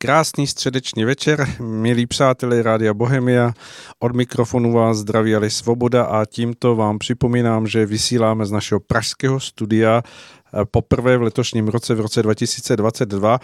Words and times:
Krásný 0.00 0.46
středeční 0.46 1.04
večer, 1.04 1.46
milí 1.60 2.06
přátelé 2.06 2.62
Rádia 2.62 2.94
Bohemia. 2.94 3.52
Od 3.98 4.16
mikrofonu 4.16 4.72
vás 4.72 4.96
zdraví 4.96 5.34
Ali 5.34 5.50
Svoboda 5.50 6.04
a 6.04 6.24
tímto 6.24 6.76
vám 6.76 6.98
připomínám, 6.98 7.66
že 7.66 7.86
vysíláme 7.86 8.46
z 8.46 8.50
našeho 8.50 8.80
pražského 8.80 9.40
studia 9.40 10.02
eh, 10.02 10.64
poprvé 10.70 11.16
v 11.18 11.22
letošním 11.22 11.68
roce, 11.68 11.94
v 11.94 12.00
roce 12.00 12.22
2022. 12.22 13.38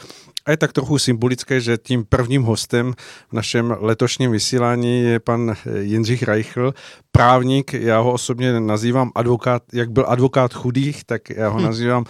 A 0.47 0.51
je 0.51 0.57
tak 0.57 0.73
trochu 0.73 0.99
symbolické, 0.99 1.61
že 1.61 1.79
tím 1.79 2.05
prvním 2.05 2.43
hostem 2.43 2.95
v 3.31 3.33
našem 3.33 3.77
letošním 3.81 4.31
vysílání 4.31 5.03
je 5.03 5.21
pan 5.21 5.51
eh, 5.51 5.81
Jindřich 5.81 6.23
Reichl, 6.23 6.75
právník, 7.13 7.73
já 7.73 7.99
ho 7.99 8.13
osobně 8.13 8.61
nazývám 8.61 9.11
advokát, 9.15 9.63
jak 9.73 9.91
byl 9.91 10.05
advokát 10.09 10.55
chudých, 10.55 11.05
tak 11.05 11.31
já 11.31 11.49
ho 11.49 11.59
hm. 11.59 11.63
nazývám 11.63 12.05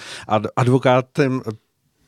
advokátem 0.56 1.42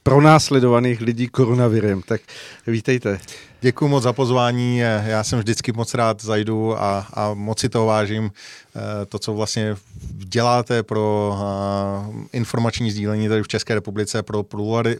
pronásledovaných 0.06 1.00
lidí 1.00 1.28
koronavirem. 1.28 2.02
Tak 2.02 2.20
vítejte. 2.66 3.18
Děkuji 3.60 3.88
moc 3.88 4.02
za 4.02 4.12
pozvání, 4.12 4.78
já 5.06 5.24
jsem 5.24 5.38
vždycky 5.38 5.72
moc 5.72 5.94
rád 5.94 6.22
zajdu 6.22 6.82
a, 6.82 7.06
a 7.14 7.34
moc 7.34 7.58
si 7.58 7.68
to 7.68 7.86
vážím. 7.86 8.30
Eh, 8.76 9.06
to, 9.06 9.18
co 9.18 9.34
vlastně 9.34 9.76
děláte 10.12 10.82
pro 10.82 11.36
eh, 11.38 12.26
informační 12.32 12.90
sdílení 12.90 13.28
tady 13.28 13.42
v 13.42 13.48
České 13.48 13.74
republice, 13.74 14.22
pro 14.22 14.44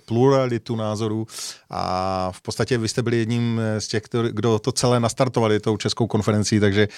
pluralitu 0.05 0.77
názorů 0.77 1.27
a 1.71 2.33
v 2.33 2.41
podstatě 2.41 2.79
vy 2.79 2.89
jste 2.89 3.03
byli 3.03 3.17
jedním 3.17 3.61
z 3.79 3.89
těch, 3.89 4.03
kdo 4.31 4.59
to 4.59 4.73
celé 4.73 5.01
nastartovali 5.01 5.61
tou 5.61 5.77
českou 5.77 6.07
konferencí, 6.07 6.61
takže 6.61 6.89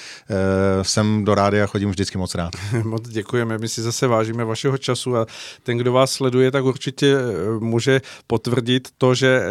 jsem 0.83 1.25
do 1.25 1.35
rády 1.35 1.63
a 1.63 1.67
chodím 1.67 1.91
vždycky 1.91 2.19
moc 2.19 2.35
rád. 2.35 2.53
Moc 2.83 3.09
děkujeme, 3.09 3.59
my 3.59 3.69
si 3.69 3.83
zase 3.83 4.07
vážíme 4.07 4.45
vašeho 4.45 4.79
času 4.79 5.17
a 5.17 5.27
ten, 5.63 5.79
kdo 5.79 5.93
vás 5.93 6.13
sleduje, 6.13 6.51
tak 6.51 6.65
určitě 6.65 7.17
eh, 7.17 7.61
může 7.61 8.01
potvrdit 8.27 8.89
to, 8.99 9.15
že 9.15 9.43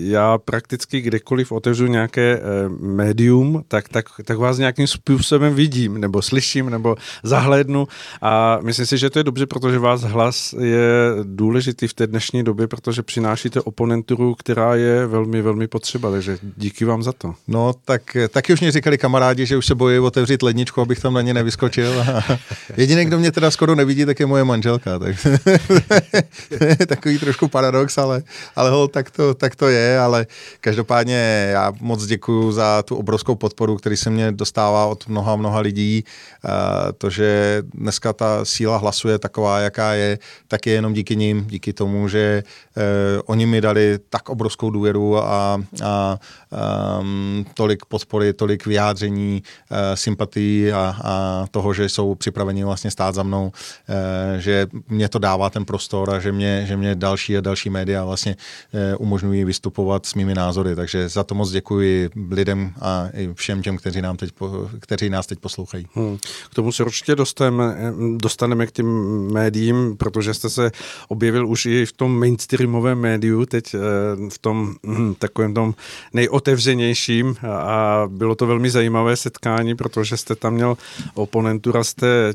já 0.00 0.38
prakticky 0.38 1.00
kdekoliv 1.00 1.52
otevřu 1.52 1.86
nějaké 1.86 2.40
médium, 2.80 3.64
tak, 3.68 3.88
tak, 3.88 4.06
tak 4.24 4.38
vás 4.38 4.58
nějakým 4.58 4.86
způsobem 4.86 5.54
vidím 5.54 6.00
nebo 6.00 6.22
slyším 6.22 6.55
slyším 6.56 6.70
nebo 6.70 6.96
zahlédnu 7.22 7.88
a 8.22 8.58
myslím 8.62 8.86
si, 8.86 8.98
že 8.98 9.10
to 9.10 9.18
je 9.18 9.24
dobře, 9.24 9.46
protože 9.46 9.78
vás 9.78 10.02
hlas 10.02 10.54
je 10.60 10.88
důležitý 11.22 11.88
v 11.88 11.94
té 11.94 12.06
dnešní 12.06 12.44
době, 12.44 12.66
protože 12.66 13.02
přinášíte 13.02 13.60
oponenturu, 13.60 14.34
která 14.34 14.74
je 14.74 15.06
velmi, 15.06 15.42
velmi 15.42 15.68
potřeba, 15.68 16.10
takže 16.10 16.38
díky 16.56 16.84
vám 16.84 17.02
za 17.02 17.12
to. 17.12 17.34
No, 17.48 17.74
tak 17.84 18.16
taky 18.28 18.52
už 18.52 18.60
mě 18.60 18.72
říkali 18.72 18.98
kamarádi, 18.98 19.46
že 19.46 19.56
už 19.56 19.66
se 19.66 19.74
bojí 19.74 19.98
otevřít 19.98 20.42
ledničku, 20.42 20.80
abych 20.80 21.00
tam 21.00 21.14
na 21.14 21.22
ně 21.22 21.34
nevyskočil. 21.34 22.04
Jediný, 22.76 23.04
kdo 23.04 23.18
mě 23.18 23.32
teda 23.32 23.50
skoro 23.50 23.74
nevidí, 23.74 24.04
tak 24.04 24.20
je 24.20 24.26
moje 24.26 24.44
manželka. 24.44 24.98
Tak 24.98 25.16
takový 26.86 27.18
trošku 27.18 27.48
paradox, 27.48 27.98
ale, 27.98 28.22
ale 28.56 28.70
ho, 28.70 28.88
tak, 28.88 29.10
to, 29.10 29.34
tak 29.34 29.56
to 29.56 29.68
je, 29.68 29.98
ale 29.98 30.26
každopádně 30.60 31.48
já 31.52 31.72
moc 31.80 32.06
děkuji 32.06 32.52
za 32.52 32.82
tu 32.82 32.96
obrovskou 32.96 33.34
podporu, 33.34 33.76
který 33.76 33.96
se 33.96 34.10
mě 34.10 34.32
dostává 34.32 34.86
od 34.86 35.08
mnoha, 35.08 35.36
mnoha 35.36 35.60
lidí 35.60 36.04
to, 36.98 37.10
že 37.10 37.62
dneska 37.74 38.12
ta 38.12 38.44
síla 38.44 38.76
hlasu 38.76 39.08
je 39.08 39.18
taková, 39.18 39.60
jaká 39.60 39.92
je, 39.92 40.18
tak 40.48 40.66
je 40.66 40.72
jenom 40.72 40.92
díky 40.92 41.16
nim, 41.16 41.44
díky 41.46 41.72
tomu, 41.72 42.08
že 42.08 42.42
eh, 42.76 42.82
oni 43.26 43.46
mi 43.46 43.60
dali 43.60 43.98
tak 44.10 44.28
obrovskou 44.28 44.70
důvěru 44.70 45.18
a, 45.18 45.62
a 45.84 46.18
um, 47.00 47.46
tolik 47.54 47.84
podpory, 47.84 48.32
tolik 48.32 48.66
vyjádření, 48.66 49.42
uh, 49.70 49.76
sympatí 49.94 50.72
a, 50.72 50.96
a 51.04 51.44
toho, 51.50 51.74
že 51.74 51.88
jsou 51.88 52.14
připraveni 52.14 52.64
vlastně 52.64 52.90
stát 52.90 53.14
za 53.14 53.22
mnou, 53.22 53.44
uh, 53.44 54.38
že 54.38 54.66
mě 54.88 55.08
to 55.08 55.18
dává 55.18 55.50
ten 55.50 55.64
prostor 55.64 56.10
a 56.10 56.18
že 56.18 56.32
mě, 56.32 56.64
že 56.66 56.76
mě 56.76 56.94
další 56.94 57.36
a 57.36 57.40
další 57.40 57.70
média 57.70 58.04
vlastně 58.04 58.36
uh, 58.72 58.80
umožňují 59.02 59.44
vystupovat 59.44 60.06
s 60.06 60.14
mými 60.14 60.34
názory. 60.34 60.74
Takže 60.76 61.08
za 61.08 61.24
to 61.24 61.34
moc 61.34 61.50
děkuji 61.50 62.10
lidem 62.30 62.72
a 62.80 63.08
i 63.12 63.34
všem 63.34 63.62
těm, 63.62 63.76
kteří, 63.76 64.02
nám 64.02 64.16
teď, 64.16 64.30
kteří 64.80 65.10
nás 65.10 65.26
teď 65.26 65.38
poslouchají. 65.38 65.86
Hmm. 65.94 66.18
K 66.50 66.54
tomu 66.54 66.72
se 66.72 66.84
určitě 66.84 67.14
dostaneme, 67.14 67.92
dostaneme 68.16 68.66
k 68.66 68.72
těm 68.72 68.86
médiím, 69.32 69.96
protože 69.96 70.34
jste 70.34 70.50
se 70.50 70.70
objevil 71.08 71.48
už 71.48 71.66
i 71.66 71.86
v 71.86 71.92
tom 71.92 72.18
mainstreamovém 72.18 72.98
médiu, 72.98 73.46
teď 73.46 73.74
eh, 73.74 73.78
v 74.30 74.38
tom 74.38 74.74
hm, 74.86 75.14
takovém 75.18 75.54
tom 75.54 75.74
nejotevřenějším 76.12 77.36
a 77.48 78.02
bylo 78.06 78.34
to 78.34 78.46
velmi 78.46 78.70
zajímavé 78.70 79.16
setkání, 79.16 79.74
protože 79.74 80.16
jste 80.16 80.34
tam 80.34 80.54
měl 80.54 80.76
oponentura 81.14 81.84
z 81.84 81.94
té 81.94 82.34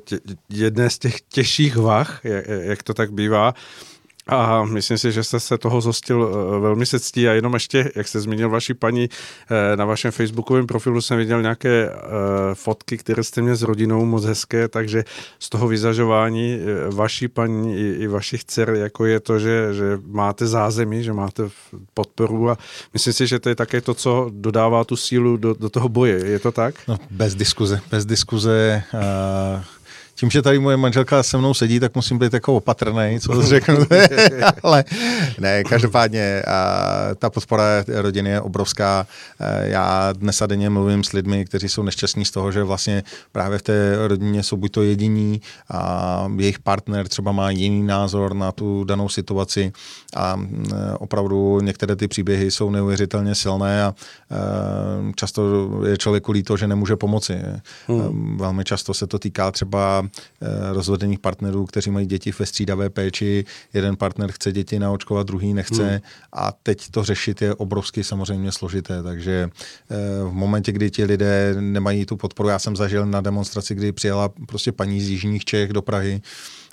jedné 0.50 0.90
z 0.90 1.00
těch 1.00 1.22
těžších 1.22 1.76
vah, 1.76 2.22
jak 2.62 2.84
to 2.84 2.94
tak 2.94 3.14
bývá. 3.14 3.54
A 4.32 4.66
myslím 4.66 4.98
si, 4.98 5.12
že 5.12 5.24
jste 5.24 5.40
se 5.40 5.58
toho 5.58 5.82
zhostil 5.82 6.32
eh, 6.32 6.60
velmi 6.60 6.86
se 6.86 7.00
ctí 7.00 7.28
a 7.28 7.32
jenom 7.32 7.54
ještě, 7.54 7.92
jak 7.96 8.08
jste 8.08 8.20
zmínil 8.20 8.50
vaši 8.50 8.74
paní, 8.74 9.10
eh, 9.50 9.78
na 9.78 9.86
vašem 9.86 10.12
facebookovém 10.12 10.68
profilu 10.68 11.02
jsem 11.02 11.18
viděl 11.18 11.42
nějaké 11.42 11.90
eh, 11.90 11.96
fotky, 12.54 12.98
které 12.98 13.24
jste 13.24 13.42
měl 13.42 13.56
s 13.56 13.62
rodinou 13.62 14.06
moc 14.06 14.26
hezké, 14.26 14.68
takže 14.68 15.04
z 15.40 15.50
toho 15.50 15.68
vyzažování 15.68 16.60
vaší 16.90 17.28
paní 17.28 17.78
i, 17.78 17.96
i 18.00 18.08
vašich 18.08 18.44
dcer, 18.44 18.70
jako 18.70 19.06
je 19.06 19.20
to, 19.20 19.40
že, 19.40 19.74
že 19.74 20.00
máte 20.08 20.48
zázemí, 20.48 21.04
že 21.04 21.14
máte 21.14 21.44
podporu 21.94 22.50
a 22.50 22.58
myslím 22.94 23.14
si, 23.14 23.28
že 23.28 23.40
to 23.40 23.50
je 23.50 23.56
také 23.56 23.82
to, 23.82 23.94
co 23.94 24.32
dodává 24.34 24.84
tu 24.84 24.96
sílu 24.96 25.38
do, 25.38 25.54
do 25.54 25.70
toho 25.70 25.90
boje. 25.90 26.26
Je 26.26 26.40
to 26.40 26.52
tak? 26.52 26.76
No, 26.88 26.98
bez 27.12 27.36
diskuze, 27.36 27.82
bez 27.92 28.06
diskuze. 28.06 28.84
Uh 28.94 29.81
tím, 30.22 30.30
že 30.30 30.42
tady 30.42 30.60
moje 30.60 30.78
manželka 30.78 31.24
se 31.24 31.38
mnou 31.38 31.54
sedí, 31.54 31.80
tak 31.80 31.96
musím 31.96 32.20
být 32.20 32.34
jako 32.34 32.56
opatrný, 32.56 33.20
co 33.20 33.42
řeknu. 33.42 33.78
Ale 34.64 34.84
ne, 35.40 35.64
každopádně 35.64 36.42
a 36.48 36.90
ta 37.16 37.30
podpora 37.30 37.64
rodiny 37.88 38.30
je 38.30 38.42
obrovská. 38.42 39.08
Já 39.62 40.14
dnes 40.14 40.42
a 40.42 40.46
denně 40.46 40.70
mluvím 40.70 41.04
s 41.04 41.14
lidmi, 41.14 41.46
kteří 41.46 41.70
jsou 41.70 41.84
nešťastní 41.84 42.26
z 42.26 42.32
toho, 42.32 42.52
že 42.52 42.64
vlastně 42.64 43.04
právě 43.32 43.58
v 43.58 43.62
té 43.62 44.08
rodině 44.08 44.44
jsou 44.44 44.58
buď 44.58 44.72
to 44.72 44.82
jediní 44.84 45.42
a 45.70 46.28
jejich 46.38 46.60
partner 46.60 47.08
třeba 47.08 47.32
má 47.32 47.50
jiný 47.50 47.84
názor 47.84 48.34
na 48.34 48.52
tu 48.52 48.84
danou 48.84 49.10
situaci 49.10 49.72
a 50.16 50.40
opravdu 51.00 51.62
některé 51.62 51.96
ty 51.96 52.08
příběhy 52.08 52.52
jsou 52.52 52.70
neuvěřitelně 52.70 53.36
silné 53.36 53.84
a 53.84 53.96
často 55.16 55.70
je 55.88 55.98
člověku 55.98 56.32
líto, 56.32 56.58
že 56.58 56.68
nemůže 56.68 56.96
pomoci. 56.96 57.40
Hmm. 57.88 58.38
Velmi 58.38 58.64
často 58.64 58.94
se 58.94 59.08
to 59.08 59.20
týká 59.20 59.52
třeba 59.52 60.04
rozvedených 60.72 61.20
partnerů, 61.20 61.66
kteří 61.66 61.92
mají 61.92 62.06
děti 62.06 62.32
ve 62.40 62.46
střídavé 62.46 62.90
péči. 62.90 63.46
Jeden 63.74 63.96
partner 63.96 64.32
chce 64.32 64.52
děti 64.52 64.80
naočkovat, 64.80 65.28
druhý 65.28 65.54
nechce. 65.54 65.90
Hmm. 65.90 66.00
A 66.34 66.52
teď 66.64 66.92
to 66.92 67.04
řešit 67.04 67.42
je 67.42 67.56
obrovsky 67.56 68.04
samozřejmě 68.04 68.52
složité. 68.52 69.04
Takže 69.04 69.50
eh, 69.90 69.96
v 70.24 70.34
momentě, 70.34 70.72
kdy 70.72 70.92
ti 70.92 71.04
lidé 71.06 71.56
nemají 71.60 72.06
tu 72.06 72.18
podporu, 72.18 72.50
já 72.50 72.60
jsem 72.60 72.76
zažil 72.76 73.06
na 73.06 73.22
demonstraci, 73.22 73.76
kdy 73.76 73.92
přijela 73.92 74.30
prostě 74.48 74.72
paní 74.72 75.02
z 75.02 75.10
Jižních 75.10 75.46
Čech 75.46 75.74
do 75.74 75.82
Prahy, 75.82 76.22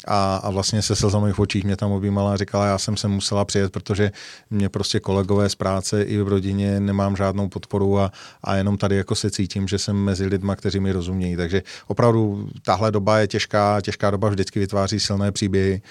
a, 0.07 0.37
a 0.37 0.51
vlastně 0.51 0.83
se 0.83 0.97
slzami 0.97 1.33
v 1.33 1.39
očích 1.39 1.65
mě 1.65 1.77
tam 1.77 1.93
objímala 1.93 2.33
a 2.33 2.37
říkala, 2.37 2.67
já 2.67 2.79
jsem 2.79 2.97
se 2.97 3.09
musela 3.09 3.45
přijet, 3.45 3.73
protože 3.73 4.13
mě 4.51 4.69
prostě 4.69 5.01
kolegové 5.01 5.49
z 5.49 5.55
práce 5.55 6.03
i 6.03 6.23
v 6.23 6.29
rodině 6.29 6.81
nemám 6.81 7.17
žádnou 7.17 7.49
podporu 7.49 7.99
a, 7.99 8.13
a 8.43 8.55
jenom 8.55 8.79
tady 8.79 8.97
jako 8.97 9.15
se 9.15 9.31
cítím, 9.31 9.69
že 9.69 9.79
jsem 9.79 9.97
mezi 9.97 10.27
lidma, 10.27 10.57
kteří 10.57 10.81
mi 10.81 10.93
rozumějí. 10.93 11.37
Takže 11.37 11.63
opravdu 11.87 12.49
tahle 12.63 12.93
doba 12.93 13.19
je 13.19 13.27
těžká, 13.27 13.81
těžká 13.81 14.11
doba 14.11 14.29
vždycky 14.29 14.61
vytváří 14.61 15.01
silné 15.01 15.33
příběhy. 15.33 15.83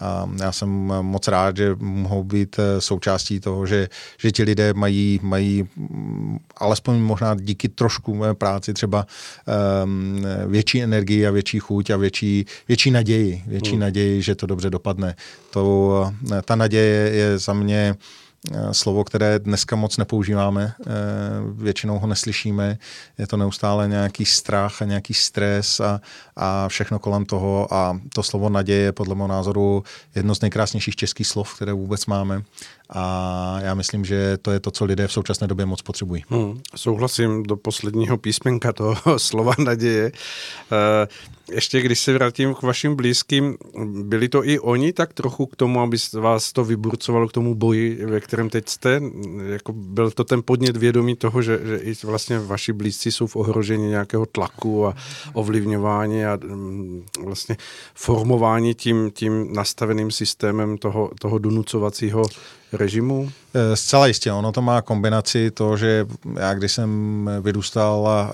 A 0.00 0.28
já 0.40 0.52
jsem 0.52 0.68
moc 1.02 1.28
rád, 1.28 1.56
že 1.56 1.76
mohou 1.78 2.24
být 2.24 2.56
eh, 2.58 2.80
součástí 2.80 3.40
toho, 3.40 3.66
že, 3.66 3.88
že 4.18 4.32
ti 4.32 4.42
lidé 4.42 4.74
mají, 4.74 5.20
mají 5.22 5.68
mm, 5.76 6.38
alespoň 6.56 6.98
možná 6.98 7.34
díky 7.34 7.68
trošku 7.68 8.14
mé 8.14 8.34
práci 8.34 8.74
třeba 8.74 9.06
um, 9.84 10.26
větší 10.46 10.82
energii 10.82 11.26
a 11.26 11.30
větší 11.30 11.58
chuť 11.58 11.90
a 11.90 11.96
větší, 11.96 12.46
větší 12.68 12.90
naději, 12.90 13.42
větší 13.46 13.70
hmm. 13.70 13.80
naději, 13.80 14.22
že 14.22 14.34
to 14.34 14.46
dobře 14.46 14.70
dopadne. 14.70 15.14
To, 15.50 16.12
eh, 16.32 16.42
ta 16.42 16.56
naděje 16.56 17.10
je 17.10 17.38
za 17.38 17.52
mě 17.52 17.82
Eh, 17.92 18.21
slovo, 18.72 19.04
které 19.04 19.38
dneska 19.38 19.76
moc 19.76 19.96
nepoužíváme, 19.96 20.72
eh, 20.80 20.90
většinou 21.52 21.98
ho 21.98 22.06
neslyšíme, 22.06 22.78
je 23.18 23.26
to 23.26 23.36
neustále 23.36 23.88
nějaký 23.88 24.24
strach 24.24 24.82
a 24.82 24.84
nějaký 24.84 25.14
stres 25.14 25.80
a, 25.80 26.00
a 26.36 26.68
všechno 26.68 26.98
kolem 26.98 27.24
toho. 27.26 27.74
A 27.74 28.00
to 28.14 28.22
slovo 28.22 28.48
naděje 28.48 28.80
je 28.80 28.92
podle 28.92 29.14
mého 29.14 29.28
názoru 29.28 29.84
jedno 30.14 30.34
z 30.34 30.40
nejkrásnějších 30.40 30.96
českých 30.96 31.26
slov, 31.26 31.56
které 31.56 31.72
vůbec 31.72 32.06
máme 32.06 32.42
a 32.94 33.58
já 33.60 33.74
myslím, 33.74 34.04
že 34.04 34.38
to 34.42 34.50
je 34.50 34.60
to, 34.60 34.70
co 34.70 34.84
lidé 34.84 35.08
v 35.08 35.12
současné 35.12 35.46
době 35.46 35.66
moc 35.66 35.82
potřebují. 35.82 36.24
Hmm, 36.28 36.60
souhlasím 36.76 37.42
do 37.42 37.56
posledního 37.56 38.18
písmenka 38.18 38.72
toho 38.72 38.96
slova 39.18 39.52
naděje. 39.58 40.12
E, 40.72 41.08
ještě 41.54 41.80
když 41.80 42.00
se 42.00 42.12
vrátím 42.12 42.54
k 42.54 42.62
vašim 42.62 42.96
blízkým, 42.96 43.56
byli 44.02 44.28
to 44.28 44.48
i 44.48 44.58
oni 44.58 44.92
tak 44.92 45.12
trochu 45.12 45.46
k 45.46 45.56
tomu, 45.56 45.80
aby 45.80 45.96
vás 46.12 46.52
to 46.52 46.64
vyburcovalo 46.64 47.28
k 47.28 47.32
tomu 47.32 47.54
boji, 47.54 48.06
ve 48.06 48.20
kterém 48.20 48.50
teď 48.50 48.68
jste? 48.68 49.00
Jako 49.46 49.72
byl 49.72 50.10
to 50.10 50.24
ten 50.24 50.42
podnět 50.44 50.76
vědomí 50.76 51.16
toho, 51.16 51.42
že, 51.42 51.60
že 51.64 51.76
i 51.76 51.94
vlastně 52.04 52.38
vaši 52.38 52.72
blízcí 52.72 53.12
jsou 53.12 53.26
v 53.26 53.36
ohrožení 53.36 53.88
nějakého 53.88 54.26
tlaku 54.26 54.86
a 54.86 54.94
ovlivňování 55.32 56.24
a 56.24 56.38
mm, 56.44 57.04
vlastně 57.24 57.56
formování 57.94 58.74
tím, 58.74 59.10
tím 59.14 59.52
nastaveným 59.52 60.10
systémem 60.10 60.78
toho, 60.78 61.10
toho 61.20 61.38
donucovacího 61.38 62.22
režimu? 62.72 63.30
Zcela 63.74 64.06
jistě, 64.06 64.32
ono 64.32 64.52
to 64.52 64.62
má 64.62 64.82
kombinaci 64.82 65.50
to, 65.50 65.76
že 65.76 66.06
já 66.38 66.54
když 66.54 66.72
jsem 66.72 67.30
vyrůstal, 67.42 68.08
a, 68.08 68.32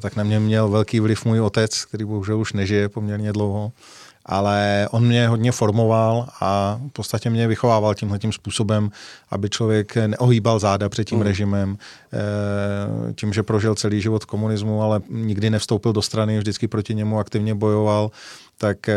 tak 0.00 0.16
na 0.16 0.24
mě 0.24 0.40
měl 0.40 0.68
velký 0.68 1.00
vliv 1.00 1.24
můj 1.24 1.40
otec, 1.40 1.84
který 1.84 2.04
bohužel 2.04 2.38
už 2.38 2.52
nežije 2.52 2.88
poměrně 2.88 3.32
dlouho 3.32 3.72
ale 4.26 4.88
on 4.90 5.06
mě 5.06 5.28
hodně 5.28 5.52
formoval 5.52 6.28
a 6.40 6.80
v 6.88 6.92
podstatě 6.92 7.30
mě 7.30 7.48
vychovával 7.48 7.94
tímhletím 7.94 8.32
způsobem, 8.32 8.90
aby 9.30 9.50
člověk 9.50 9.96
neohýbal 9.96 10.58
záda 10.58 10.88
před 10.88 11.04
tím 11.04 11.18
mm. 11.18 11.24
režimem, 11.24 11.78
eh, 12.12 13.12
tím, 13.12 13.32
že 13.32 13.42
prožil 13.42 13.74
celý 13.74 14.00
život 14.00 14.22
v 14.22 14.26
komunismu, 14.26 14.82
ale 14.82 15.00
nikdy 15.08 15.50
nevstoupil 15.50 15.92
do 15.92 16.02
strany, 16.02 16.38
vždycky 16.38 16.68
proti 16.68 16.94
němu 16.94 17.18
aktivně 17.18 17.54
bojoval 17.54 18.10
tak 18.60 18.88
eh, 18.88 18.94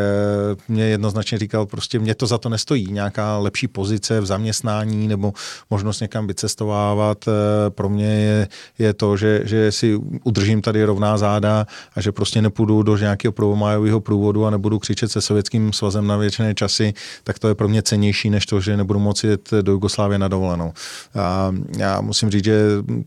mě 0.67 0.83
jednoznačně 0.83 1.37
říkal, 1.37 1.65
prostě 1.65 1.99
mě 1.99 2.15
to 2.15 2.27
za 2.27 2.37
to 2.37 2.49
nestojí. 2.49 2.91
Nějaká 2.91 3.37
lepší 3.37 3.67
pozice 3.67 4.21
v 4.21 4.25
zaměstnání 4.25 5.07
nebo 5.07 5.33
možnost 5.69 5.99
někam 5.99 6.27
vycestovávat. 6.27 7.25
Eh, 7.27 7.69
pro 7.69 7.89
mě 7.89 8.05
je, 8.05 8.47
je 8.79 8.93
to, 8.93 9.17
že, 9.17 9.41
že 9.43 9.71
si 9.71 9.95
udržím 10.23 10.61
tady 10.61 10.83
rovná 10.83 11.17
záda 11.17 11.65
a 11.95 12.01
že 12.01 12.11
prostě 12.11 12.41
nepůjdu 12.41 12.83
do 12.83 12.97
nějakého 12.97 13.31
prvomájového 13.31 13.99
průvodu 13.99 14.45
a 14.45 14.49
nebudu 14.49 14.79
křičet 14.79 15.11
se 15.11 15.21
sovětským 15.21 15.73
svazem 15.73 16.07
na 16.07 16.17
věčné 16.17 16.53
časy, 16.53 16.93
tak 17.23 17.39
to 17.39 17.47
je 17.47 17.55
pro 17.55 17.67
mě 17.67 17.81
cenější, 17.81 18.29
než 18.29 18.45
to, 18.45 18.59
že 18.59 18.77
nebudu 18.77 18.99
moci 18.99 19.27
jet 19.27 19.51
do 19.61 19.71
Jugoslávie 19.71 20.19
na 20.19 20.27
dovolenou. 20.27 20.73
A 21.15 21.55
já 21.77 22.01
musím 22.01 22.29
říct, 22.29 22.43
že 22.43 22.61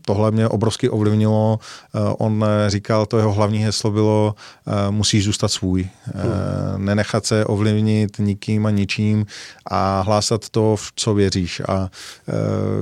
tohle 0.05 0.31
mě 0.31 0.47
obrovsky 0.47 0.89
ovlivnilo. 0.89 1.59
Eh, 1.95 1.99
on 2.17 2.45
říkal, 2.67 3.05
to 3.05 3.17
jeho 3.17 3.33
hlavní 3.33 3.59
heslo 3.59 3.91
bylo, 3.91 4.35
musíš 4.89 5.25
zůstat 5.25 5.47
svůj. 5.47 5.89
Hmm 6.15 6.46
nenechat 6.77 7.25
se 7.25 7.45
ovlivnit 7.45 8.19
nikým 8.19 8.65
a 8.65 8.71
ničím 8.71 9.25
a 9.65 10.01
hlásat 10.01 10.49
to, 10.49 10.75
v 10.75 10.91
co 10.95 11.13
věříš. 11.13 11.61
A 11.67 11.89
e, 12.27 12.31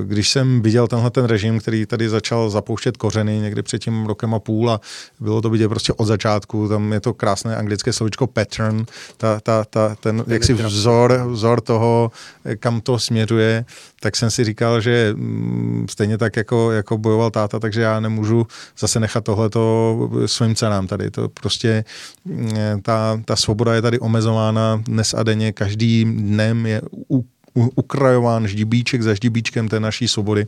když 0.04 0.30
jsem 0.30 0.62
viděl 0.62 0.88
tenhle 0.88 1.10
ten 1.10 1.24
režim, 1.24 1.58
který 1.58 1.86
tady 1.86 2.08
začal 2.08 2.50
zapouštět 2.50 2.96
kořeny 2.96 3.38
někdy 3.38 3.62
před 3.62 3.78
tím 3.78 4.06
rokem 4.06 4.34
a 4.34 4.38
půl 4.38 4.70
a 4.70 4.80
bylo 5.20 5.40
to 5.40 5.50
vidět 5.50 5.68
prostě 5.68 5.92
od 5.92 6.04
začátku, 6.04 6.68
tam 6.68 6.92
je 6.92 7.00
to 7.00 7.14
krásné 7.14 7.56
anglické 7.56 7.92
slovičko 7.92 8.26
pattern, 8.26 8.86
ta, 9.16 9.40
ta, 9.40 9.64
ta, 9.64 9.94
ten 10.00 10.24
jaksi 10.26 10.52
vzor, 10.52 11.26
vzor 11.30 11.60
toho, 11.60 12.10
kam 12.58 12.80
to 12.80 12.98
směřuje, 12.98 13.64
tak 14.00 14.16
jsem 14.16 14.30
si 14.30 14.44
říkal, 14.44 14.80
že 14.80 15.12
mm, 15.16 15.86
stejně 15.90 16.18
tak 16.18 16.36
jako, 16.36 16.72
jako 16.72 16.98
bojoval 16.98 17.30
táta, 17.30 17.58
takže 17.58 17.80
já 17.80 18.00
nemůžu 18.00 18.46
zase 18.78 19.00
nechat 19.00 19.24
tohleto 19.24 19.96
svým 20.26 20.54
cenám 20.54 20.86
tady. 20.86 21.10
To 21.10 21.28
prostě 21.28 21.84
mm, 22.24 22.82
ta, 22.82 23.20
ta 23.24 23.36
svoboda 23.36 23.55
je 23.72 23.82
tady 23.82 23.98
omezována 23.98 24.82
dnes 24.84 25.14
a 25.14 25.22
denně, 25.22 25.52
každým 25.52 26.16
dnem 26.16 26.66
je 26.66 26.82
u, 27.08 27.24
u, 27.54 27.70
ukrajován 27.74 28.46
ždibíček 28.46 29.02
za 29.02 29.14
ždibíčkem 29.14 29.68
té 29.68 29.80
naší 29.80 30.08
svobody 30.08 30.46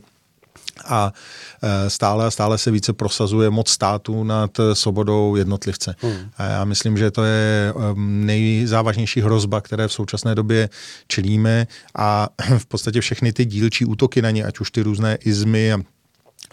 a 0.85 1.13
e, 1.63 1.89
stále 1.89 2.25
a 2.25 2.31
stále 2.31 2.57
se 2.57 2.71
více 2.71 2.93
prosazuje 2.93 3.49
moc 3.49 3.69
státu 3.69 4.23
nad 4.23 4.51
svobodou 4.73 5.35
jednotlivce. 5.35 5.95
Hmm. 5.99 6.29
A 6.37 6.43
já 6.43 6.65
myslím, 6.65 6.97
že 6.97 7.11
to 7.11 7.23
je 7.23 7.73
nejzávažnější 7.95 9.21
hrozba, 9.21 9.61
které 9.61 9.87
v 9.87 9.93
současné 9.93 10.35
době 10.35 10.69
čelíme 11.07 11.67
a 11.95 12.29
v 12.57 12.65
podstatě 12.65 13.01
všechny 13.01 13.33
ty 13.33 13.45
dílčí 13.45 13.85
útoky 13.85 14.21
na 14.21 14.31
ně, 14.31 14.45
ať 14.45 14.59
už 14.59 14.71
ty 14.71 14.81
různé 14.81 15.15
izmy 15.15 15.73
a 15.73 15.79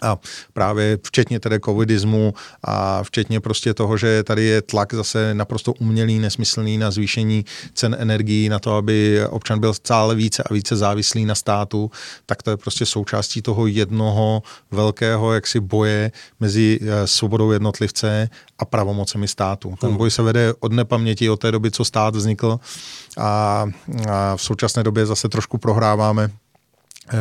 a 0.01 0.17
právě 0.53 0.97
včetně 1.03 1.39
tedy 1.39 1.59
covidismu 1.59 2.33
a 2.63 3.03
včetně 3.03 3.39
prostě 3.39 3.73
toho, 3.73 3.97
že 3.97 4.23
tady 4.23 4.43
je 4.43 4.61
tlak 4.61 4.93
zase 4.93 5.33
naprosto 5.33 5.73
umělý, 5.73 6.19
nesmyslný 6.19 6.77
na 6.77 6.91
zvýšení 6.91 7.45
cen 7.73 7.95
energií, 7.99 8.49
na 8.49 8.59
to, 8.59 8.75
aby 8.75 9.21
občan 9.29 9.59
byl 9.59 9.73
stále 9.73 10.15
více 10.15 10.43
a 10.43 10.53
více 10.53 10.75
závislý 10.75 11.25
na 11.25 11.35
státu, 11.35 11.91
tak 12.25 12.43
to 12.43 12.49
je 12.49 12.57
prostě 12.57 12.85
součástí 12.85 13.41
toho 13.41 13.67
jednoho 13.67 14.43
velkého 14.71 15.33
jaksi 15.33 15.59
boje 15.59 16.11
mezi 16.39 16.79
eh, 16.81 17.07
svobodou 17.07 17.51
jednotlivce 17.51 18.29
a 18.59 18.65
pravomocemi 18.65 19.27
státu. 19.27 19.75
Ten 19.81 19.89
hmm. 19.89 19.97
boj 19.97 20.11
se 20.11 20.21
vede 20.21 20.53
od 20.59 20.71
nepaměti, 20.71 21.29
od 21.29 21.37
té 21.37 21.51
doby, 21.51 21.71
co 21.71 21.85
stát 21.85 22.15
vznikl 22.15 22.59
a, 23.17 23.65
a 24.09 24.35
v 24.35 24.41
současné 24.41 24.83
době 24.83 25.05
zase 25.05 25.29
trošku 25.29 25.57
prohráváme 25.57 26.29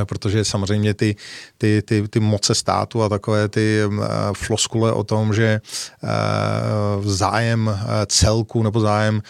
protože 0.05 0.44
samozřejmě 0.44 0.94
ty, 0.94 1.17
ty, 1.59 1.83
ty, 1.83 2.09
ty 2.09 2.21
moce 2.21 2.55
státu 2.55 3.03
a 3.03 3.09
takové 3.09 3.49
ty 3.49 3.81
uh, 3.87 4.05
floskule 4.33 4.93
o 4.93 5.05
tom, 5.05 5.35
že 5.35 5.61
uh, 6.03 7.05
zájem 7.05 7.79
celku 8.06 8.62
nebo 8.62 8.81
zájem, 8.81 9.23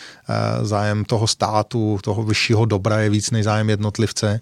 zájem 0.63 1.05
toho 1.05 1.27
státu, 1.27 1.99
toho 2.03 2.23
vyššího 2.23 2.65
dobra 2.65 2.99
je 3.01 3.11
víc 3.11 3.31
než 3.31 3.45
zájem 3.45 3.71
jednotlivce, 3.71 4.41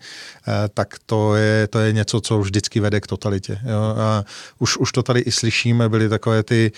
tak 0.74 0.94
to 1.06 1.34
je, 1.34 1.66
to 1.66 1.78
je 1.78 1.92
něco, 1.92 2.20
co 2.20 2.38
vždycky 2.38 2.80
vede 2.80 3.00
k 3.00 3.06
totalitě. 3.06 3.58
A 3.98 4.24
už, 4.58 4.76
už 4.76 4.92
to 4.92 5.02
tady 5.02 5.20
i 5.20 5.32
slyšíme, 5.32 5.88
byly 5.88 6.08
takové 6.08 6.42
ty 6.42 6.72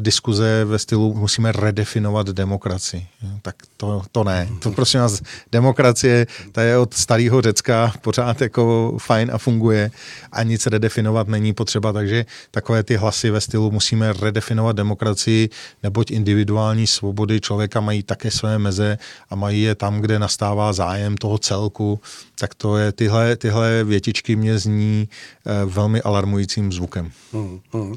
diskuze 0.00 0.64
ve 0.64 0.78
stylu 0.78 1.14
musíme 1.14 1.52
redefinovat 1.52 2.26
demokracii. 2.26 3.06
Tak 3.42 3.54
to, 3.76 4.02
to 4.12 4.24
ne. 4.24 4.48
To 4.58 4.70
prosím 4.70 5.00
nás, 5.00 5.22
demokracie, 5.52 6.26
ta 6.52 6.62
je 6.62 6.78
od 6.78 6.94
starého 6.94 7.42
Řecka 7.42 7.92
pořád 8.00 8.40
jako 8.40 8.73
fajn 8.98 9.30
a 9.34 9.38
funguje 9.38 9.90
a 10.32 10.42
nic 10.42 10.66
redefinovat 10.66 11.28
není 11.28 11.52
potřeba, 11.52 11.92
takže 11.92 12.26
takové 12.50 12.82
ty 12.82 12.96
hlasy 12.96 13.30
ve 13.30 13.40
stylu 13.40 13.70
musíme 13.70 14.12
redefinovat 14.12 14.76
demokracii, 14.76 15.48
neboť 15.82 16.10
individuální 16.10 16.86
svobody 16.86 17.40
člověka 17.40 17.80
mají 17.80 18.02
také 18.02 18.30
své 18.30 18.58
meze 18.58 18.98
a 19.30 19.34
mají 19.34 19.62
je 19.62 19.74
tam, 19.74 20.00
kde 20.00 20.18
nastává 20.18 20.72
zájem 20.72 21.16
toho 21.16 21.38
celku, 21.38 22.00
tak 22.38 22.54
to 22.54 22.76
je, 22.76 22.92
tyhle, 22.92 23.36
tyhle 23.36 23.84
větičky 23.84 24.36
mě 24.36 24.58
zní 24.58 25.08
eh, 25.08 25.64
velmi 25.64 26.02
alarmujícím 26.02 26.72
zvukem. 26.72 27.10
Hmm, 27.32 27.60
hmm. 27.72 27.94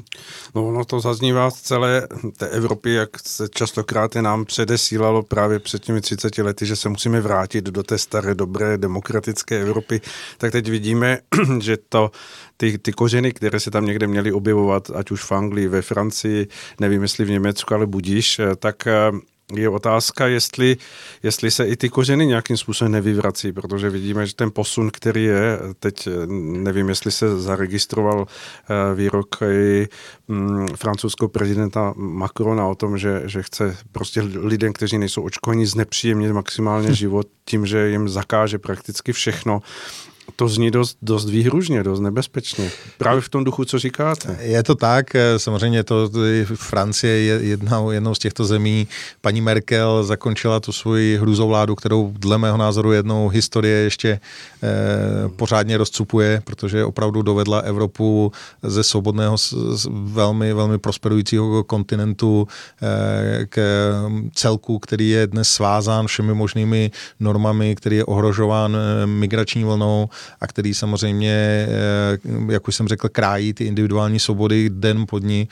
No 0.54 0.68
ono 0.68 0.84
to 0.84 1.00
zaznívá 1.00 1.50
z 1.50 1.60
celé 1.60 2.08
té 2.36 2.46
Evropy, 2.48 2.92
jak 2.92 3.10
se 3.26 3.48
častokrát 3.48 4.16
je 4.16 4.22
nám 4.22 4.44
předesílalo 4.44 5.22
právě 5.22 5.58
před 5.58 5.84
těmi 5.84 6.00
30 6.00 6.38
lety, 6.38 6.66
že 6.66 6.76
se 6.76 6.88
musíme 6.88 7.20
vrátit 7.20 7.64
do 7.64 7.82
té 7.82 7.98
staré, 7.98 8.34
dobré, 8.34 8.78
demokratické 8.78 9.60
Evropy, 9.60 10.00
tak 10.38 10.52
teď 10.52 10.67
vidíme, 10.68 11.18
že 11.60 11.76
to, 11.88 12.10
ty, 12.56 12.78
ty 12.78 12.92
kořeny, 12.92 13.32
které 13.32 13.60
se 13.60 13.70
tam 13.70 13.86
někde 13.86 14.06
měly 14.06 14.32
objevovat, 14.32 14.90
ať 14.94 15.10
už 15.10 15.24
v 15.24 15.32
Anglii, 15.32 15.68
ve 15.68 15.82
Francii, 15.82 16.48
nevím 16.80 17.02
jestli 17.02 17.24
v 17.24 17.30
Německu, 17.30 17.74
ale 17.74 17.86
budíš, 17.86 18.38
eh, 18.38 18.56
tak 18.56 18.86
eh, 18.86 18.92
je 19.54 19.68
otázka, 19.68 20.26
jestli, 20.26 20.76
jestli 21.22 21.50
se 21.50 21.66
i 21.66 21.76
ty 21.76 21.88
kořeny 21.88 22.26
nějakým 22.26 22.56
způsobem 22.56 22.92
nevyvrací, 22.92 23.52
protože 23.52 23.90
vidíme, 23.90 24.26
že 24.26 24.34
ten 24.34 24.50
posun, 24.50 24.90
který 24.90 25.24
je, 25.24 25.58
teď 25.80 26.06
eh, 26.06 26.10
nevím, 26.36 26.88
jestli 26.88 27.10
se 27.10 27.40
zaregistroval 27.40 28.26
výrok 28.94 29.36
i 29.42 29.88
mm, 30.28 30.68
francouzského 30.76 31.28
prezidenta 31.28 31.94
Macrona 31.96 32.66
o 32.66 32.74
tom, 32.74 32.98
že, 32.98 33.22
že 33.24 33.42
chce 33.42 33.76
prostě 33.92 34.20
lidem, 34.22 34.72
kteří 34.72 34.98
nejsou 34.98 35.22
očkovaní, 35.22 35.66
znepříjemnit 35.66 36.32
maximálně 36.32 36.94
život 36.94 37.26
tím, 37.44 37.66
že 37.66 37.88
jim 37.88 38.08
zakáže 38.08 38.58
prakticky 38.58 39.12
všechno 39.12 39.62
to 40.36 40.48
zní 40.48 40.70
dost, 40.70 40.96
dost 41.02 41.30
výhružně, 41.30 41.82
dost 41.82 42.00
nebezpečně. 42.00 42.70
Právě 42.98 43.20
v 43.20 43.28
tom 43.28 43.44
duchu, 43.44 43.64
co 43.64 43.78
říkáte. 43.78 44.38
Je 44.40 44.62
to 44.62 44.74
tak, 44.74 45.14
eh, 45.14 45.38
samozřejmě 45.38 45.84
to 45.84 46.10
Francie 46.54 47.14
je 47.14 47.34
jednou, 47.34 47.90
jednou 47.90 48.14
z 48.14 48.18
těchto 48.18 48.44
zemí. 48.44 48.88
Paní 49.20 49.40
Merkel 49.40 50.04
zakončila 50.04 50.60
tu 50.60 50.72
svoji 50.72 51.18
hrůzovládu, 51.18 51.74
kterou 51.74 52.12
dle 52.18 52.38
mého 52.38 52.56
názoru 52.56 52.92
jednou 52.92 53.28
historie 53.28 53.76
ještě 53.76 54.20
eh, 54.62 55.28
pořádně 55.28 55.76
rozcupuje, 55.76 56.42
protože 56.44 56.84
opravdu 56.84 57.22
dovedla 57.22 57.58
Evropu 57.58 58.32
ze 58.62 58.84
svobodného, 58.84 59.36
velmi, 59.90 60.52
velmi 60.52 60.78
prosperujícího 60.78 61.64
kontinentu 61.64 62.48
eh, 62.82 63.46
k 63.46 63.58
celku, 64.34 64.78
který 64.78 65.10
je 65.10 65.26
dnes 65.26 65.48
svázán 65.48 66.06
všemi 66.06 66.34
možnými 66.34 66.90
normami, 67.20 67.74
který 67.74 67.96
je 67.96 68.04
ohrožován 68.04 68.76
eh, 68.76 69.06
migrační 69.06 69.64
vlnou 69.64 70.08
a 70.40 70.46
který 70.46 70.74
samozřejmě, 70.74 71.32
eh, 71.68 72.52
jak 72.52 72.68
už 72.68 72.76
jsem 72.76 72.88
řekl, 72.88 73.08
krájí 73.08 73.52
ty 73.52 73.64
individuální 73.64 74.18
svobody 74.18 74.70
den 74.70 75.04
po 75.08 75.18
dní, 75.18 75.48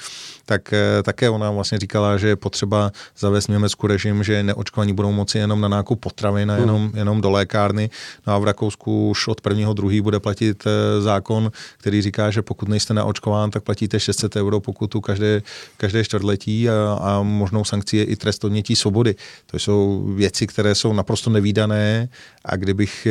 tak 0.47 0.73
eh, 0.73 1.03
také 1.03 1.31
ona 1.31 1.51
vlastně 1.51 1.79
říkala, 1.79 2.17
že 2.17 2.29
je 2.29 2.37
potřeba 2.37 2.93
zavést 3.19 3.47
v 3.47 3.49
Německu 3.49 3.87
režim, 3.87 4.23
že 4.23 4.43
neočkovaní 4.43 4.93
budou 4.93 5.13
moci 5.13 5.39
jenom 5.39 5.61
na 5.61 5.69
nákup 5.69 6.01
potravin 6.01 6.51
a 6.51 6.55
hmm. 6.55 6.63
jenom, 6.63 6.91
jenom 6.95 7.21
do 7.21 7.31
lékárny. 7.31 7.91
No 8.27 8.35
a 8.35 8.39
v 8.39 8.45
Rakousku 8.45 9.11
už 9.11 9.29
od 9.29 9.41
prvního 9.41 9.75
druhý 9.75 10.01
bude 10.01 10.21
platit 10.21 10.65
eh, 10.67 11.01
zákon, 11.01 11.53
který 11.79 12.03
říká, 12.03 12.31
že 12.31 12.43
pokud 12.43 12.69
nejste 12.69 12.95
naočkován, 12.95 13.51
tak 13.51 13.63
platíte 13.63 14.01
600 14.01 14.37
euro 14.37 14.61
pokutu 14.61 15.01
každé, 15.01 15.43
každé 15.77 16.05
čtvrtletí 16.05 16.69
a, 16.71 16.99
a 17.01 17.23
možnou 17.23 17.65
sankcí 17.65 17.97
je 17.97 18.05
i 18.05 18.17
trest 18.17 18.45
odnětí 18.45 18.77
svobody. 18.77 19.15
To 19.47 19.59
jsou 19.59 20.13
věci, 20.17 20.47
které 20.47 20.75
jsou 20.75 20.93
naprosto 20.93 21.31
nevýdané 21.31 22.09
a 22.45 22.57
kdybych 22.57 23.07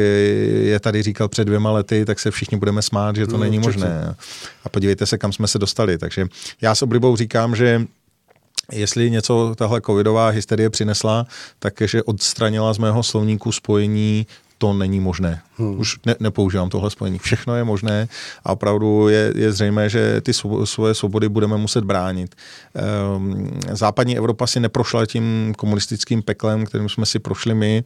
je 0.62 0.80
tady 0.80 1.04
říkal 1.04 1.28
před 1.28 1.45
dvěma 1.46 1.72
lety, 1.72 2.06
tak 2.06 2.20
se 2.20 2.32
všichni 2.32 2.58
budeme 2.58 2.82
smát, 2.82 3.16
že 3.16 3.28
to 3.28 3.32
no, 3.32 3.38
není 3.38 3.58
určitě. 3.58 3.86
možné. 3.86 4.16
A 4.64 4.70
podívejte 4.70 5.06
se, 5.06 5.18
kam 5.18 5.34
jsme 5.34 5.48
se 5.48 5.60
dostali. 5.60 5.98
Takže 5.98 6.28
já 6.62 6.76
s 6.76 6.82
oblibou 6.82 7.16
říkám, 7.16 7.56
že 7.56 7.86
jestli 8.72 9.12
něco 9.12 9.56
tahle 9.58 9.82
covidová 9.82 10.30
hysterie 10.30 10.70
přinesla, 10.70 11.26
takže 11.60 12.04
odstranila 12.04 12.74
z 12.74 12.78
mého 12.78 13.04
slovníku 13.04 13.52
spojení 13.52 14.28
to 14.58 14.74
není 14.74 15.00
možné. 15.00 15.42
Hmm. 15.58 15.80
Už 15.80 16.00
ne, 16.06 16.16
nepoužívám 16.20 16.70
tohle 16.70 16.90
spojení. 16.90 17.20
Všechno 17.20 17.56
je 17.56 17.64
možné 17.64 18.08
a 18.44 18.52
opravdu 18.52 19.08
je, 19.08 19.34
je 19.36 19.52
zřejmé, 19.52 19.90
že 19.90 20.22
ty 20.22 20.32
svoje 20.64 20.94
svobody 20.94 21.30
budeme 21.30 21.58
muset 21.58 21.84
bránit. 21.84 22.36
Ehm, 22.76 23.60
západní 23.72 24.18
Evropa 24.18 24.48
si 24.48 24.60
neprošla 24.60 25.06
tím 25.06 25.54
komunistickým 25.58 26.22
peklem, 26.22 26.66
kterým 26.66 26.90
jsme 26.90 27.06
si 27.06 27.20
prošli 27.20 27.56
my. 27.56 27.84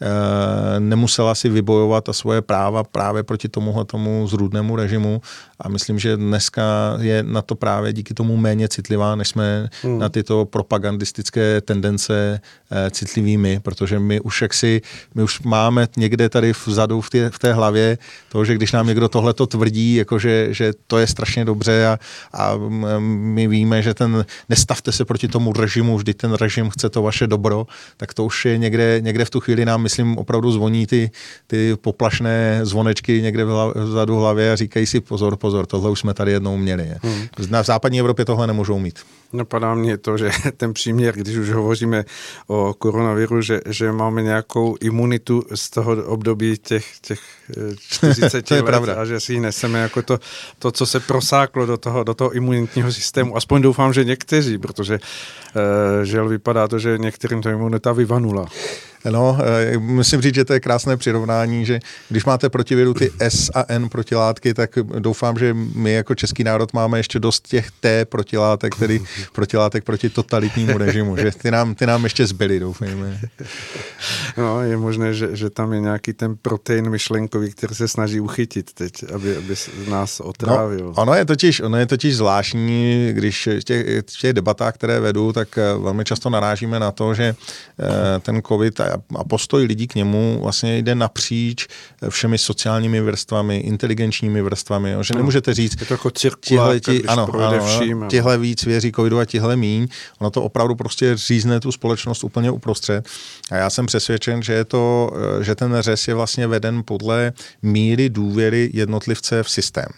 Eh, 0.00 0.80
nemusela 0.80 1.34
si 1.34 1.48
vybojovat 1.48 2.04
ta 2.04 2.12
svoje 2.12 2.42
práva 2.42 2.84
právě 2.84 3.22
proti 3.22 3.48
tomuhle 3.48 3.84
tomu 3.84 4.26
zrůdnému 4.26 4.76
režimu 4.76 5.22
a 5.60 5.68
myslím, 5.68 5.98
že 5.98 6.16
dneska 6.16 6.96
je 7.00 7.22
na 7.22 7.42
to 7.42 7.54
právě 7.54 7.92
díky 7.92 8.14
tomu 8.14 8.36
méně 8.36 8.68
citlivá, 8.68 9.14
než 9.14 9.28
jsme 9.28 9.68
hmm. 9.82 9.98
na 9.98 10.08
tyto 10.08 10.44
propagandistické 10.44 11.60
tendence 11.60 12.40
eh, 12.70 12.90
citlivými, 12.90 13.60
protože 13.60 13.98
my 13.98 14.20
už 14.20 14.42
jaksi, 14.42 14.82
my 15.14 15.22
už 15.22 15.40
máme 15.40 15.88
někde 15.96 16.28
tady 16.28 16.52
vzadu 16.66 16.97
v 17.00 17.10
té, 17.10 17.30
v 17.30 17.38
té 17.38 17.52
hlavě 17.52 17.98
to, 18.28 18.44
že 18.44 18.54
když 18.54 18.72
nám 18.72 18.86
někdo 18.86 19.08
tohle 19.08 19.34
to 19.34 19.46
tvrdí, 19.46 19.94
jako 19.94 20.18
že, 20.18 20.48
že 20.50 20.72
to 20.86 20.98
je 20.98 21.06
strašně 21.06 21.44
dobře 21.44 21.86
a, 21.86 21.98
a 22.32 22.54
my 23.08 23.48
víme, 23.48 23.82
že 23.82 23.94
ten 23.94 24.24
nestavte 24.48 24.92
se 24.92 25.04
proti 25.04 25.28
tomu 25.28 25.52
režimu, 25.52 25.96
vždy 25.96 26.14
ten 26.14 26.32
režim 26.32 26.70
chce 26.70 26.90
to 26.90 27.02
vaše 27.02 27.26
dobro, 27.26 27.66
tak 27.96 28.14
to 28.14 28.24
už 28.24 28.44
je 28.44 28.58
někde, 28.58 29.00
někde 29.00 29.24
v 29.24 29.30
tu 29.30 29.40
chvíli 29.40 29.64
nám 29.64 29.82
myslím, 29.82 30.18
opravdu 30.18 30.52
zvoní 30.52 30.86
ty, 30.86 31.10
ty 31.46 31.76
poplašné 31.76 32.60
zvonečky 32.62 33.22
někde 33.22 33.44
vzadu 33.74 34.16
v 34.16 34.18
hlavě 34.18 34.52
a 34.52 34.56
říkají 34.56 34.86
si 34.86 35.00
pozor, 35.00 35.36
pozor, 35.36 35.66
tohle 35.66 35.90
už 35.90 36.00
jsme 36.00 36.14
tady 36.14 36.32
jednou 36.32 36.56
měli. 36.56 36.94
Hmm. 37.02 37.26
Na 37.50 37.62
západní 37.62 38.00
Evropě 38.00 38.24
tohle 38.24 38.46
nemůžou 38.46 38.78
mít. 38.78 38.98
Napadá 39.32 39.74
mě 39.74 39.98
to, 39.98 40.18
že 40.18 40.30
ten 40.56 40.74
příměr, 40.74 41.14
když 41.14 41.36
už 41.36 41.50
hovoříme 41.50 42.04
o 42.46 42.74
koronaviru, 42.78 43.42
že, 43.42 43.60
že 43.66 43.92
máme 43.92 44.22
nějakou 44.22 44.76
imunitu 44.80 45.42
z 45.54 45.70
toho 45.70 46.04
období 46.04 46.58
těch, 46.58 46.86
těch 47.00 47.20
40 47.78 48.42
to 48.42 48.54
je 48.54 48.60
let 48.60 48.66
pravda. 48.66 48.94
a 48.94 49.04
že 49.04 49.20
si 49.20 49.32
ji 49.32 49.40
neseme 49.40 49.78
jako 49.78 50.02
to, 50.02 50.18
to, 50.58 50.70
co 50.70 50.86
se 50.86 51.00
prosáklo 51.00 51.66
do 51.66 51.76
toho, 51.76 52.04
do 52.04 52.14
toho 52.14 52.30
imunitního 52.30 52.92
systému. 52.92 53.36
Aspoň 53.36 53.62
doufám, 53.62 53.92
že 53.92 54.04
někteří, 54.04 54.58
protože 54.58 54.94
uh, 54.98 56.04
žel 56.04 56.28
vypadá 56.28 56.68
to, 56.68 56.78
že 56.78 56.98
některým 56.98 57.42
to 57.42 57.48
imunita 57.48 57.92
vyvanula. 57.92 58.46
No, 59.04 59.38
eh, 59.40 59.78
musím 59.78 60.20
říct, 60.20 60.34
že 60.34 60.44
to 60.44 60.52
je 60.52 60.60
krásné 60.60 60.96
přirovnání, 60.96 61.66
že 61.66 61.80
když 62.08 62.24
máte 62.24 62.48
proti 62.48 62.74
viru 62.74 62.94
ty 62.94 63.10
S 63.18 63.50
a 63.54 63.64
N 63.68 63.88
protilátky, 63.88 64.54
tak 64.54 64.70
doufám, 64.98 65.38
že 65.38 65.54
my 65.74 65.92
jako 65.92 66.14
český 66.14 66.44
národ 66.44 66.72
máme 66.72 66.98
ještě 66.98 67.20
dost 67.20 67.48
těch 67.48 67.70
T 67.70 68.04
protilátek, 68.04 68.74
tedy 68.74 69.00
protilátek 69.32 69.84
proti 69.84 70.08
totalitnímu 70.10 70.78
režimu, 70.78 71.16
že 71.16 71.30
ty 71.30 71.50
nám, 71.50 71.74
ty 71.74 71.86
nám 71.86 72.04
ještě 72.04 72.26
zbyly, 72.26 72.60
doufejme. 72.60 73.20
No, 74.36 74.62
je 74.62 74.76
možné, 74.76 75.14
že, 75.14 75.36
že 75.36 75.50
tam 75.50 75.72
je 75.72 75.80
nějaký 75.80 76.12
ten 76.12 76.36
protein 76.42 76.90
myšlenkový, 76.90 77.50
který 77.50 77.74
se 77.74 77.88
snaží 77.88 78.20
uchytit 78.20 78.72
teď, 78.72 78.92
aby, 79.14 79.36
aby 79.36 79.54
nás 79.88 80.20
otrávil. 80.20 80.86
No, 80.86 81.02
ono, 81.02 81.14
je 81.14 81.24
totiž, 81.24 81.60
ono 81.60 81.76
je 81.76 81.86
totiž 81.86 82.16
zvláštní, 82.16 83.10
když 83.12 83.46
v 83.46 83.64
těch, 83.64 83.86
v 83.98 84.20
těch 84.20 84.32
debatách, 84.32 84.74
které 84.74 85.00
vedu, 85.00 85.32
tak 85.32 85.58
eh, 85.58 85.78
velmi 85.78 86.04
často 86.04 86.30
narážíme 86.30 86.80
na 86.80 86.90
to, 86.90 87.14
že 87.14 87.24
eh, 87.34 88.20
ten 88.20 88.42
COVID 88.42 88.80
a 88.80 88.87
postoj 89.28 89.64
lidí 89.64 89.86
k 89.86 89.94
němu 89.94 90.40
vlastně 90.42 90.78
jde 90.78 90.94
napříč 90.94 91.66
všemi 92.08 92.38
sociálními 92.38 93.00
vrstvami, 93.00 93.56
inteligenčními 93.56 94.42
vrstvami, 94.42 94.90
jo, 94.90 95.02
že 95.02 95.14
no, 95.14 95.18
nemůžete 95.18 95.54
říct, 95.54 95.80
je 95.80 95.86
to 95.86 95.94
jako 95.94 96.10
tihle, 96.40 96.80
ti, 96.80 97.04
ano, 97.04 97.28
ano, 97.34 97.66
vším, 97.66 98.04
tihle 98.08 98.38
víc 98.38 98.64
věří 98.64 98.92
covidu 98.92 99.18
a 99.18 99.24
tihle 99.24 99.56
míň, 99.56 99.88
ono 100.18 100.30
to 100.30 100.42
opravdu 100.42 100.74
prostě 100.74 101.16
řízne 101.16 101.60
tu 101.60 101.72
společnost 101.72 102.24
úplně 102.24 102.50
uprostřed. 102.50 103.08
A 103.50 103.56
já 103.56 103.70
jsem 103.70 103.86
přesvědčen, 103.86 104.42
že, 104.42 104.52
je 104.52 104.64
to, 104.64 105.10
že 105.40 105.54
ten 105.54 105.76
řez 105.80 106.08
je 106.08 106.14
vlastně 106.14 106.46
veden 106.46 106.82
podle 106.84 107.32
míry 107.62 108.08
důvěry 108.08 108.70
jednotlivce 108.74 109.42
v 109.42 109.50
systém. 109.50 109.88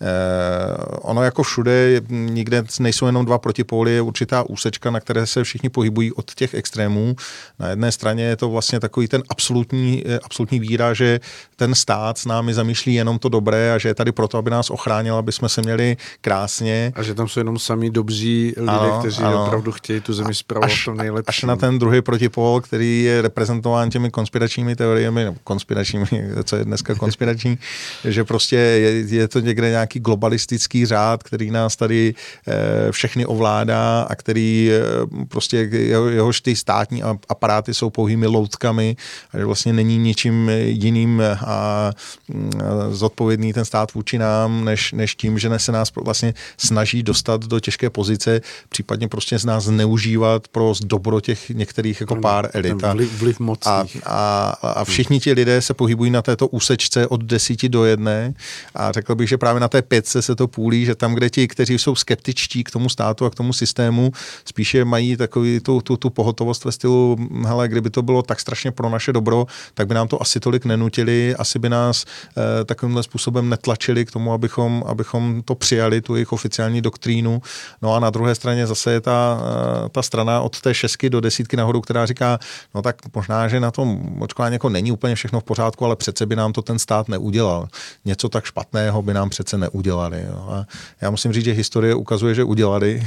Eh, 0.00 0.76
ono 1.00 1.22
jako 1.22 1.42
všude, 1.42 2.00
nikde 2.08 2.64
nejsou 2.80 3.06
jenom 3.06 3.24
dva 3.24 3.38
protipóly, 3.38 3.92
je 3.92 4.00
určitá 4.00 4.42
úsečka, 4.42 4.90
na 4.90 5.00
které 5.00 5.26
se 5.26 5.44
všichni 5.44 5.68
pohybují 5.68 6.12
od 6.12 6.34
těch 6.34 6.54
extrémů. 6.54 7.16
Na 7.58 7.68
jedné 7.68 7.92
straně 7.92 8.24
je 8.24 8.36
to 8.36 8.50
vlastně 8.50 8.80
takový 8.80 9.08
ten 9.08 9.22
absolutní, 9.28 10.02
eh, 10.06 10.18
absolutní 10.22 10.60
víra, 10.60 10.94
že 10.94 11.20
ten 11.56 11.74
stát 11.74 12.18
s 12.18 12.24
námi 12.24 12.54
zamýšlí 12.54 12.94
jenom 12.94 13.18
to 13.18 13.28
dobré 13.28 13.72
a 13.72 13.78
že 13.78 13.88
je 13.88 13.94
tady 13.94 14.12
proto, 14.12 14.38
aby 14.38 14.50
nás 14.50 14.70
ochránil, 14.70 15.16
aby 15.16 15.32
jsme 15.32 15.48
se 15.48 15.62
měli 15.62 15.96
krásně. 16.20 16.92
A 16.94 17.02
že 17.02 17.14
tam 17.14 17.28
jsou 17.28 17.40
jenom 17.40 17.58
sami 17.58 17.90
dobří 17.90 18.52
lidé, 18.56 18.72
ano, 18.72 18.98
kteří 19.00 19.22
ano. 19.22 19.44
opravdu 19.44 19.72
chtějí 19.72 20.00
tu 20.00 20.12
zemi 20.12 20.34
zpravovat 20.34 20.72
to 20.84 20.94
nejlepší. 20.94 21.28
Až 21.28 21.42
na 21.42 21.56
ten 21.56 21.78
druhý 21.78 22.02
protipol, 22.02 22.60
který 22.60 23.02
je 23.02 23.22
reprezentován 23.22 23.90
těmi 23.90 24.10
konspiračními 24.10 24.76
teoriemi, 24.76 25.24
nebo 25.24 25.36
konspiračními, 25.44 26.06
co 26.44 26.56
je 26.56 26.64
dneska 26.64 26.94
konspirační, 26.94 27.58
že 28.04 28.24
prostě 28.24 28.56
je, 28.56 29.16
je 29.16 29.28
to 29.28 29.40
někde 29.40 29.55
nějak 29.64 29.86
nějaký 29.86 30.00
globalistický 30.00 30.86
řád, 30.86 31.22
který 31.22 31.50
nás 31.50 31.76
tady 31.76 32.14
eh, 32.48 32.92
všechny 32.92 33.26
ovládá 33.26 34.02
a 34.02 34.14
který 34.14 34.70
eh, 34.72 35.06
prostě 35.28 35.56
jeho, 35.56 36.08
jehož 36.08 36.40
ty 36.40 36.56
státní 36.56 37.02
aparáty 37.28 37.74
jsou 37.74 37.90
pouhými 37.90 38.26
loutkami 38.26 38.96
a 39.32 39.38
že 39.38 39.44
vlastně 39.44 39.72
není 39.72 39.98
ničím 39.98 40.50
jiným 40.64 41.22
a 41.46 41.90
mm, 42.28 42.50
zodpovědný 42.90 43.52
ten 43.52 43.64
stát 43.64 43.94
vůči 43.94 44.18
nám, 44.18 44.64
než, 44.64 44.92
než 44.92 45.14
tím, 45.14 45.38
že 45.38 45.50
se 45.56 45.72
nás 45.72 45.92
vlastně 45.94 46.34
snaží 46.56 47.02
dostat 47.02 47.44
do 47.44 47.60
těžké 47.60 47.90
pozice, 47.90 48.40
případně 48.68 49.08
prostě 49.08 49.38
z 49.38 49.44
nás 49.44 49.64
zneužívat 49.64 50.48
pro 50.48 50.74
dobro 50.84 51.20
těch 51.20 51.50
některých 51.50 52.00
jako 52.00 52.16
pár 52.16 52.50
elit. 52.52 52.82
Vliv, 52.82 53.20
vliv 53.20 53.36
a, 53.66 53.84
a, 54.04 54.48
a 54.62 54.84
všichni 54.84 55.20
ti 55.20 55.32
lidé 55.32 55.62
se 55.62 55.74
pohybují 55.74 56.10
na 56.10 56.22
této 56.22 56.48
úsečce 56.48 57.06
od 57.06 57.22
desíti 57.22 57.68
do 57.68 57.84
jedné 57.84 58.34
a 58.74 58.92
řekl 58.92 59.14
bych, 59.14 59.28
že 59.28 59.38
právě 59.46 59.60
na 59.60 59.68
té 59.68 59.82
pětce 59.82 60.22
se 60.22 60.34
to 60.34 60.48
půlí, 60.48 60.84
že 60.84 60.94
tam, 60.94 61.14
kde 61.14 61.30
ti, 61.30 61.48
kteří 61.48 61.78
jsou 61.78 61.94
skeptičtí 61.94 62.64
k 62.64 62.70
tomu 62.70 62.88
státu 62.88 63.24
a 63.24 63.30
k 63.30 63.34
tomu 63.34 63.52
systému, 63.52 64.12
spíše 64.44 64.84
mají 64.84 65.16
takový 65.16 65.60
tu, 65.60 65.80
tu, 65.80 65.96
tu 65.96 66.10
pohotovost 66.10 66.64
ve 66.64 66.72
stylu, 66.72 67.16
hele, 67.46 67.68
kdyby 67.68 67.90
to 67.90 68.02
bylo 68.02 68.22
tak 68.22 68.40
strašně 68.40 68.72
pro 68.72 68.90
naše 68.90 69.12
dobro, 69.12 69.46
tak 69.74 69.86
by 69.86 69.94
nám 69.94 70.08
to 70.08 70.22
asi 70.22 70.40
tolik 70.40 70.64
nenutili, 70.64 71.34
asi 71.38 71.58
by 71.58 71.68
nás 71.68 72.04
eh, 72.04 72.64
takovýmhle 72.64 73.02
způsobem 73.02 73.48
netlačili 73.48 74.04
k 74.04 74.10
tomu, 74.10 74.32
abychom, 74.32 74.84
abychom 74.86 75.42
to 75.44 75.54
přijali, 75.54 76.00
tu 76.00 76.14
jejich 76.14 76.32
oficiální 76.32 76.82
doktrínu. 76.82 77.42
No 77.82 77.94
a 77.94 78.00
na 78.00 78.10
druhé 78.10 78.34
straně 78.34 78.66
zase 78.66 78.92
je 78.92 79.00
ta, 79.00 79.40
eh, 79.40 79.88
ta 79.88 80.02
strana 80.02 80.40
od 80.40 80.60
té 80.60 80.74
šestky 80.74 81.10
do 81.10 81.20
desítky 81.20 81.56
nahoru, 81.56 81.80
která 81.80 82.06
říká, 82.06 82.38
no 82.74 82.82
tak 82.82 82.96
možná, 83.14 83.48
že 83.48 83.60
na 83.60 83.70
tom 83.70 84.16
očkování 84.22 84.54
jako 84.54 84.68
není 84.68 84.92
úplně 84.92 85.14
všechno 85.14 85.40
v 85.40 85.44
pořádku, 85.44 85.84
ale 85.84 85.96
přece 85.96 86.26
by 86.26 86.36
nám 86.36 86.52
to 86.52 86.62
ten 86.62 86.78
stát 86.78 87.08
neudělal. 87.08 87.68
Něco 88.04 88.28
tak 88.28 88.44
špatného 88.44 89.02
by 89.02 89.14
nám 89.14 89.28
přece 89.36 89.58
neudělal 89.58 89.76
udělali. 89.86 90.24
Jo. 90.28 90.46
A 90.50 90.66
já 91.00 91.10
musím 91.10 91.32
říct, 91.32 91.44
že 91.44 91.52
historie 91.52 91.94
ukazuje, 91.94 92.34
že 92.34 92.44
udělali. 92.44 93.06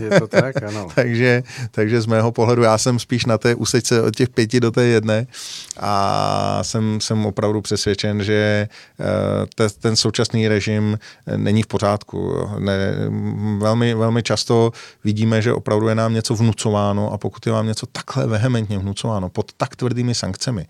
Je 0.00 0.20
to 0.20 0.26
tak, 0.42 0.62
ano. 0.62 0.88
takže, 0.94 1.42
takže 1.70 2.00
z 2.00 2.06
mého 2.06 2.32
pohledu 2.32 2.62
já 2.62 2.78
jsem 2.78 2.98
spíš 2.98 3.26
na 3.26 3.38
té 3.38 3.54
úsečce 3.54 4.02
od 4.02 4.16
těch 4.16 4.28
pěti 4.28 4.60
do 4.60 4.70
té 4.70 4.84
jedné 4.84 5.26
a 5.80 6.58
jsem, 6.62 7.00
jsem 7.00 7.26
opravdu 7.26 7.60
přesvědčen, 7.60 8.24
že 8.24 8.68
eh, 9.00 9.06
te, 9.54 9.68
ten 9.68 9.96
současný 9.96 10.48
režim 10.48 10.98
není 11.36 11.62
v 11.62 11.66
pořádku. 11.66 12.48
Ne, 12.58 12.94
velmi, 13.58 13.94
velmi 13.94 14.22
často 14.22 14.72
vidíme, 15.04 15.42
že 15.42 15.52
opravdu 15.52 15.88
je 15.88 15.94
nám 15.94 16.14
něco 16.14 16.34
vnucováno 16.34 17.12
a 17.12 17.18
pokud 17.18 17.46
je 17.46 17.52
vám 17.52 17.66
něco 17.66 17.86
takhle 17.86 18.26
vehementně 18.26 18.78
vnucováno 18.78 19.28
pod 19.28 19.52
tak 19.56 19.76
tvrdými 19.76 20.14
sankcemi, 20.14 20.66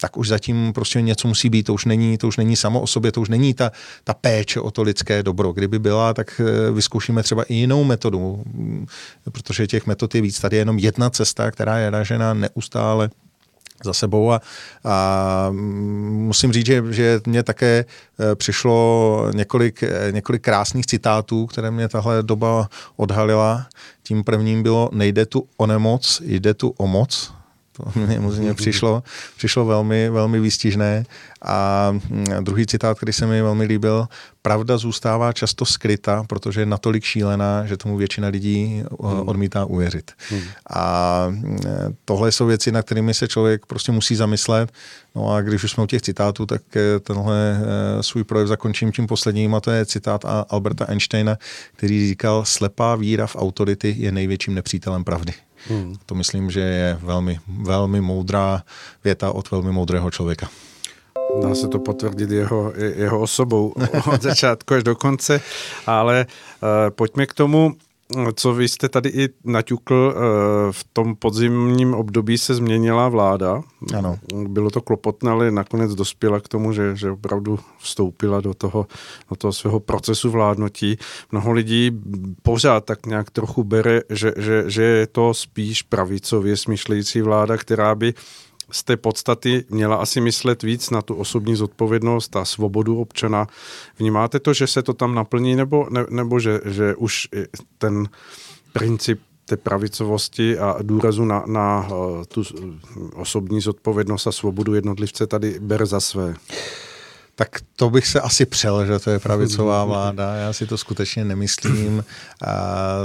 tak 0.00 0.16
už 0.16 0.28
zatím 0.28 0.72
prostě 0.72 1.02
něco 1.02 1.28
musí 1.28 1.50
být. 1.50 1.62
To 1.62 1.74
už 1.74 1.84
není, 1.84 2.18
to 2.18 2.28
už 2.28 2.36
není 2.36 2.56
samo 2.56 2.80
o 2.80 2.86
sobě, 2.86 3.12
to 3.12 3.20
už 3.20 3.28
není 3.28 3.54
ta, 3.54 3.72
ta 4.04 4.14
péče 4.14 4.60
o 4.60 4.70
to 4.70 4.82
lidské 4.82 5.22
dobro. 5.22 5.52
Kdyby 5.52 5.78
byla, 5.78 6.14
tak 6.14 6.40
eh, 6.40 6.70
vyzkoušíme 6.70 7.22
třeba 7.22 7.42
i 7.42 7.54
jinou 7.54 7.84
metodu, 7.84 8.42
mm, 8.46 8.86
protože 9.32 9.66
těch 9.66 9.86
metod 9.86 10.14
je 10.14 10.20
víc. 10.20 10.40
Tady 10.40 10.56
je 10.56 10.60
jenom 10.60 10.78
jedna 10.78 11.10
cesta, 11.10 11.50
která 11.50 11.78
je 11.78 11.90
ražena 11.90 12.34
neustále 12.34 13.10
za 13.84 13.92
sebou 13.92 14.32
a, 14.32 14.40
a 14.84 15.46
mm, 15.50 16.26
musím 16.26 16.52
říct, 16.52 16.66
že, 16.66 16.82
že 16.90 17.20
mě 17.26 17.42
také 17.42 17.84
eh, 17.84 18.36
přišlo 18.36 19.30
několik, 19.34 19.82
eh, 19.82 20.12
několik 20.12 20.42
krásných 20.42 20.86
citátů, 20.86 21.46
které 21.46 21.70
mě 21.70 21.88
tahle 21.88 22.22
doba 22.22 22.68
odhalila. 22.96 23.66
Tím 24.02 24.24
prvním 24.24 24.62
bylo 24.62 24.90
nejde 24.92 25.26
tu 25.26 25.48
o 25.56 25.66
nemoc, 25.66 26.22
jde 26.24 26.54
tu 26.54 26.74
o 26.76 26.86
moc 26.86 27.39
to 27.80 28.00
mě, 28.00 28.18
mě 28.18 28.54
přišlo, 28.54 29.02
přišlo 29.36 29.64
velmi, 29.64 30.10
velmi 30.10 30.40
výstižné. 30.40 31.04
A 31.42 31.90
mm, 31.90 32.24
druhý 32.40 32.66
citát, 32.66 32.96
který 32.96 33.12
se 33.12 33.26
mi 33.26 33.42
velmi 33.42 33.64
líbil, 33.64 34.08
pravda 34.42 34.78
zůstává 34.78 35.32
často 35.32 35.64
skryta, 35.64 36.24
protože 36.26 36.60
je 36.60 36.66
natolik 36.66 37.04
šílená, 37.04 37.66
že 37.66 37.76
tomu 37.76 37.96
většina 37.96 38.28
lidí 38.28 38.82
eh, 38.84 39.06
hmm. 39.06 39.28
odmítá 39.28 39.64
uvěřit. 39.64 40.12
Hmm. 40.30 40.42
A 40.70 41.26
mm, 41.28 41.58
tohle 42.04 42.32
jsou 42.32 42.46
věci, 42.46 42.72
na 42.72 42.82
kterými 42.82 43.14
se 43.14 43.28
člověk 43.28 43.66
prostě 43.66 43.92
musí 43.92 44.16
zamyslet. 44.16 44.72
No 45.14 45.32
a 45.32 45.40
když 45.40 45.64
už 45.64 45.70
jsme 45.70 45.82
u 45.82 45.86
těch 45.86 46.02
citátů, 46.02 46.46
tak 46.46 46.62
eh, 46.76 47.00
tenhle 47.00 47.60
eh, 47.60 48.02
svůj 48.02 48.24
projev 48.24 48.48
zakončím 48.48 48.92
tím 48.92 49.06
posledním 49.06 49.54
a 49.54 49.60
to 49.60 49.70
je 49.70 49.86
citát 49.86 50.24
Alberta 50.48 50.84
Einsteina, 50.84 51.36
který 51.76 52.08
říkal, 52.08 52.44
slepá 52.44 52.96
víra 52.96 53.26
v 53.26 53.36
autority 53.36 53.94
je 53.98 54.12
největším 54.12 54.54
nepřítelem 54.54 55.04
pravdy. 55.04 55.32
Hmm. 55.68 55.94
To 56.06 56.14
myslím, 56.14 56.50
že 56.50 56.60
je 56.60 56.98
velmi, 57.02 57.40
velmi 57.62 58.00
moudrá 58.00 58.62
věta 59.04 59.32
od 59.32 59.50
velmi 59.50 59.72
moudrého 59.72 60.10
člověka. 60.10 60.48
dá 61.42 61.54
se 61.54 61.68
to 61.68 61.78
potvrdit 61.78 62.30
jeho, 62.30 62.72
jeho 62.76 63.20
osobou 63.20 63.74
od 64.14 64.22
začátku 64.22 64.74
až 64.74 64.82
do 64.82 64.96
konce, 64.96 65.40
ale 65.86 66.26
uh, 66.26 66.68
pojďme 66.90 67.26
k 67.26 67.34
tomu, 67.34 67.74
co 68.34 68.54
vy 68.54 68.68
jste 68.68 68.88
tady 68.88 69.08
i 69.08 69.28
naťukl, 69.44 69.94
uh, 69.94 70.22
v 70.72 70.84
tom 70.92 71.16
podzimním 71.16 71.94
období 71.94 72.38
se 72.38 72.54
změnila 72.54 73.08
vláda. 73.08 73.62
Ano. 73.96 74.18
Bylo 74.48 74.70
to 74.70 74.80
klopotné, 74.80 75.30
ale 75.30 75.50
nakonec 75.50 75.94
dospěla 75.94 76.40
k 76.40 76.48
tomu, 76.48 76.72
že, 76.72 76.96
že 76.96 77.10
opravdu 77.10 77.58
vstoupila 77.78 78.40
do 78.40 78.54
toho, 78.54 78.86
do 79.30 79.36
toho 79.36 79.52
svého 79.52 79.80
procesu 79.80 80.30
vládnutí. 80.30 80.96
Mnoho 81.32 81.52
lidí 81.52 81.90
pořád 82.42 82.84
tak 82.84 83.06
nějak 83.06 83.30
trochu 83.30 83.64
bere, 83.64 84.00
že, 84.10 84.32
že, 84.36 84.64
že 84.66 84.82
je 84.82 85.06
to 85.06 85.34
spíš 85.34 85.82
pravicově 85.82 86.56
smýšlející 86.56 87.22
vláda, 87.22 87.56
která 87.56 87.94
by 87.94 88.14
z 88.72 88.84
té 88.84 88.96
podstaty 88.96 89.64
měla 89.70 89.96
asi 89.96 90.20
myslet 90.20 90.62
víc 90.62 90.90
na 90.90 91.02
tu 91.02 91.14
osobní 91.14 91.56
zodpovědnost 91.56 92.36
a 92.36 92.44
svobodu 92.44 93.00
občana. 93.00 93.46
Vnímáte 93.98 94.40
to, 94.40 94.54
že 94.54 94.66
se 94.66 94.82
to 94.82 94.94
tam 94.94 95.14
naplní, 95.14 95.56
nebo, 95.56 95.86
ne, 95.90 96.06
nebo 96.10 96.40
že, 96.40 96.60
že 96.64 96.94
už 96.94 97.28
ten 97.78 98.08
princip 98.72 99.20
té 99.44 99.56
pravicovosti 99.56 100.58
a 100.58 100.78
důrazu 100.82 101.24
na, 101.24 101.44
na 101.46 101.88
eh, 101.88 102.24
tu 102.26 102.42
osobní 103.14 103.60
zodpovědnost 103.60 104.26
a 104.26 104.32
svobodu 104.32 104.74
jednotlivce 104.74 105.26
tady 105.26 105.58
bere 105.60 105.86
za 105.86 106.00
své? 106.00 106.34
Tak 107.40 107.60
to 107.76 107.90
bych 107.90 108.06
se 108.06 108.20
asi 108.20 108.46
přel, 108.46 108.86
že 108.86 108.98
to 108.98 109.10
je 109.10 109.18
pravicová 109.18 109.84
vláda. 109.92 110.34
Já 110.34 110.52
si 110.52 110.66
to 110.66 110.78
skutečně 110.78 111.24
nemyslím. 111.24 112.04
A 112.44 112.54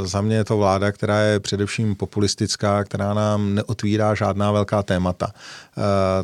za 0.04 0.22
mě 0.22 0.36
je 0.36 0.44
to 0.44 0.58
vláda, 0.58 0.92
která 0.92 1.20
je 1.20 1.40
především 1.40 1.96
populistická, 1.96 2.84
která 2.84 3.14
nám 3.14 3.56
neotvírá 3.56 4.16
žádná 4.16 4.52
velká 4.52 4.84
témata. 4.84 5.32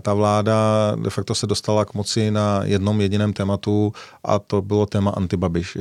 Ta 0.01 0.13
vláda 0.13 0.56
de 0.96 1.10
facto 1.10 1.36
se 1.36 1.48
dostala 1.48 1.86
k 1.86 1.94
moci 1.94 2.32
na 2.32 2.62
jednom 2.63 3.01
jediném 3.01 3.34
tématu 3.34 3.94
a 4.24 4.39
to 4.39 4.62
bylo 4.62 4.86
téma 4.86 5.12
antibabiš. 5.12 5.77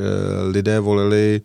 Lidé 0.50 0.80
volili 0.80 1.40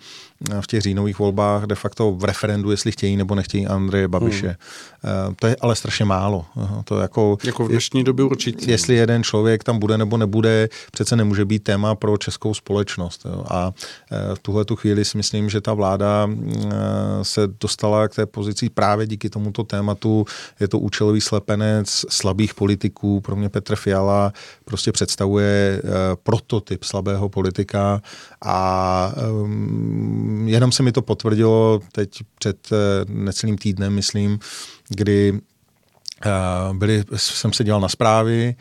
v 0.61 0.67
těch 0.67 0.81
říjnových 0.81 1.19
volbách 1.19 1.63
de 1.63 1.75
facto 1.75 2.11
v 2.11 2.23
referendu, 2.23 2.71
jestli 2.71 2.91
chtějí 2.91 3.17
nebo 3.17 3.35
nechtějí 3.35 3.67
Andreje 3.67 4.07
Babiše. 4.07 4.47
Hmm. 4.47 5.35
To 5.35 5.47
je 5.47 5.55
ale 5.61 5.75
strašně 5.75 6.05
málo. 6.05 6.45
To 6.83 6.99
jako, 6.99 7.37
jako 7.43 7.65
v 7.65 7.69
dnešní 7.69 8.03
době 8.03 8.25
určitě. 8.25 8.71
Jestli 8.71 8.95
jeden 8.95 9.23
člověk 9.23 9.63
tam 9.63 9.79
bude 9.79 9.97
nebo 9.97 10.17
nebude, 10.17 10.69
přece 10.91 11.15
nemůže 11.15 11.45
být 11.45 11.63
téma 11.63 11.95
pro 11.95 12.17
českou 12.17 12.53
společnost. 12.53 13.25
Jo. 13.25 13.43
A 13.49 13.71
eh, 14.11 14.35
v 14.35 14.39
tuhle 14.39 14.65
tu 14.65 14.75
chvíli 14.75 15.05
si 15.05 15.17
myslím, 15.17 15.49
že 15.49 15.61
ta 15.61 15.73
vláda 15.73 16.29
eh, 16.29 16.69
se 17.21 17.41
dostala 17.61 18.07
k 18.07 18.15
té 18.15 18.25
pozici 18.25 18.69
právě 18.69 19.07
díky 19.07 19.29
tomuto 19.29 19.63
tématu. 19.63 20.25
Je 20.59 20.67
to 20.67 20.79
účelový 20.79 21.21
slepenec 21.21 22.05
slabých 22.09 22.53
politiků. 22.53 23.21
Pro 23.21 23.35
mě 23.35 23.49
Petr 23.49 23.75
Fiala 23.75 24.33
prostě 24.65 24.91
představuje 24.91 25.81
prototyp 26.23 26.83
slabého 26.83 27.29
politika 27.29 28.01
a 28.41 29.13
um, 29.31 30.24
jenom 30.45 30.71
se 30.71 30.83
mi 30.83 30.91
to 30.91 31.01
potvrdilo 31.01 31.79
teď 31.91 32.19
před 32.39 32.57
eh, 32.71 32.75
necelým 33.07 33.57
týdnem, 33.57 33.93
myslím, 33.93 34.39
kdy 34.89 35.39
eh, 36.25 36.29
byli, 36.73 37.03
jsem 37.15 37.53
se 37.53 37.63
dělal 37.63 37.81
na 37.81 37.89
zprávy, 37.89 38.55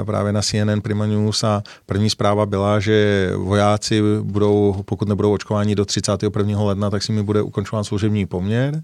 eh, 0.00 0.04
právě 0.04 0.32
na 0.32 0.42
CNN 0.42 0.80
Prima 0.82 1.06
News 1.06 1.44
a 1.44 1.62
první 1.86 2.10
zpráva 2.10 2.46
byla, 2.46 2.80
že 2.80 3.30
vojáci 3.36 4.02
budou, 4.22 4.82
pokud 4.84 5.08
nebudou 5.08 5.32
očkováni 5.32 5.74
do 5.74 5.84
31. 5.84 6.62
ledna, 6.62 6.90
tak 6.90 7.02
si 7.02 7.12
mi 7.12 7.22
bude 7.22 7.42
ukončován 7.42 7.84
služební 7.84 8.26
poměr. 8.26 8.82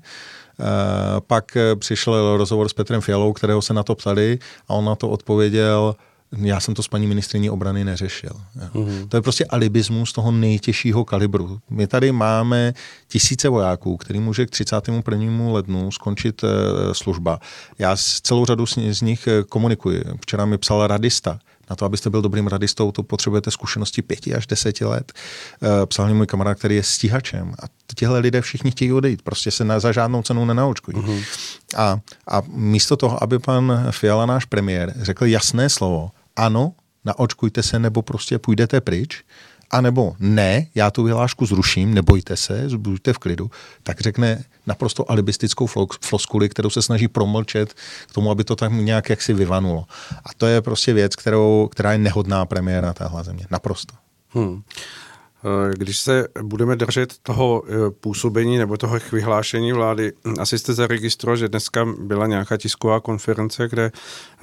Pak 1.26 1.56
přišel 1.78 2.36
rozhovor 2.36 2.68
s 2.68 2.72
Petrem 2.72 3.00
Fialou, 3.00 3.32
kterého 3.32 3.62
se 3.62 3.74
na 3.74 3.82
to 3.82 3.94
ptali 3.94 4.38
a 4.68 4.74
on 4.74 4.84
na 4.84 4.94
to 4.94 5.08
odpověděl, 5.08 5.94
já 6.38 6.60
jsem 6.60 6.74
to 6.74 6.82
s 6.82 6.88
paní 6.88 7.06
ministriní 7.06 7.50
obrany 7.50 7.84
neřešil. 7.84 8.30
Mm-hmm. 8.56 9.08
To 9.08 9.16
je 9.16 9.22
prostě 9.22 9.44
alibismus 9.44 10.12
toho 10.12 10.32
nejtěžšího 10.32 11.04
kalibru. 11.04 11.58
My 11.70 11.86
tady 11.86 12.12
máme 12.12 12.74
tisíce 13.08 13.48
vojáků, 13.48 13.96
který 13.96 14.20
může 14.20 14.46
k 14.46 14.50
31. 14.50 15.52
lednu 15.52 15.90
skončit 15.90 16.44
e, 16.44 16.48
služba. 16.94 17.40
Já 17.78 17.96
s 17.96 18.20
celou 18.20 18.46
řadu 18.46 18.66
z, 18.66 18.78
z 18.90 19.02
nich 19.02 19.26
eh, 19.26 19.42
komunikuji. 19.42 20.04
Včera 20.20 20.44
mi 20.44 20.58
psal 20.58 20.86
radista, 20.86 21.38
na 21.70 21.76
to, 21.76 21.84
abyste 21.84 22.10
byl 22.10 22.22
dobrým 22.22 22.46
radistou, 22.46 22.92
to 22.92 23.02
potřebujete 23.02 23.50
zkušenosti 23.50 24.02
pěti 24.02 24.34
až 24.34 24.46
deseti 24.46 24.84
let. 24.84 25.12
E, 25.82 25.86
psal 25.86 26.06
mi 26.06 26.14
můj 26.14 26.26
kamarád, 26.26 26.58
který 26.58 26.76
je 26.76 26.82
stíhačem. 26.82 27.54
A 27.62 27.66
tihle 27.94 28.18
lidé 28.18 28.40
všichni 28.40 28.70
chtějí 28.70 28.92
odejít. 28.92 29.22
Prostě 29.22 29.50
se 29.50 29.64
na, 29.64 29.80
za 29.80 29.92
žádnou 29.92 30.22
cenu 30.22 30.44
nenaočkují. 30.44 30.96
Mm-hmm. 30.96 31.24
A, 31.76 32.00
a 32.28 32.42
místo 32.48 32.96
toho, 32.96 33.22
aby 33.22 33.38
pan 33.38 33.86
Fiala, 33.90 34.26
náš 34.26 34.44
premiér, 34.44 34.94
řekl 34.96 35.26
jasné 35.26 35.68
slovo, 35.68 36.10
ano, 36.36 36.72
naočkujte 37.04 37.62
se 37.62 37.78
nebo 37.78 38.02
prostě 38.02 38.38
půjdete 38.38 38.80
pryč, 38.80 39.24
anebo 39.70 40.16
ne, 40.18 40.66
já 40.74 40.90
tu 40.90 41.02
vyhlášku 41.02 41.46
zruším, 41.46 41.94
nebojte 41.94 42.36
se, 42.36 42.68
buďte 42.76 43.12
v 43.12 43.18
klidu, 43.18 43.50
tak 43.82 44.00
řekne 44.00 44.44
naprosto 44.66 45.10
alibistickou 45.10 45.66
floskuli, 46.00 46.48
kterou 46.48 46.70
se 46.70 46.82
snaží 46.82 47.08
promlčet 47.08 47.72
k 48.06 48.12
tomu, 48.12 48.30
aby 48.30 48.44
to 48.44 48.56
tam 48.56 48.84
nějak 48.84 49.10
jaksi 49.10 49.34
vyvanulo. 49.34 49.84
A 50.24 50.28
to 50.36 50.46
je 50.46 50.62
prostě 50.62 50.92
věc, 50.92 51.16
kterou, 51.16 51.68
která 51.72 51.92
je 51.92 51.98
nehodná 51.98 52.46
premiéra 52.46 52.92
téhle 52.92 53.24
země. 53.24 53.46
Naprosto. 53.50 53.94
Hmm. 54.30 54.62
Když 55.72 55.98
se 55.98 56.28
budeme 56.42 56.76
držet 56.76 57.14
toho 57.22 57.62
eh, 57.66 57.90
působení 57.90 58.58
nebo 58.58 58.76
toho 58.76 58.98
vyhlášení 59.12 59.72
vlády, 59.72 60.12
asi 60.38 60.58
jste 60.58 60.74
zaregistroval, 60.74 61.36
že 61.36 61.48
dneska 61.48 61.86
byla 61.98 62.26
nějaká 62.26 62.56
tisková 62.56 63.00
konference, 63.00 63.68
kde 63.68 63.92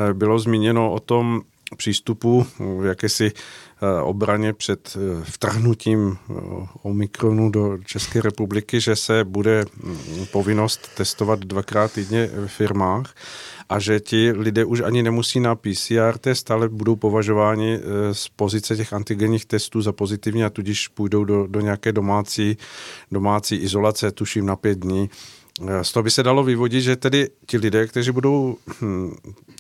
eh, 0.10 0.14
bylo 0.14 0.40
zmíněno 0.40 0.92
o 0.92 1.00
tom, 1.00 1.42
přístupu 1.76 2.48
v 2.60 2.86
jakési 2.86 3.32
eh, 3.32 4.02
obraně 4.02 4.54
před 4.54 4.98
eh, 4.98 5.24
vtrhnutím 5.24 6.18
eh, 6.18 6.34
Omikronu 6.82 7.50
do 7.50 7.78
České 7.86 8.22
republiky, 8.22 8.82
že 8.82 8.96
se 8.96 9.24
bude 9.24 9.66
mm, 9.84 10.26
povinnost 10.32 10.90
testovat 10.98 11.40
dvakrát 11.40 11.92
týdně 11.92 12.28
v 12.28 12.48
firmách 12.48 13.16
a 13.70 13.80
že 13.80 14.00
ti 14.00 14.32
lidé 14.32 14.66
už 14.66 14.82
ani 14.82 15.04
nemusí 15.04 15.40
na 15.40 15.56
PCR 15.56 16.18
test, 16.20 16.52
ale 16.52 16.70
budou 16.70 16.96
považováni 16.96 17.80
z 18.12 18.30
pozice 18.30 18.76
těch 18.76 18.94
antigenních 18.94 19.46
testů 19.46 19.82
za 19.82 19.92
pozitivní 19.92 20.44
a 20.44 20.50
tudíž 20.50 20.88
půjdou 20.88 21.24
do, 21.24 21.48
do 21.48 21.62
nějaké 21.62 21.92
domácí, 21.92 22.58
domácí 23.12 23.56
izolace, 23.56 24.12
tuším 24.12 24.46
na 24.46 24.56
pět 24.56 24.80
dní. 24.80 25.10
Z 25.82 25.92
toho 25.92 26.04
by 26.04 26.12
se 26.12 26.24
dalo 26.24 26.44
vyvodit, 26.44 26.84
že 26.84 26.96
tedy 26.96 27.30
ti 27.46 27.58
lidé, 27.58 27.88
kteří 27.88 28.12
budou 28.12 28.58
hm, 28.82 29.12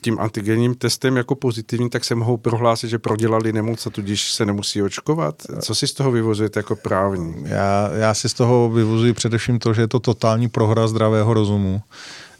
tím 0.01 0.19
antigenním 0.19 0.75
testem 0.75 1.17
jako 1.17 1.35
pozitivní, 1.35 1.89
tak 1.89 2.05
se 2.05 2.15
mohou 2.15 2.37
prohlásit, 2.37 2.89
že 2.89 2.99
prodělali 2.99 3.53
nemoc 3.53 3.87
a 3.87 3.89
tudíž 3.89 4.31
se 4.31 4.45
nemusí 4.45 4.83
očkovat. 4.83 5.35
Co 5.61 5.75
si 5.75 5.87
z 5.87 5.93
toho 5.93 6.11
vyvozujete 6.11 6.59
jako 6.59 6.75
právní? 6.75 7.35
Já, 7.45 7.89
já 7.93 8.13
si 8.13 8.29
z 8.29 8.33
toho 8.33 8.69
vyvozuji 8.69 9.13
především 9.13 9.59
to, 9.59 9.73
že 9.73 9.81
je 9.81 9.87
to 9.87 9.99
totální 9.99 10.49
prohra 10.49 10.87
zdravého 10.87 11.33
rozumu. 11.33 11.81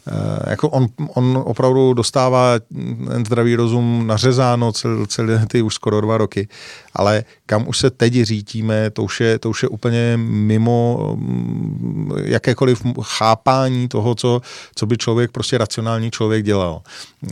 Eh, 0.08 0.50
jako 0.50 0.68
on, 0.68 0.86
on 1.14 1.42
opravdu 1.44 1.94
dostává 1.94 2.58
ten 3.08 3.26
zdravý 3.26 3.56
rozum 3.56 4.06
nařezáno 4.06 4.72
cel, 4.72 5.06
celé 5.06 5.46
ty 5.46 5.62
už 5.62 5.74
skoro 5.74 6.00
dva 6.00 6.18
roky, 6.18 6.48
ale 6.94 7.24
kam 7.46 7.68
už 7.68 7.78
se 7.78 7.90
teď 7.90 8.14
řítíme, 8.22 8.90
to 8.90 9.02
už 9.02 9.20
je, 9.20 9.38
to 9.38 9.50
už 9.50 9.62
je 9.62 9.68
úplně 9.68 10.12
mimo 10.16 11.12
mm, 11.16 12.12
jakékoliv 12.24 12.82
chápání 13.02 13.88
toho, 13.88 14.14
co, 14.14 14.40
co 14.74 14.86
by 14.86 14.96
člověk, 14.96 15.30
prostě 15.30 15.58
racionální 15.58 16.10
člověk 16.10 16.44
dělal. 16.44 16.82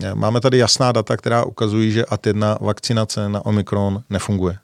Eh, 0.03 0.15
máme 0.15 0.41
tady 0.41 0.59
jasná 0.59 0.93
data, 0.93 1.17
která 1.17 1.45
ukazují, 1.45 1.93
že 1.93 2.03
AT1 2.03 2.57
vakcinace 2.61 3.29
na 3.29 3.47
Omikron 3.47 4.03
nefunguje. 4.11 4.59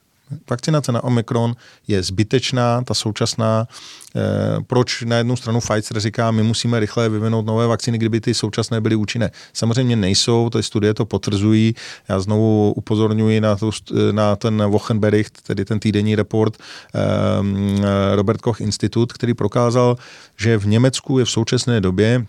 Vakcinace 0.49 0.91
na 0.91 1.03
Omikron 1.03 1.55
je 1.87 2.03
zbytečná, 2.03 2.81
ta 2.81 2.93
současná. 2.93 3.67
Eh, 4.15 4.19
proč 4.67 5.01
na 5.01 5.17
jednu 5.17 5.35
stranu 5.35 5.59
Pfizer 5.59 5.99
říká, 5.99 6.31
my 6.31 6.43
musíme 6.43 6.79
rychle 6.79 7.09
vyvinout 7.09 7.45
nové 7.45 7.67
vakcíny, 7.67 7.97
kdyby 7.97 8.21
ty 8.21 8.33
současné 8.33 8.81
byly 8.81 8.95
účinné? 8.95 9.31
Samozřejmě 9.53 9.95
nejsou, 9.95 10.49
ty 10.49 10.63
studie 10.63 10.93
to 10.93 11.05
potvrzují. 11.05 11.75
Já 12.09 12.19
znovu 12.19 12.73
upozorňuji 12.75 13.41
na, 13.41 13.55
tu, 13.55 13.71
na 14.11 14.35
ten 14.35 14.63
Wochenbericht, 14.63 15.41
tedy 15.41 15.65
ten 15.65 15.79
týdenní 15.79 16.15
report 16.15 16.57
eh, 16.57 18.15
Robert 18.15 18.41
Koch 18.41 18.61
Institut, 18.61 19.13
který 19.13 19.33
prokázal, 19.33 19.97
že 20.37 20.57
v 20.57 20.67
Německu 20.67 21.19
je 21.19 21.25
v 21.25 21.29
současné 21.29 21.81
době 21.81 22.25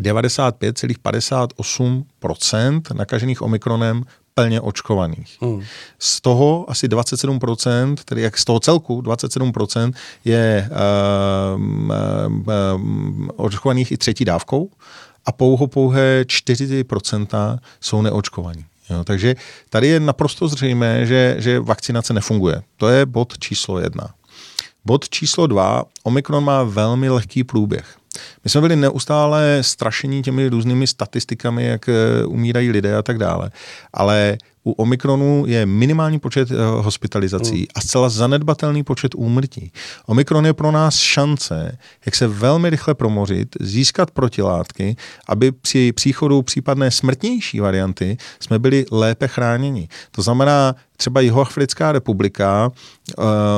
95,58% 0.00 2.82
nakažených 2.94 3.42
omikronem 3.42 4.04
plně 4.34 4.60
očkovaných. 4.60 5.36
Hmm. 5.40 5.62
Z 5.98 6.20
toho 6.20 6.70
asi 6.70 6.88
27%, 6.88 7.96
tedy 8.04 8.22
jak 8.22 8.38
z 8.38 8.44
toho 8.44 8.60
celku 8.60 9.00
27% 9.00 9.92
je 10.24 10.70
uh, 10.70 10.76
uh, 11.60 11.66
očkovaných 13.36 13.92
i 13.92 13.96
třetí 13.96 14.24
dávkou 14.24 14.70
a 15.26 15.32
pouho 15.32 15.66
pouhé 15.66 16.22
4% 16.22 17.58
jsou 17.80 18.02
neočkovaní. 18.02 18.64
Jo, 18.90 19.04
takže 19.04 19.34
tady 19.70 19.86
je 19.86 20.00
naprosto 20.00 20.48
zřejmé, 20.48 21.06
že, 21.06 21.36
že 21.38 21.60
vakcinace 21.60 22.12
nefunguje. 22.12 22.62
To 22.76 22.88
je 22.88 23.06
bod 23.06 23.38
číslo 23.38 23.78
jedna. 23.78 24.14
Bod 24.84 25.08
číslo 25.08 25.46
dva, 25.46 25.84
Omikron 26.02 26.44
má 26.44 26.62
velmi 26.62 27.10
lehký 27.10 27.44
průběh. 27.44 27.96
My 28.44 28.50
jsme 28.50 28.60
byli 28.60 28.76
neustále 28.76 29.58
strašení 29.60 30.22
těmi 30.22 30.48
různými 30.48 30.86
statistikami, 30.86 31.64
jak 31.64 31.88
eh, 31.88 32.24
umírají 32.26 32.70
lidé 32.70 32.96
a 32.96 33.02
tak 33.02 33.18
dále. 33.18 33.50
Ale 33.92 34.38
u 34.64 34.72
Omikronu 34.72 35.44
je 35.46 35.66
minimální 35.66 36.18
počet 36.18 36.50
uh, 36.50 36.56
hospitalizací 36.58 37.56
hmm. 37.56 37.66
a 37.74 37.80
zcela 37.80 38.08
zanedbatelný 38.08 38.84
počet 38.84 39.14
úmrtí. 39.14 39.72
Omikron 40.06 40.46
je 40.46 40.52
pro 40.52 40.70
nás 40.70 40.96
šance, 40.96 41.78
jak 42.06 42.14
se 42.14 42.28
velmi 42.28 42.70
rychle 42.70 42.94
promořit, 42.94 43.56
získat 43.60 44.10
protilátky, 44.10 44.96
aby 45.28 45.52
při 45.52 45.92
příchodu 45.92 46.42
případné 46.42 46.90
smrtnější 46.90 47.60
varianty 47.60 48.16
jsme 48.40 48.58
byli 48.58 48.84
lépe 48.90 49.28
chráněni. 49.28 49.88
To 50.10 50.22
znamená, 50.22 50.74
třeba 50.96 51.20
Jihoafrická 51.20 51.92
republika 51.92 52.70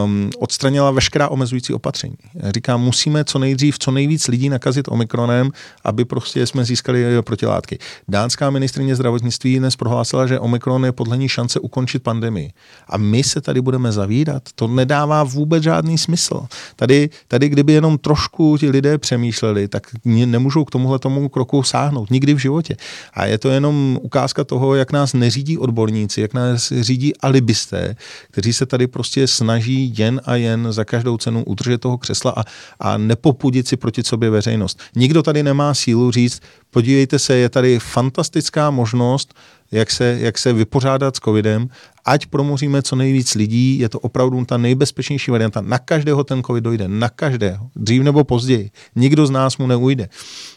um, 0.05 0.31
odstranila 0.39 0.91
veškerá 0.91 1.29
omezující 1.29 1.73
opatření. 1.75 2.17
Říká, 2.55 2.77
musíme 2.77 3.25
co 3.25 3.39
nejdřív, 3.39 3.79
co 3.79 3.91
nejvíc 3.91 4.29
lidí 4.29 4.49
nakazit 4.49 4.89
omikronem, 4.89 5.51
aby 5.85 6.05
prostě 6.05 6.47
jsme 6.47 6.65
získali 6.65 7.23
protilátky. 7.23 7.79
Dánská 8.09 8.51
ministrině 8.51 8.95
zdravotnictví 8.95 9.59
dnes 9.59 9.77
prohlásila, 9.77 10.27
že 10.27 10.41
omikron 10.41 10.85
je 10.85 10.93
podle 10.95 11.17
ní 11.17 11.29
šance 11.29 11.61
ukončit 11.61 12.03
pandemii. 12.03 12.53
A 12.89 12.97
my 12.99 13.25
se 13.25 13.41
tady 13.41 13.61
budeme 13.61 13.93
zavírat. 13.93 14.43
To 14.55 14.69
nedává 14.69 15.23
vůbec 15.23 15.63
žádný 15.63 15.99
smysl. 15.99 16.47
Tady, 16.77 17.11
tady 17.29 17.49
kdyby 17.49 17.73
jenom 17.73 17.99
trošku 17.99 18.57
ti 18.59 18.71
lidé 18.71 18.99
přemýšleli, 18.99 19.69
tak 19.69 19.83
nemůžou 20.05 20.65
k 20.65 20.71
tomuhle 20.71 20.99
tomu 20.99 21.29
kroku 21.29 21.63
sáhnout. 21.63 22.11
Nikdy 22.11 22.35
v 22.35 22.39
životě. 22.39 22.77
A 23.15 23.27
je 23.27 23.39
to 23.39 23.49
jenom 23.49 23.99
ukázka 24.03 24.45
toho, 24.45 24.75
jak 24.75 24.93
nás 24.93 25.13
neřídí 25.15 25.59
odborníci, 25.59 26.21
jak 26.21 26.35
nás 26.35 26.73
řídí 26.81 27.17
alibisté, 27.17 27.97
kteří 28.31 28.53
se 28.53 28.67
tady 28.67 28.87
prostě 28.87 29.27
snaží 29.27 29.95
jen 29.99 30.21
a 30.25 30.37
jen 30.37 30.67
za 30.71 30.85
každou 30.85 31.17
cenu 31.17 31.45
udržet 31.45 31.79
toho 31.79 31.99
křesla 31.99 32.35
a, 32.37 32.45
a 32.81 32.99
nepopudit 32.99 33.69
si 33.69 33.77
proti 33.77 34.03
sobě 34.03 34.31
veřejnost. 34.31 34.81
Nikdo 34.97 35.23
tady 35.23 35.43
nemá 35.43 35.75
sílu 35.75 36.11
říct, 36.11 36.41
podívejte 36.75 37.19
se, 37.19 37.37
je 37.37 37.49
tady 37.49 37.79
fantastická 37.79 38.71
možnost, 38.71 39.35
jak 39.73 39.91
se, 39.91 40.17
jak 40.21 40.39
se 40.39 40.53
vypořádat 40.53 41.17
s 41.17 41.21
covidem, 41.21 41.69
ať 42.05 42.27
promoříme 42.27 42.83
co 42.83 42.97
nejvíc 42.97 43.35
lidí, 43.35 43.79
je 43.79 43.89
to 43.89 44.01
opravdu 44.01 44.45
ta 44.45 44.57
nejbezpečnější 44.57 45.31
varianta. 45.31 45.61
Na 45.61 45.79
každého 45.79 46.25
ten 46.25 46.43
covid 46.43 46.65
dojde, 46.65 46.89
na 46.89 47.09
každého, 47.09 47.71
dřív 47.77 48.03
nebo 48.03 48.25
později. 48.25 48.71
Nikdo 48.97 49.27
z 49.27 49.31
nás 49.31 49.59
mu 49.59 49.67
neujde. 49.67 50.09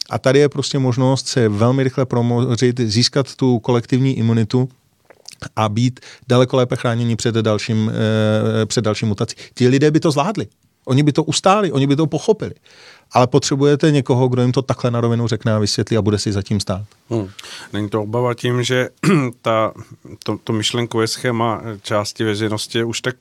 A 0.09 0.19
tady 0.19 0.39
je 0.39 0.49
prostě 0.49 0.79
možnost 0.79 1.27
se 1.27 1.49
velmi 1.49 1.83
rychle 1.83 2.05
promořit, 2.05 2.79
získat 2.79 3.35
tu 3.35 3.59
kolektivní 3.59 4.17
imunitu, 4.17 4.69
a 5.55 5.69
být 5.69 5.99
daleko 6.27 6.57
lépe 6.57 6.75
chráněni 6.75 7.15
před 7.15 7.35
dalším, 7.35 7.91
eh, 7.93 8.65
před 8.65 8.85
dalším 8.85 9.07
mutací. 9.07 9.35
Ti 9.53 9.67
lidé 9.67 9.91
by 9.91 9.99
to 9.99 10.11
zvládli. 10.11 10.47
Oni 10.85 11.03
by 11.03 11.11
to 11.11 11.23
ustáli, 11.23 11.71
oni 11.71 11.87
by 11.87 11.95
to 11.95 12.07
pochopili. 12.07 12.53
Ale 13.11 13.27
potřebujete 13.27 13.91
někoho, 13.91 14.27
kdo 14.27 14.41
jim 14.41 14.51
to 14.51 14.61
takhle 14.61 14.91
na 14.91 15.01
rovinu 15.01 15.27
řekne 15.27 15.53
a 15.53 15.59
vysvětlí 15.59 15.97
a 15.97 16.01
bude 16.01 16.19
si 16.19 16.31
zatím 16.31 16.59
stát. 16.59 16.81
Hmm. 17.09 17.29
Není 17.73 17.89
to 17.89 18.01
obava 18.01 18.33
tím, 18.33 18.63
že 18.63 18.89
ta, 19.41 19.73
to, 20.23 20.37
to 20.43 20.53
myšlenkové 20.53 21.07
schéma 21.07 21.61
části 21.81 22.23
veřejnosti 22.23 22.77
je 22.77 22.83
už 22.83 23.01
tak 23.01 23.15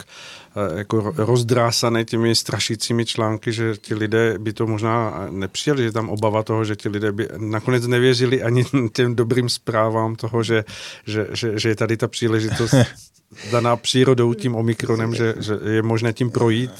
jako 0.76 1.12
rozdrásané 1.16 2.04
těmi 2.04 2.34
strašícími 2.34 3.04
články, 3.04 3.52
že 3.52 3.76
ti 3.76 3.94
lidé 3.94 4.38
by 4.38 4.52
to 4.52 4.66
možná 4.66 5.26
nepřijali, 5.30 5.82
že 5.82 5.92
tam 5.92 6.08
obava 6.08 6.42
toho, 6.42 6.64
že 6.64 6.76
ti 6.76 6.88
lidé 6.88 7.12
by 7.12 7.28
nakonec 7.36 7.86
nevěřili 7.86 8.42
ani 8.42 8.64
těm 8.92 9.14
dobrým 9.14 9.48
zprávám 9.48 10.16
toho, 10.16 10.42
že, 10.42 10.64
že, 11.06 11.26
že, 11.32 11.58
že 11.58 11.68
je 11.68 11.76
tady 11.76 11.96
ta 11.96 12.08
příležitost 12.08 12.74
daná 13.50 13.76
přírodou 13.76 14.34
tím 14.34 14.54
omikronem, 14.54 15.14
že, 15.14 15.34
že 15.40 15.58
je 15.70 15.82
možné 15.82 16.12
tím 16.12 16.30
projít? 16.30 16.70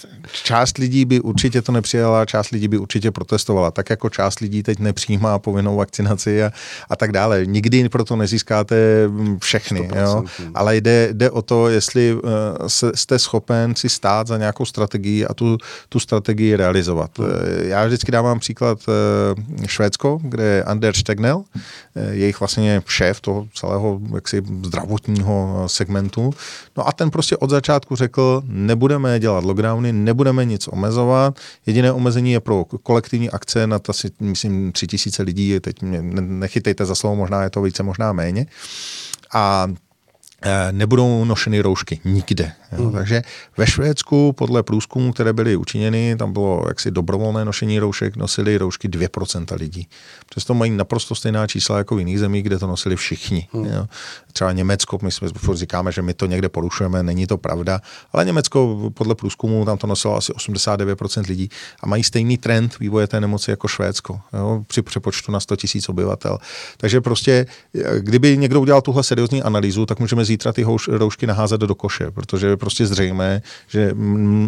Část 0.42 0.78
lidí 0.78 1.04
by 1.04 1.20
určitě 1.20 1.62
to 1.62 1.72
nepřijala, 1.72 2.24
část 2.24 2.50
lidí 2.50 2.68
by 2.68 2.78
určitě 2.78 3.10
protestovala, 3.10 3.70
tak 3.70 3.90
jako 3.90 4.10
část 4.10 4.40
lidí 4.40 4.62
teď 4.62 4.78
nepřijímá 4.78 5.38
povinnou 5.38 5.76
vakcinaci 5.76 6.44
a, 6.44 6.52
a 6.90 6.96
tak 6.96 7.12
dále. 7.12 7.46
Nikdy 7.46 7.88
proto 7.88 8.16
nezískáte 8.16 8.76
všechny, 9.38 9.90
jo? 9.96 10.24
ale 10.54 10.76
jde, 10.76 11.08
jde 11.12 11.30
o 11.30 11.42
to, 11.42 11.68
jestli 11.68 12.14
uh, 12.14 12.20
jste 12.94 13.18
schopen 13.18 13.65
si 13.74 13.88
stát 13.88 14.26
za 14.26 14.38
nějakou 14.38 14.64
strategii 14.64 15.26
a 15.26 15.34
tu, 15.34 15.58
tu 15.88 16.00
strategii 16.00 16.56
realizovat. 16.56 17.18
Uh, 17.18 17.26
já 17.60 17.86
vždycky 17.86 18.12
dávám 18.12 18.38
příklad 18.38 18.78
uh, 18.88 19.66
Švédsko, 19.66 20.18
kde 20.22 20.44
je 20.44 20.64
Anders 20.64 21.02
Tegnell, 21.02 21.38
uh, 21.38 21.44
jejich 22.10 22.40
vlastně 22.40 22.82
šéf 22.86 23.20
toho 23.20 23.48
celého 23.54 24.00
jaksi 24.14 24.42
zdravotního 24.62 25.64
segmentu, 25.66 26.34
No 26.76 26.88
a 26.88 26.92
ten 26.92 27.10
prostě 27.10 27.36
od 27.36 27.50
začátku 27.50 27.96
řekl, 27.96 28.42
nebudeme 28.46 29.20
dělat 29.20 29.44
lockdowny, 29.44 29.92
nebudeme 29.92 30.44
nic 30.44 30.68
omezovat, 30.68 31.38
jediné 31.66 31.92
omezení 31.92 32.32
je 32.32 32.40
pro 32.40 32.64
kolektivní 32.64 33.30
akce 33.30 33.66
na 33.66 33.80
asi, 33.88 34.10
myslím, 34.20 34.72
tři 34.72 34.86
tisíce 34.86 35.22
lidí, 35.22 35.60
teď 35.60 35.82
mě 35.82 36.02
nechytejte 36.20 36.84
za 36.84 36.94
slovo, 36.94 37.16
možná 37.16 37.42
je 37.42 37.50
to 37.50 37.62
více, 37.62 37.82
možná 37.82 38.12
méně. 38.12 38.46
A 39.34 39.56
Eh, 39.56 39.85
nebudou 40.72 41.24
nošeny 41.24 41.60
roušky 41.60 42.00
nikde. 42.04 42.52
Jo. 42.72 42.84
Mm. 42.84 42.92
Takže 42.92 43.22
ve 43.56 43.66
Švédsku 43.66 44.32
podle 44.32 44.62
průzkumů, 44.62 45.12
které 45.12 45.32
byly 45.32 45.56
učiněny, 45.56 46.16
tam 46.16 46.32
bylo 46.32 46.64
jaksi 46.68 46.90
dobrovolné 46.90 47.44
nošení 47.44 47.78
roušek, 47.78 48.16
nosili 48.16 48.58
roušky 48.58 48.88
2% 48.88 49.56
lidí. 49.56 49.88
Přesto 50.30 50.54
mají 50.54 50.70
naprosto 50.70 51.14
stejná 51.14 51.46
čísla 51.46 51.78
jako 51.78 51.96
v 51.96 51.98
jiných 51.98 52.18
zemích, 52.18 52.42
kde 52.42 52.58
to 52.58 52.66
nosili 52.66 52.96
všichni. 52.96 53.48
Mm. 53.52 53.64
Jo. 53.64 53.86
Třeba 54.32 54.52
Německo, 54.52 54.98
my 55.02 55.12
jsme 55.12 55.28
říkáme, 55.54 55.92
že 55.92 56.02
my 56.02 56.14
to 56.14 56.26
někde 56.26 56.48
porušujeme, 56.48 57.02
není 57.02 57.26
to 57.26 57.38
pravda, 57.38 57.80
ale 58.12 58.24
Německo 58.24 58.90
podle 58.94 59.14
průzkumu 59.14 59.64
tam 59.64 59.78
to 59.78 59.86
nosilo 59.86 60.16
asi 60.16 60.32
89% 60.32 61.28
lidí 61.28 61.48
a 61.80 61.86
mají 61.86 62.04
stejný 62.04 62.38
trend 62.38 62.78
vývoje 62.78 63.06
té 63.06 63.20
nemoci 63.20 63.50
jako 63.50 63.68
Švédsko 63.68 64.20
jo, 64.32 64.64
při 64.66 64.82
přepočtu 64.82 65.32
na 65.32 65.40
100 65.40 65.56
000 65.74 65.84
obyvatel. 65.88 66.38
Takže 66.76 67.00
prostě, 67.00 67.46
kdyby 67.98 68.36
někdo 68.36 68.60
udělal 68.60 68.82
tuhle 68.82 69.02
seriózní 69.02 69.42
analýzu, 69.42 69.86
tak 69.86 70.00
můžeme 70.00 70.24
zítra 70.26 70.52
ty 70.52 70.64
roušky 70.88 71.26
naházet 71.26 71.60
do 71.60 71.74
koše, 71.74 72.10
protože 72.10 72.46
je 72.46 72.56
prostě 72.56 72.86
zřejmé, 72.86 73.42
že 73.68 73.90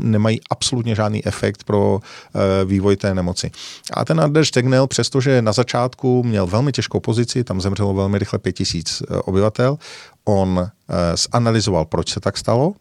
nemají 0.03 0.41
absolutně 0.51 0.95
žádný 0.95 1.27
efekt 1.27 1.65
pro 1.65 2.01
eh, 2.01 2.65
vývoj 2.65 2.97
té 2.97 3.15
nemoci. 3.15 3.51
A 3.93 4.05
ten 4.05 4.21
Anders 4.21 4.51
Tegnell, 4.51 4.87
přestože 4.87 5.43
na 5.43 5.53
začátku 5.53 6.23
měl 6.23 6.47
velmi 6.47 6.73
těžkou 6.73 7.01
pozici, 7.01 7.45
tam 7.45 7.61
zemřelo 7.61 7.95
velmi 7.95 8.19
rychle 8.19 8.39
5000 8.39 9.03
eh, 9.03 9.17
obyvatel, 9.17 9.79
on 10.25 10.61
eh, 10.61 11.17
zanalizoval, 11.33 11.85
proč 11.85 12.13
se 12.13 12.21
tak 12.21 12.39
stalo, 12.39 12.75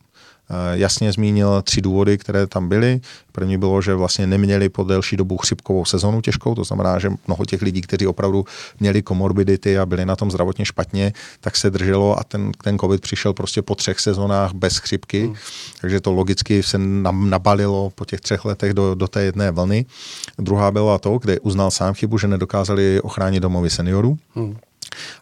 jasně 0.73 1.11
zmínil 1.11 1.61
tři 1.61 1.81
důvody, 1.81 2.17
které 2.17 2.47
tam 2.47 2.69
byly. 2.69 3.01
První 3.31 3.57
bylo, 3.57 3.81
že 3.81 3.95
vlastně 3.95 4.27
neměli 4.27 4.69
po 4.69 4.83
delší 4.83 5.17
dobu 5.17 5.37
chřipkovou 5.37 5.85
sezonu 5.85 6.21
těžkou, 6.21 6.55
to 6.55 6.63
znamená, 6.63 6.99
že 6.99 7.09
mnoho 7.27 7.45
těch 7.45 7.61
lidí, 7.61 7.81
kteří 7.81 8.07
opravdu 8.07 8.45
měli 8.79 9.01
komorbidity 9.01 9.79
a 9.79 9.85
byli 9.85 10.05
na 10.05 10.15
tom 10.15 10.31
zdravotně 10.31 10.65
špatně, 10.65 11.13
tak 11.39 11.55
se 11.55 11.69
drželo 11.69 12.19
a 12.19 12.23
ten, 12.23 12.51
ten 12.63 12.79
covid 12.79 13.01
přišel 13.01 13.33
prostě 13.33 13.61
po 13.61 13.75
třech 13.75 13.99
sezónách 13.99 14.53
bez 14.53 14.77
chřipky, 14.77 15.25
hmm. 15.25 15.35
takže 15.81 16.01
to 16.01 16.11
logicky 16.11 16.63
se 16.63 16.77
nabalilo 17.11 17.91
po 17.95 18.05
těch 18.05 18.21
třech 18.21 18.45
letech 18.45 18.73
do, 18.73 18.95
do 18.95 19.07
té 19.07 19.23
jedné 19.23 19.51
vlny. 19.51 19.85
Druhá 20.37 20.71
byla 20.71 20.97
to, 20.97 21.17
kde 21.17 21.39
uznal 21.39 21.71
sám 21.71 21.93
chybu, 21.93 22.17
že 22.17 22.27
nedokázali 22.27 23.01
ochránit 23.01 23.39
domovy 23.39 23.69
seniorů. 23.69 24.17
Hmm. 24.35 24.57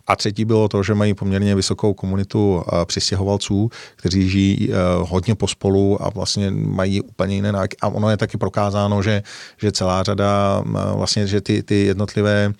A 0.08 0.16
třetí 0.16 0.46
bylo 0.46 0.68
to, 0.68 0.84
že 0.84 0.94
mají 0.94 1.14
poměrně 1.14 1.56
vysokou 1.56 1.94
komunitu 1.94 2.64
eh, 2.68 2.86
přistěhovalců, 2.86 3.70
kteří 3.96 4.30
žijí 4.30 4.70
eh, 4.72 4.76
hodně 5.02 5.36
pospolu 5.36 6.04
a 6.04 6.10
vlastně 6.10 6.52
mají 6.52 7.02
úplně 7.02 7.36
jiné 7.36 7.52
návyky. 7.52 7.78
A 7.82 7.88
ono 7.88 8.10
je 8.10 8.18
taky 8.18 8.38
prokázáno, 8.38 9.02
že, 9.02 9.24
že 9.58 9.72
celá 9.72 10.04
řada, 10.04 10.64
eh, 10.66 10.72
vlastně, 10.96 11.28
že 11.28 11.42
ty, 11.42 11.64
ty 11.64 11.86
jednotlivé 11.86 12.54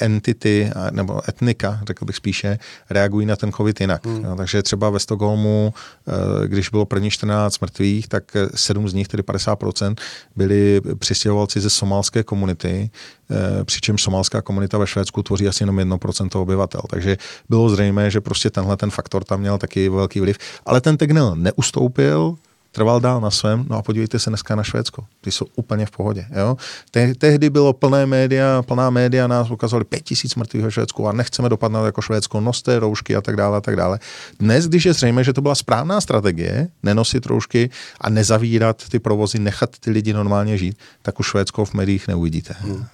entity 0.00 0.70
nebo 0.90 1.28
etnika, 1.28 1.80
řekl 1.86 2.04
bych 2.04 2.16
spíše, 2.16 2.58
reagují 2.90 3.26
na 3.26 3.36
ten 3.36 3.52
covid 3.52 3.80
jinak. 3.80 4.06
Hmm. 4.06 4.22
No, 4.22 4.36
takže 4.36 4.62
třeba 4.62 4.90
ve 4.90 4.98
Stockholmu, 4.98 5.74
uh, 6.06 6.44
když 6.46 6.68
bylo 6.68 6.84
první 6.84 7.10
14 7.10 7.60
mrtvých, 7.60 8.08
tak 8.08 8.24
sedm 8.54 8.88
z 8.88 8.94
nich, 8.94 9.08
tedy 9.08 9.22
50%, 9.22 9.94
byli 10.36 10.80
přistěhovalci 10.98 11.60
ze 11.60 11.70
somálské 11.70 12.22
komunity, 12.22 12.90
uh, 13.30 13.36
přičemž 13.64 14.02
somálská 14.02 14.42
komunita 14.42 14.78
ve 14.78 14.86
Švédsku 14.86 15.22
tvoří 15.22 15.48
asi 15.48 15.62
jenom 15.62 15.76
1% 15.76 16.40
obyvatel. 16.40 16.80
Takže 16.90 17.16
bylo 17.48 17.68
zřejmé, 17.68 18.10
že 18.10 18.20
prostě 18.20 18.50
tenhle 18.50 18.76
ten 18.76 18.90
faktor 18.90 19.24
tam 19.24 19.40
měl 19.40 19.58
taky 19.58 19.88
velký 19.88 20.20
vliv. 20.20 20.38
Ale 20.66 20.80
ten 20.80 20.96
Tegnell 20.96 21.36
neustoupil, 21.36 22.36
trval 22.74 23.00
dál 23.00 23.20
na 23.20 23.30
svém, 23.30 23.66
no 23.68 23.76
a 23.76 23.82
podívejte 23.82 24.18
se 24.18 24.30
dneska 24.30 24.56
na 24.56 24.62
Švédsko. 24.62 25.04
Ty 25.20 25.32
jsou 25.32 25.46
úplně 25.56 25.86
v 25.86 25.90
pohodě. 25.90 26.26
Jo? 26.36 26.56
Te- 26.90 27.14
tehdy 27.14 27.50
bylo 27.50 27.72
plné 27.72 28.06
média, 28.06 28.62
plná 28.62 28.90
média 28.90 29.26
nás 29.26 29.50
ukazovali 29.50 29.84
pět 29.84 30.00
tisíc 30.00 30.34
mrtvých 30.34 30.62
ve 30.62 30.70
Švédsku 30.70 31.08
a 31.08 31.12
nechceme 31.12 31.48
dopadnout 31.48 31.84
jako 31.84 32.02
Švédsko, 32.02 32.40
noste 32.40 32.78
roušky 32.78 33.16
a 33.16 33.20
tak 33.20 33.36
dále 33.36 33.56
a 33.56 33.60
tak 33.60 33.76
dále. 33.76 33.98
Dnes, 34.38 34.66
když 34.68 34.84
je 34.84 34.92
zřejmé, 34.92 35.24
že 35.24 35.32
to 35.32 35.40
byla 35.40 35.54
správná 35.54 36.00
strategie, 36.00 36.68
nenosit 36.82 37.26
roušky 37.26 37.70
a 38.00 38.10
nezavírat 38.10 38.88
ty 38.88 38.98
provozy, 38.98 39.38
nechat 39.38 39.78
ty 39.78 39.90
lidi 39.90 40.12
normálně 40.12 40.58
žít, 40.58 40.78
tak 41.02 41.20
už 41.20 41.26
Švédsko 41.26 41.64
v 41.64 41.74
médiích 41.74 42.08
neuvidíte. 42.08 42.54
Hmm. 42.58 42.86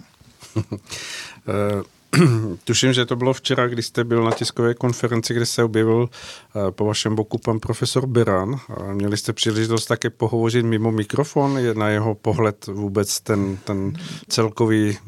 Tuším, 2.64 2.92
že 2.92 3.07
to 3.07 3.16
bylo 3.16 3.33
včera, 3.33 3.68
když 3.68 3.87
jste 3.87 4.05
byl 4.05 4.25
na 4.25 4.31
tiskové 4.31 4.75
konferenci, 4.75 5.35
kde 5.35 5.46
se 5.46 5.64
objevil 5.64 6.09
eh, 6.09 6.70
po 6.70 6.85
vašem 6.85 7.14
boku 7.14 7.38
pan 7.38 7.61
profesor 7.61 8.07
Beran. 8.07 8.61
Měli 8.92 9.16
jste 9.16 9.33
příležitost 9.33 9.87
také 9.87 10.11
pohovořit 10.11 10.66
mimo 10.66 10.92
mikrofon, 10.92 11.59
je 11.59 11.75
na 11.75 11.88
jeho 11.88 12.14
pohled 12.14 12.66
vůbec 12.66 13.20
ten, 13.20 13.57
ten 13.64 13.92
celkový 14.29 14.99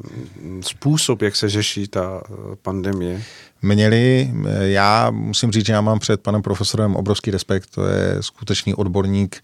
způsob, 0.61 1.21
jak 1.21 1.35
se 1.35 1.49
řeší 1.49 1.87
ta 1.87 2.23
eh, 2.25 2.33
pandemie? 2.61 3.23
měli. 3.63 4.33
Já 4.59 5.11
musím 5.11 5.51
říct, 5.51 5.65
že 5.65 5.73
já 5.73 5.81
mám 5.81 5.99
před 5.99 6.21
panem 6.21 6.41
profesorem 6.41 6.95
obrovský 6.95 7.31
respekt, 7.31 7.69
to 7.69 7.85
je 7.85 8.17
skutečný 8.19 8.73
odborník 8.75 9.41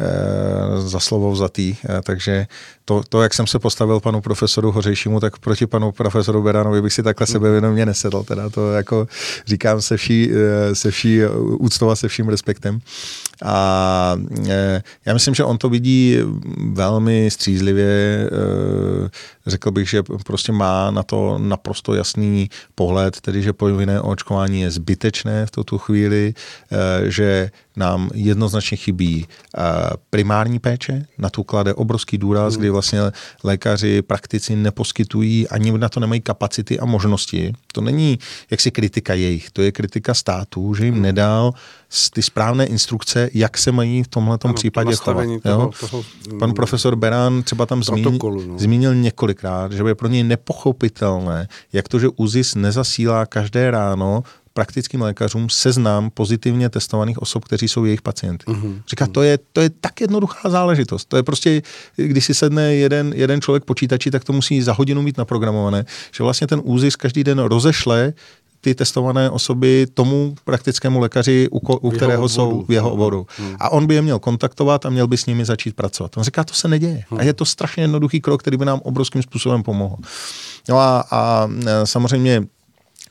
e, 0.00 0.80
za 0.80 1.00
slovo 1.00 1.30
vzatý, 1.30 1.76
e, 1.98 2.02
takže 2.02 2.46
to, 2.84 3.02
to, 3.08 3.22
jak 3.22 3.34
jsem 3.34 3.46
se 3.46 3.58
postavil 3.58 4.00
panu 4.00 4.20
profesoru 4.20 4.72
Hořejšímu, 4.72 5.20
tak 5.20 5.38
proti 5.38 5.66
panu 5.66 5.92
profesoru 5.92 6.42
Beránovi 6.42 6.82
bych 6.82 6.92
si 6.92 7.02
takhle 7.02 7.26
sebevědomě 7.26 7.86
nesedl, 7.86 8.22
teda 8.22 8.50
to 8.50 8.72
jako 8.72 9.06
říkám 9.46 9.82
se 9.82 9.96
vší, 9.96 10.30
se 10.72 10.90
vší 10.90 11.20
úctou 11.58 11.90
a 11.90 11.96
se 11.96 12.08
vším 12.08 12.28
respektem. 12.28 12.80
A 13.44 14.16
já 15.06 15.12
myslím, 15.12 15.34
že 15.34 15.44
on 15.44 15.58
to 15.58 15.68
vidí 15.68 16.18
velmi 16.72 17.30
střízlivě, 17.30 18.30
řekl 19.46 19.70
bych, 19.70 19.88
že 19.88 20.02
prostě 20.26 20.52
má 20.52 20.90
na 20.90 21.02
to 21.02 21.38
naprosto 21.38 21.94
jasný 21.94 22.50
pohled, 22.74 23.20
tedy 23.20 23.42
že 23.42 23.52
povinné 23.52 24.00
očkování 24.00 24.60
je 24.60 24.70
zbytečné 24.70 25.46
v 25.46 25.50
tuto 25.50 25.78
chvíli, 25.78 26.34
eh, 26.72 27.10
že 27.10 27.50
nám 27.76 28.10
jednoznačně 28.14 28.76
chybí 28.76 29.26
eh, 29.26 29.62
primární 30.10 30.58
péče, 30.58 31.06
na 31.18 31.30
tu 31.30 31.42
klade 31.42 31.74
obrovský 31.74 32.18
důraz, 32.18 32.56
kdy 32.56 32.70
vlastně 32.70 33.00
lékaři, 33.44 34.02
praktici 34.02 34.56
neposkytují, 34.56 35.48
ani 35.48 35.78
na 35.78 35.88
to 35.88 36.00
nemají 36.00 36.20
kapacity 36.20 36.80
a 36.80 36.84
možnosti. 36.84 37.52
To 37.72 37.80
není 37.80 38.18
jaksi 38.50 38.70
kritika 38.70 39.14
jejich, 39.14 39.50
to 39.50 39.62
je 39.62 39.72
kritika 39.72 40.14
států, 40.14 40.74
že 40.74 40.84
jim 40.84 41.02
nedal 41.02 41.52
ty 42.12 42.22
správné 42.22 42.66
instrukce, 42.66 43.30
jak 43.34 43.58
se 43.58 43.72
mají 43.72 44.02
v 44.02 44.08
tomhle 44.08 44.38
případě 44.54 44.96
chovat. 44.96 45.26
Toho, 45.42 45.70
toho, 45.80 46.04
Pan 46.38 46.52
profesor 46.52 46.96
Berán 46.96 47.42
třeba 47.42 47.66
tam 47.66 47.82
zmínil, 47.82 48.18
no. 48.46 48.58
zmínil 48.58 48.94
několikrát, 48.94 49.72
že 49.72 49.82
je 49.86 49.94
pro 49.94 50.08
něj 50.08 50.22
nepochopitelné, 50.22 51.48
jak 51.72 51.88
to, 51.88 51.98
že 51.98 52.08
UZIS 52.16 52.54
nezasílá 52.54 53.26
každé 53.26 53.70
ráno 53.70 54.22
praktickým 54.52 55.02
lékařům 55.02 55.50
seznam 55.50 56.10
pozitivně 56.10 56.68
testovaných 56.68 57.22
osob, 57.22 57.44
kteří 57.44 57.68
jsou 57.68 57.84
jejich 57.84 58.02
pacienty. 58.02 58.44
Uh-huh. 58.44 58.82
Říká, 58.88 59.06
to 59.06 59.22
je, 59.22 59.38
to 59.52 59.60
je 59.60 59.70
tak 59.70 60.00
jednoduchá 60.00 60.50
záležitost. 60.50 61.04
To 61.04 61.16
je 61.16 61.22
prostě, 61.22 61.62
když 61.96 62.24
si 62.24 62.34
sedne 62.34 62.74
jeden, 62.74 63.12
jeden 63.16 63.40
člověk 63.40 63.64
počítači, 63.64 64.10
tak 64.10 64.24
to 64.24 64.32
musí 64.32 64.62
za 64.62 64.72
hodinu 64.72 65.02
mít 65.02 65.18
naprogramované, 65.18 65.84
že 66.16 66.24
vlastně 66.24 66.46
ten 66.46 66.60
úzis 66.64 66.96
každý 66.96 67.24
den 67.24 67.38
rozešle 67.38 68.12
ty 68.62 68.74
testované 68.74 69.30
osoby 69.30 69.86
tomu 69.94 70.34
praktickému 70.44 71.00
lékaři, 71.00 71.48
u, 71.50 71.60
ko, 71.60 71.78
u 71.78 71.90
kterého 71.90 72.28
jsou 72.28 72.64
v 72.68 72.72
jeho 72.72 72.90
oboru. 72.90 73.26
Hmm. 73.36 73.56
A 73.60 73.72
on 73.72 73.86
by 73.86 73.94
je 73.94 74.02
měl 74.02 74.18
kontaktovat 74.18 74.86
a 74.86 74.90
měl 74.90 75.06
by 75.06 75.16
s 75.16 75.26
nimi 75.26 75.44
začít 75.44 75.76
pracovat. 75.76 76.16
On 76.16 76.22
říká, 76.22 76.44
to 76.44 76.54
se 76.54 76.68
neděje. 76.68 77.04
Hmm. 77.10 77.20
A 77.20 77.22
je 77.22 77.32
to 77.32 77.44
strašně 77.44 77.82
jednoduchý 77.82 78.20
krok, 78.20 78.40
který 78.40 78.56
by 78.56 78.64
nám 78.64 78.80
obrovským 78.82 79.22
způsobem 79.22 79.62
pomohl. 79.62 79.96
No 80.68 80.78
a, 80.78 81.04
a 81.10 81.48
e, 81.66 81.86
samozřejmě 81.86 82.42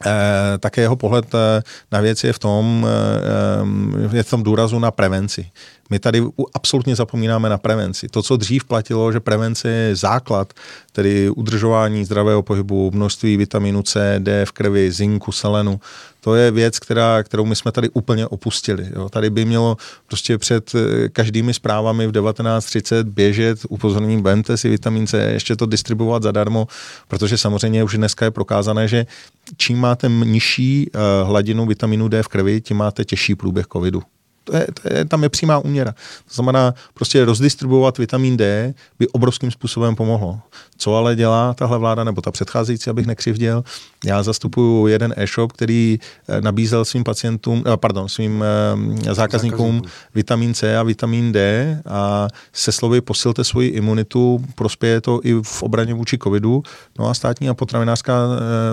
Eh, 0.06 0.58
také 0.58 0.82
jeho 0.82 0.96
pohled 0.96 1.26
eh, 1.34 1.64
na 1.92 2.02
věc 2.02 2.24
je 2.24 2.34
v 2.34 2.40
tom, 2.40 2.88
eh, 2.88 4.18
je 4.18 4.24
v 4.24 4.30
tom 4.30 4.44
důrazu 4.44 4.80
na 4.80 4.92
prevenci. 4.92 5.52
My 5.92 6.00
tady 6.00 6.24
absolutně 6.54 6.96
zapomínáme 6.96 7.50
na 7.50 7.58
prevenci. 7.58 8.08
To, 8.08 8.24
co 8.24 8.38
dřív 8.38 8.64
platilo, 8.64 9.12
že 9.12 9.20
prevence 9.20 9.70
je 9.70 9.96
základ, 9.96 10.54
tedy 10.92 11.30
udržování 11.30 12.06
zdravého 12.06 12.44
pohybu, 12.44 12.92
množství 12.94 13.38
vitaminu 13.38 13.84
C, 13.84 14.16
D 14.20 14.46
v 14.46 14.52
krvi, 14.52 14.92
zinku, 14.92 15.32
selenu, 15.32 15.80
to 16.24 16.36
je 16.36 16.52
věc, 16.52 16.80
která, 16.80 17.24
kterou 17.24 17.46
my 17.46 17.56
jsme 17.56 17.72
tady 17.72 17.90
úplně 17.90 18.28
opustili. 18.28 18.90
Jo. 18.96 19.10
Tady 19.10 19.30
by 19.30 19.46
mělo 19.46 19.78
prostě 20.08 20.38
před 20.38 20.76
eh, 20.76 21.10
každými 21.10 21.54
zprávami 21.54 22.08
v 22.08 22.12
19.30 22.12 23.04
běžet 23.04 23.60
upozorněním 23.70 24.24
vemte 24.24 24.58
si 24.58 24.70
vitamin 24.70 25.08
C, 25.08 25.18
ještě 25.18 25.56
to 25.56 25.66
distribuovat 25.66 26.24
zadarmo, 26.24 26.68
protože 27.08 27.38
samozřejmě 27.38 27.84
už 27.84 27.98
dneska 27.98 28.26
je 28.26 28.32
prokázané, 28.32 28.88
že 28.88 29.06
čím 29.58 29.80
máte 29.80 30.10
nižší 30.10 30.90
uh, 30.92 31.28
hladinu 31.28 31.66
vitaminu 31.66 32.08
D 32.08 32.24
v 32.24 32.28
krvi, 32.28 32.62
tím 32.62 32.78
máte 32.78 33.06
těžší 33.06 33.36
průběh 33.36 33.68
covidu 33.68 34.04
to 34.44 34.56
je, 34.56 34.68
to 34.84 34.94
je, 34.94 35.06
tam 35.06 35.24
je 35.24 35.30
přímá 35.30 35.58
úměra. 35.58 35.92
To 36.28 36.34
znamená, 36.34 36.74
prostě 36.94 37.26
rozdistribuovat 37.26 37.98
vitamin 37.98 38.38
D 38.38 38.74
by 39.00 39.08
obrovským 39.08 39.52
způsobem 39.52 39.96
pomohlo. 39.96 40.40
Co 40.78 40.96
ale 40.96 41.16
dělá 41.16 41.54
tahle 41.54 41.78
vláda, 41.78 42.04
nebo 42.04 42.22
ta 42.22 42.32
předcházející, 42.32 42.90
abych 42.90 43.06
nekřivděl, 43.06 43.64
já 44.06 44.24
zastupuju 44.24 44.88
jeden 44.88 45.14
e-shop, 45.18 45.52
který 45.52 46.00
eh, 46.30 46.42
nabízel 46.42 46.86
svým 46.86 47.04
pacientům, 47.04 47.64
eh, 47.66 47.78
pardon, 47.78 48.10
svým 48.10 48.44
eh, 48.44 49.14
zákazníkům 49.14 49.82
vitamin 50.16 50.54
C 50.54 50.78
a 50.78 50.84
vitamin 50.84 51.32
D 51.32 51.82
a 51.90 52.28
se 52.54 52.72
slovy 52.72 53.02
posilte 53.02 53.44
svoji 53.44 53.70
imunitu, 53.70 54.46
prospěje 54.56 55.02
to 55.02 55.20
i 55.24 55.34
v 55.44 55.64
obraně 55.64 55.94
vůči 55.94 56.18
covidu. 56.18 56.64
No 57.00 57.10
a 57.10 57.14
státní 57.14 57.50
a 57.50 57.54
potravinářská, 57.54 58.14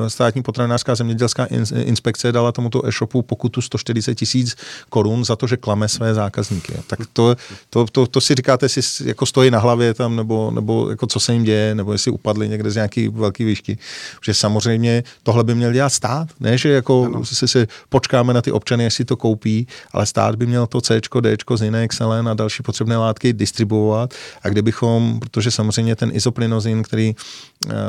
státní 0.09 0.43
potravinářská 0.43 0.95
zemědělská 0.95 1.45
inspekce 1.75 2.33
dala 2.33 2.53
tomuto 2.53 2.87
e-shopu 2.87 3.23
pokutu 3.23 3.61
140 3.61 4.15
tisíc 4.15 4.57
korun 4.89 5.25
za 5.25 5.37
to, 5.37 5.47
že 5.47 5.57
klame 5.59 5.89
své 5.89 6.15
zákazníky. 6.15 6.73
Tak 6.87 6.99
to, 7.13 7.37
to, 7.71 7.87
to, 7.87 8.07
to 8.07 8.21
si 8.21 8.35
říkáte, 8.35 8.67
jestli 8.67 9.09
jako 9.09 9.27
stojí 9.27 9.51
na 9.51 9.59
hlavě 9.59 9.95
tam, 9.95 10.17
nebo, 10.17 10.51
nebo 10.51 10.91
jako 10.91 11.07
co 11.07 11.21
se 11.21 11.33
jim 11.33 11.45
děje, 11.45 11.75
nebo 11.75 11.93
jestli 11.93 12.11
upadli 12.11 12.49
někde 12.49 12.71
z 12.71 12.75
nějaký 12.75 13.09
velký 13.09 13.45
výšky. 13.45 13.79
Že 14.25 14.35
samozřejmě 14.35 15.05
tohle 15.23 15.45
by 15.45 15.55
měl 15.55 15.73
dělat 15.73 15.91
stát, 15.91 16.29
ne, 16.41 16.59
že 16.59 16.69
jako 16.69 17.25
si, 17.25 17.49
si 17.49 17.67
počkáme 17.89 18.35
na 18.35 18.43
ty 18.43 18.53
občany, 18.53 18.85
jestli 18.85 19.05
to 19.05 19.17
koupí, 19.17 19.67
ale 19.93 20.07
stát 20.07 20.37
by 20.37 20.47
měl 20.47 20.67
to 20.67 20.81
C, 20.81 21.01
D, 21.21 21.37
Zinek, 21.55 21.93
Selen 21.93 22.29
a 22.29 22.35
další 22.35 22.63
potřebné 22.63 22.97
látky 22.97 23.33
distribuovat 23.33 24.15
a 24.43 24.49
kdybychom, 24.49 25.21
protože 25.21 25.51
samozřejmě 25.51 25.97
ten 25.97 26.11
izoplinozin, 26.13 26.83
který 26.83 27.15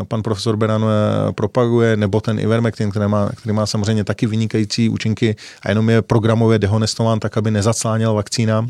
pan 0.03 0.21
profesor 0.21 0.57
Beran 0.57 0.83
eh, 0.83 1.31
propaguje, 1.33 1.97
nebo 1.97 2.21
ten 2.21 2.39
Ivermectin, 2.39 2.91
který 2.91 3.07
má, 3.07 3.29
který 3.35 3.53
má 3.55 3.65
samozřejmě 3.65 4.03
taky 4.03 4.27
vynikající 4.27 4.89
účinky 4.89 5.35
a 5.61 5.69
jenom 5.69 5.89
je 5.89 6.01
programově 6.01 6.59
dehonestován 6.59 7.19
tak, 7.19 7.37
aby 7.37 7.51
nezacláněl 7.51 8.13
vakcína, 8.13 8.67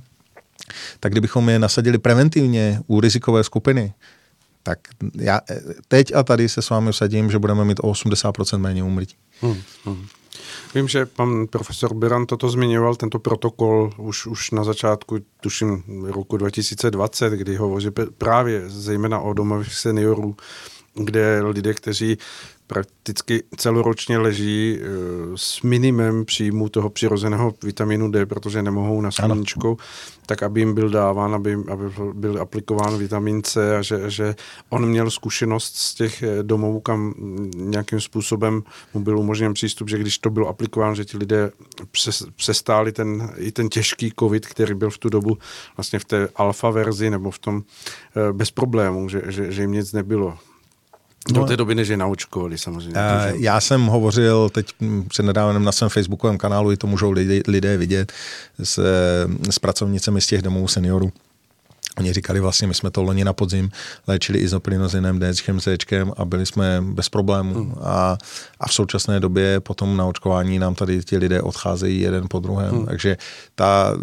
tak 1.00 1.12
kdybychom 1.12 1.50
je 1.50 1.60
nasadili 1.60 1.98
preventivně 1.98 2.82
u 2.88 3.00
rizikové 3.00 3.44
skupiny, 3.44 3.94
tak 4.64 4.80
já 5.16 5.40
teď 5.88 6.16
a 6.16 6.24
tady 6.24 6.50
se 6.50 6.62
s 6.62 6.70
vámi 6.70 6.92
vsadím, 6.92 7.32
že 7.32 7.40
budeme 7.40 7.66
mít 7.66 7.80
o 7.80 7.92
80% 7.92 8.58
méně 8.58 8.84
úmrtí. 8.84 9.16
Hmm, 9.42 9.62
hmm. 9.86 10.06
Vím, 10.76 10.88
že 10.88 11.06
pan 11.06 11.48
profesor 11.48 11.94
Biran 11.94 12.26
toto 12.26 12.50
zmiňoval, 12.50 12.96
tento 12.96 13.20
protokol 13.20 13.92
už, 13.98 14.26
už 14.26 14.52
na 14.52 14.64
začátku, 14.64 15.18
tuším, 15.42 15.84
roku 16.08 16.38
2020, 16.38 17.34
kdy 17.34 17.56
hovoří 17.56 17.90
právě 18.18 18.70
zejména 18.70 19.20
o 19.20 19.34
domových 19.34 19.74
seniorů, 19.74 20.36
kde 21.06 21.42
lidé, 21.44 21.74
kteří 21.74 22.18
prakticky 22.70 23.44
celoročně 23.58 24.18
leží 24.18 24.78
eh, 24.78 24.86
s 25.36 25.62
minimem 25.62 26.26
příjmu 26.26 26.70
toho 26.70 26.90
přirozeného 26.90 27.54
vitaminu 27.64 28.12
D, 28.12 28.26
protože 28.26 28.62
nemohou 28.62 29.02
na 29.02 29.12
sluníčko, 29.12 29.78
tak 30.26 30.44
aby 30.44 30.62
jim 30.62 30.74
byl 30.74 30.90
dáván, 30.90 31.36
aby, 31.36 31.58
aby 31.72 31.84
byl 32.14 32.42
aplikován 32.42 32.98
vitamin 32.98 33.44
C 33.44 33.78
a 33.78 33.82
že, 33.82 34.10
že 34.10 34.36
on 34.70 34.86
měl 34.86 35.10
zkušenost 35.10 35.76
z 35.76 35.96
těch 35.96 36.24
eh, 36.24 36.44
domovů, 36.44 36.80
kam 36.80 37.14
nějakým 37.56 38.02
způsobem 38.02 38.64
mu 38.94 39.02
byl 39.02 39.20
umožněn 39.20 39.54
přístup, 39.54 39.90
že 39.90 39.98
když 39.98 40.18
to 40.18 40.30
bylo 40.30 40.48
aplikováno, 40.48 40.96
že 40.96 41.06
ti 41.06 41.18
lidé 41.18 41.52
přestáli 42.36 42.92
ten, 42.92 43.34
i 43.38 43.52
ten 43.52 43.70
těžký 43.70 44.14
covid, 44.20 44.46
který 44.48 44.74
byl 44.74 44.90
v 44.90 44.98
tu 44.98 45.10
dobu 45.10 45.38
vlastně 45.78 46.00
v 46.00 46.06
té 46.06 46.30
alfa 46.36 46.70
verzi 46.70 47.10
nebo 47.10 47.32
v 47.32 47.40
tom 47.40 47.62
eh, 47.62 48.34
bez 48.34 48.52
problémů, 48.52 49.10
že, 49.10 49.22
že, 49.26 49.52
že 49.52 49.62
jim 49.62 49.72
nic 49.72 49.94
nebylo. 49.94 50.38
Do 51.34 51.42
no, 51.42 51.48
té 51.48 51.58
doby, 51.58 51.76
než 51.76 51.88
je 51.88 51.98
naočkovali 51.98 52.58
samozřejmě. 52.58 53.00
Uh, 53.00 53.42
já 53.42 53.62
jsem 53.62 53.86
hovořil 53.86 54.50
teď 54.50 54.74
před 55.08 55.24
nedávnem 55.24 55.64
na 55.64 55.72
svém 55.72 55.90
facebookovém 55.90 56.38
kanálu, 56.38 56.72
i 56.72 56.78
to 56.78 56.88
můžou 56.88 57.12
lidé, 57.12 57.42
lidé 57.48 57.78
vidět, 57.78 58.14
s, 58.64 58.80
s 59.50 59.60
pracovnicemi 59.60 60.22
z 60.22 60.28
těch 60.28 60.42
domů 60.42 60.68
seniorů. 60.68 61.12
Oni 61.98 62.14
říkali 62.14 62.40
vlastně, 62.40 62.68
my 62.68 62.74
jsme 62.74 62.92
to 62.92 63.04
loni 63.04 63.24
na 63.24 63.34
podzim 63.34 63.72
léčili 64.08 64.40
izoprinozinem, 64.40 65.20
DChem, 65.20 65.60
Cčkem 65.60 66.14
a 66.18 66.26
byli 66.26 66.46
jsme 66.46 66.82
bez 66.82 67.10
problémů. 67.10 67.54
Hmm. 67.54 67.74
A, 67.82 68.18
a 68.60 68.68
v 68.68 68.74
současné 68.74 69.20
době 69.20 69.60
potom 69.60 69.98
na 69.98 70.06
očkování 70.06 70.60
nám 70.60 70.76
tady 70.76 71.04
ti 71.04 71.18
lidé 71.18 71.42
odcházejí 71.42 72.02
jeden 72.02 72.24
po 72.30 72.40
druhém. 72.40 72.76
Hmm. 72.76 72.86
Takže 72.86 73.18
ta, 73.56 73.94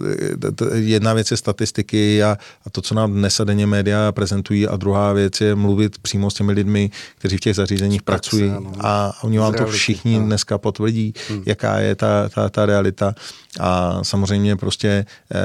ta, 0.54 0.66
jedna 0.74 1.12
věc 1.12 1.30
je 1.30 1.36
statistiky 1.36 2.22
a, 2.22 2.38
a 2.66 2.70
to, 2.70 2.82
co 2.82 2.94
nám 2.94 3.12
dnes 3.12 3.40
a 3.40 3.44
denně 3.44 3.66
média 3.66 4.12
prezentují 4.12 4.68
a 4.68 4.76
druhá 4.76 5.12
věc 5.12 5.40
je 5.40 5.54
mluvit 5.54 5.98
přímo 5.98 6.30
s 6.30 6.34
těmi 6.34 6.52
lidmi, 6.52 6.90
kteří 7.18 7.36
v 7.36 7.40
těch 7.40 7.56
zařízeních 7.56 8.02
Praxe, 8.02 8.30
pracují 8.30 8.50
ano. 8.50 8.72
a 8.80 9.12
oni 9.22 9.38
vám 9.38 9.54
to 9.54 9.66
všichni 9.66 10.18
dneska 10.18 10.58
potvrdí, 10.58 11.14
hmm. 11.28 11.42
jaká 11.46 11.78
je 11.78 11.94
ta, 11.94 12.28
ta, 12.28 12.48
ta 12.48 12.66
realita. 12.66 13.14
A 13.60 13.98
samozřejmě 14.02 14.56
prostě 14.56 15.06
eh, 15.34 15.38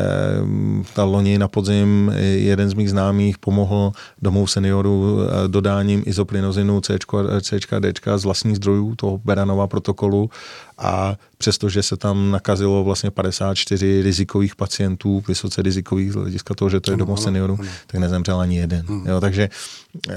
ta 0.94 1.04
loni 1.04 1.38
na 1.38 1.48
podzim 1.48 2.12
jeden 2.18 2.70
z 2.70 2.74
mých 2.74 2.90
známých 2.90 3.38
pomohl 3.38 3.92
domů 4.22 4.48
seniorů 4.48 5.20
eh, 5.22 5.48
dodáním 5.48 6.04
izoplinozinu 6.06 6.82
C, 6.82 6.98
C, 7.42 7.60
D 7.80 7.94
z 8.16 8.24
vlastních 8.24 8.56
zdrojů, 8.56 8.96
toho 8.96 9.18
Beranova 9.18 9.68
protokolu 9.68 10.30
a 10.82 11.18
přestože 11.38 11.84
se 11.84 11.98
tam 11.98 12.32
nakazilo 12.32 12.84
vlastně 12.84 13.12
54 13.12 14.02
rizikových 14.02 14.56
pacientů, 14.56 15.24
vysoce 15.28 15.62
rizikových 15.62 16.12
z 16.12 16.16
hlediska 16.16 16.54
toho, 16.54 16.70
že 16.70 16.80
to 16.80 16.92
je 16.92 16.98
domov 16.98 17.22
seniorů, 17.22 17.60
tak 17.88 18.00
nezemřel 18.00 18.40
ani 18.40 18.58
jeden. 18.58 18.86
Hmm. 18.86 19.08
Jo, 19.08 19.22
takže 19.22 19.50
eh, 20.10 20.14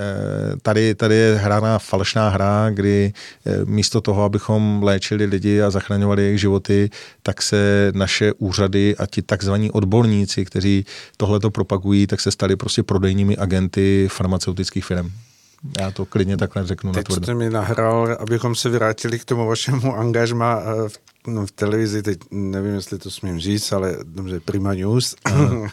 tady, 0.63 0.95
tady 0.95 1.15
je 1.15 1.35
hrána 1.35 1.79
falešná 1.79 2.29
hra, 2.29 2.71
kdy 2.71 3.13
eh, 3.47 3.65
místo 3.65 4.01
toho, 4.01 4.23
abychom 4.23 4.83
léčili 4.83 5.25
lidi 5.25 5.63
a 5.63 5.71
zachraňovali 5.71 6.23
jejich 6.23 6.41
životy, 6.41 6.91
tak 7.23 7.43
se 7.43 7.93
naše 7.95 8.33
úřady 8.33 8.97
a 8.97 9.07
ti 9.07 9.23
takzvaní 9.23 9.71
odborníci, 9.71 10.45
kteří 10.45 10.87
tohle 11.17 11.41
to 11.41 11.51
propagují, 11.51 12.07
tak 12.07 12.21
se 12.21 12.31
stali 12.31 12.57
prostě 12.57 12.83
prodejními 12.83 13.37
agenty 13.37 14.09
farmaceutických 14.11 14.85
firm. 14.85 15.13
Já 15.81 15.91
to 15.91 16.07
klidně 16.07 16.37
takhle 16.37 16.67
řeknu. 16.67 16.93
Teď 16.93 17.07
jste 17.13 17.35
mi 17.35 17.51
nahrál, 17.51 18.17
abychom 18.21 18.55
se 18.55 18.69
vrátili 18.69 19.19
k 19.19 19.25
tomu 19.25 19.47
vašemu 19.47 19.97
angažma 19.97 20.61
eh, 20.61 20.89
v, 20.89 20.99
no, 21.27 21.47
v 21.47 21.51
televizi, 21.51 22.03
teď 22.03 22.19
nevím, 22.31 22.75
jestli 22.75 22.99
to 22.99 23.11
smím 23.11 23.41
říct, 23.41 23.73
ale 23.73 23.97
dobře, 24.05 24.41
Prima 24.41 24.75
News, 24.75 25.15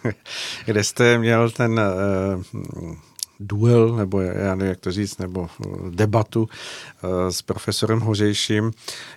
kde 0.66 0.84
jste 0.84 1.18
měl 1.18 1.50
ten 1.50 1.80
uh, 1.80 2.96
duel, 3.42 3.96
nebo 3.96 4.22
já 4.22 4.56
nevím, 4.56 4.70
jak 4.70 4.80
to 4.80 4.92
říct, 4.92 5.18
nebo 5.18 5.50
eh, 5.50 5.68
debatu 5.90 6.50
eh, 6.50 7.32
s 7.32 7.42
profesorem 7.42 8.00
Hořejším. 8.00 8.72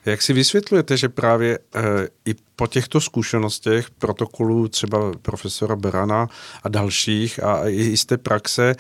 Jak 0.04 0.22
si 0.22 0.32
vysvětlujete, 0.32 0.96
že 0.96 1.08
právě 1.08 1.58
eh, 1.74 2.08
i 2.26 2.34
po 2.56 2.66
těchto 2.66 3.00
zkušenostech 3.00 3.90
protokolů 3.90 4.68
třeba 4.68 5.12
profesora 5.22 5.76
Berana 5.76 6.28
a 6.62 6.68
dalších 6.68 7.42
a 7.42 7.68
i 7.68 7.96
z 7.96 8.04
té 8.04 8.16
praxe 8.16 8.74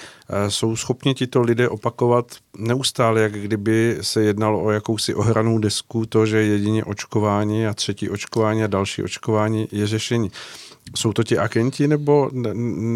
jsou 0.48 0.76
schopni 0.76 1.14
tito 1.14 1.40
lidé 1.40 1.68
opakovat 1.68 2.26
neustále, 2.58 3.20
jak 3.20 3.32
kdyby 3.32 3.98
se 4.00 4.22
jednalo 4.22 4.62
o 4.62 4.70
jakousi 4.70 5.14
ohranou 5.14 5.58
desku, 5.58 6.06
to, 6.06 6.26
že 6.26 6.42
jedině 6.42 6.84
očkování 6.84 7.66
a 7.66 7.74
třetí 7.74 8.10
očkování 8.10 8.64
a 8.64 8.66
další 8.66 9.02
očkování 9.02 9.68
je 9.72 9.86
řešení. 9.86 10.30
Jsou 10.96 11.12
to 11.12 11.22
ti 11.24 11.38
agenti, 11.38 11.88
nebo, 11.88 12.30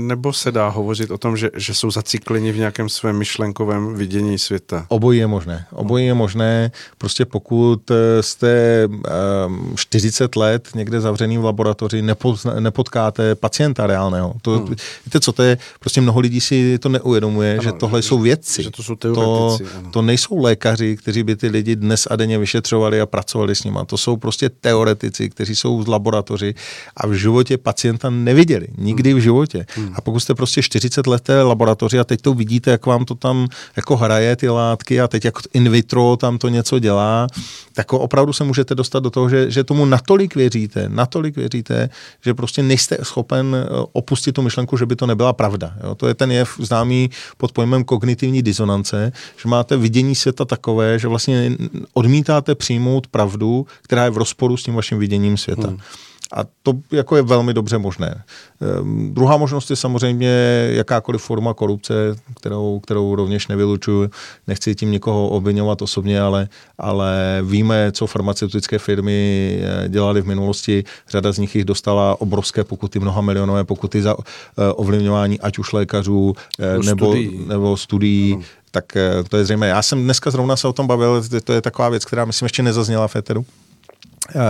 nebo 0.09 0.33
se 0.33 0.53
dá 0.53 0.69
hovořit 0.69 1.11
o 1.11 1.19
tom, 1.19 1.37
že, 1.37 1.51
že 1.57 1.75
jsou 1.75 1.91
zacikleni 1.91 2.53
v 2.53 2.57
nějakém 2.57 2.89
svém 2.89 3.19
myšlenkovém 3.19 3.95
vidění 3.95 4.39
světa? 4.39 4.87
Obojí 4.89 5.19
je 5.19 5.27
možné. 5.27 5.67
Obojí 5.73 6.07
je 6.07 6.15
možné. 6.15 6.71
Prostě 6.99 7.25
pokud 7.25 7.91
eh, 7.91 8.23
jste 8.23 8.87
um, 9.47 9.73
40 9.77 10.37
let 10.37 10.69
někde 10.75 11.01
zavřený 11.01 11.39
v 11.39 11.45
laboratoři, 11.45 12.03
nepozna, 12.03 12.61
nepotkáte 12.61 13.35
pacienta 13.35 13.87
reálného. 13.87 14.35
To, 14.43 14.59
hmm. 14.59 14.75
Víte 15.07 15.21
co, 15.21 15.33
to 15.33 15.43
je, 15.43 15.59
prostě 15.81 16.01
mnoho 16.01 16.21
lidí 16.21 16.41
si 16.41 16.79
to 16.79 16.89
neuvědomuje, 16.89 17.53
ano, 17.53 17.63
že 17.63 17.73
tohle 17.73 18.03
že, 18.03 18.09
jsou 18.09 18.19
vědci. 18.19 18.63
Že 18.63 18.71
to 18.71 18.83
jsou 18.83 18.97
teoretici. 18.97 19.73
To, 19.83 19.91
to 19.91 20.03
nejsou 20.03 20.43
lékaři, 20.43 20.97
kteří 20.97 21.23
by 21.23 21.37
ty 21.37 21.49
lidi 21.49 21.77
dnes 21.77 22.09
a 22.11 22.17
denně 22.17 22.39
vyšetřovali 22.39 23.01
a 23.01 23.07
pracovali 23.07 23.55
s 23.55 23.65
nimi. 23.65 23.79
To 23.87 23.97
jsou 23.97 24.17
prostě 24.17 24.49
teoretici, 24.49 25.31
kteří 25.31 25.57
jsou 25.57 25.83
z 25.83 25.87
laboratoři 25.87 26.55
a 26.97 27.07
v 27.07 27.13
životě 27.13 27.59
pacienta 27.59 27.78
pacienta 27.79 28.11
neviděli. 28.11 28.67
Nikdy 28.79 29.15
v 29.15 29.19
životě. 29.19 29.67
Hmm. 29.77 29.93
A 29.95 30.01
pokud 30.01 30.21
jste 30.21 30.35
prostě 30.35 30.63
40 30.63 31.07
leté 31.07 31.43
laboratoři 31.43 31.99
a 31.99 32.05
teď 32.05 32.21
to 32.21 32.35
vidíte, 32.35 32.71
jak 32.71 32.87
vám 32.87 33.05
to 33.05 33.15
tam 33.15 33.47
jako 33.77 33.97
hraje 33.97 34.37
ty 34.37 34.49
látky 34.49 35.01
a 35.01 35.09
teď 35.09 35.25
jak 35.25 35.35
in 35.55 35.71
vitro 35.71 36.17
tam 36.17 36.39
to 36.39 36.49
něco 36.49 36.79
dělá, 36.79 37.27
tak 37.75 37.93
opravdu 37.93 38.33
se 38.33 38.45
můžete 38.45 38.75
dostat 38.75 39.03
do 39.03 39.11
toho, 39.11 39.29
že, 39.29 39.51
že 39.51 39.65
tomu 39.65 39.85
natolik 39.85 40.35
věříte, 40.35 40.89
natolik 40.89 41.37
věříte, 41.37 41.91
že 42.25 42.35
prostě 42.35 42.63
nejste 42.63 42.99
schopen 43.03 43.57
eh, 43.57 43.67
opustit 43.93 44.35
tu 44.35 44.43
myšlenku, 44.43 44.77
že 44.77 44.87
by 44.87 44.97
to 44.97 45.07
nebyla 45.07 45.33
pravda. 45.33 45.73
Jo? 45.85 45.95
To 45.95 46.09
je 46.09 46.15
ten 46.15 46.33
jev 46.33 46.51
známý 46.59 47.11
pod 47.37 47.53
pojmem 47.53 47.85
kognitivní 47.85 48.43
disonance, 48.43 49.13
že 49.43 49.49
máte 49.49 49.77
vidění 49.77 50.15
světa 50.15 50.45
takové, 50.45 50.99
že 50.99 51.09
vlastně 51.09 51.57
odmítáte 51.95 52.55
přijmout 52.55 53.07
pravdu, 53.07 53.67
která 53.83 54.05
je 54.05 54.11
v 54.11 54.17
rozporu 54.19 54.57
s 54.57 54.63
tím 54.63 54.75
vaším 54.75 54.99
viděním 54.99 55.37
světa. 55.37 55.69
Hmm. 55.69 55.79
A 56.33 56.45
to 56.63 56.73
jako 56.93 57.17
je 57.17 57.23
velmi 57.23 57.55
dobře 57.55 57.79
možné. 57.79 58.25
Um, 58.81 59.15
druhá 59.15 59.37
možnost 59.37 59.71
je 59.71 59.77
samozřejmě 59.77 60.31
jakákoliv 60.71 61.23
forma 61.23 61.55
korupce, 61.55 61.95
kterou, 62.41 62.81
kterou 62.81 63.15
rovněž 63.15 63.49
nevylučuju. 63.49 64.11
Nechci 64.47 64.75
tím 64.75 64.93
někoho 64.93 65.29
obvinovat 65.29 65.83
osobně, 65.83 66.21
ale, 66.21 66.49
ale 66.79 67.39
víme, 67.43 67.93
co 67.93 68.07
farmaceutické 68.07 68.79
firmy 68.79 69.59
eh, 69.63 69.89
dělaly 69.89 70.23
v 70.23 70.27
minulosti. 70.27 70.85
Řada 71.09 71.33
z 71.33 71.39
nich 71.39 71.57
jich 71.57 71.65
dostala 71.65 72.21
obrovské 72.21 72.65
pokuty, 72.65 72.99
mnoha 72.99 73.21
milionové 73.21 73.65
pokuty 73.65 74.03
za 74.03 74.19
uh, 74.19 74.25
ovlivňování 74.57 75.41
ať 75.41 75.59
už 75.59 75.73
lékařů 75.73 76.21
uh, 76.31 76.85
nebo, 76.85 77.07
studií. 77.07 77.45
nebo 77.47 77.77
studií. 77.77 78.37
No. 78.37 78.43
Tak 78.71 78.85
to 79.29 79.37
je 79.37 79.45
zřejmé. 79.45 79.69
Já 79.69 79.83
jsem 79.83 80.03
dneska 80.03 80.31
zrovna 80.31 80.57
se 80.57 80.69
o 80.69 80.73
tom 80.73 80.87
bavil, 80.87 81.23
to 81.45 81.53
je 81.53 81.61
taková 81.61 81.89
věc, 81.89 82.05
která 82.05 82.25
myslím 82.25 82.47
ještě 82.47 82.63
nezazněla 82.63 83.09
v 83.09 83.17
Eteru. 83.17 83.41
Uh, 84.35 84.43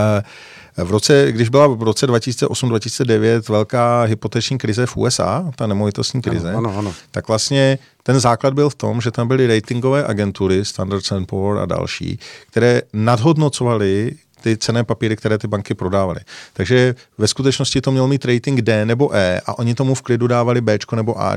v 0.84 0.90
roce, 0.90 1.32
když 1.32 1.48
byla 1.48 1.66
v 1.66 1.82
roce 1.82 2.06
2008-2009 2.06 3.42
velká 3.48 4.02
hypoteční 4.02 4.58
krize 4.58 4.86
v 4.86 4.96
USA, 4.96 5.50
ta 5.56 5.66
nemovitostní 5.66 6.22
krize, 6.22 6.52
ano, 6.52 6.70
ano, 6.70 6.78
ano. 6.78 6.94
tak 7.10 7.28
vlastně 7.28 7.78
ten 8.02 8.20
základ 8.20 8.54
byl 8.54 8.70
v 8.70 8.74
tom, 8.74 9.00
že 9.00 9.10
tam 9.10 9.28
byly 9.28 9.46
ratingové 9.46 10.04
agentury, 10.04 10.64
Standard 10.64 11.04
Poor 11.26 11.58
a 11.58 11.66
další, 11.66 12.18
které 12.50 12.82
nadhodnocovaly 12.92 14.12
ty 14.42 14.56
cené 14.56 14.84
papíry, 14.84 15.16
které 15.16 15.38
ty 15.38 15.46
banky 15.46 15.74
prodávaly. 15.74 16.20
Takže 16.52 16.94
ve 17.18 17.28
skutečnosti 17.28 17.80
to 17.80 17.90
mělo 17.90 18.08
mít 18.08 18.24
rating 18.24 18.60
D 18.60 18.84
nebo 18.84 19.14
E 19.14 19.40
a 19.46 19.58
oni 19.58 19.74
tomu 19.74 19.94
v 19.94 20.02
klidu 20.02 20.26
dávali 20.26 20.60
B 20.60 20.78
nebo 20.94 21.20
A. 21.20 21.36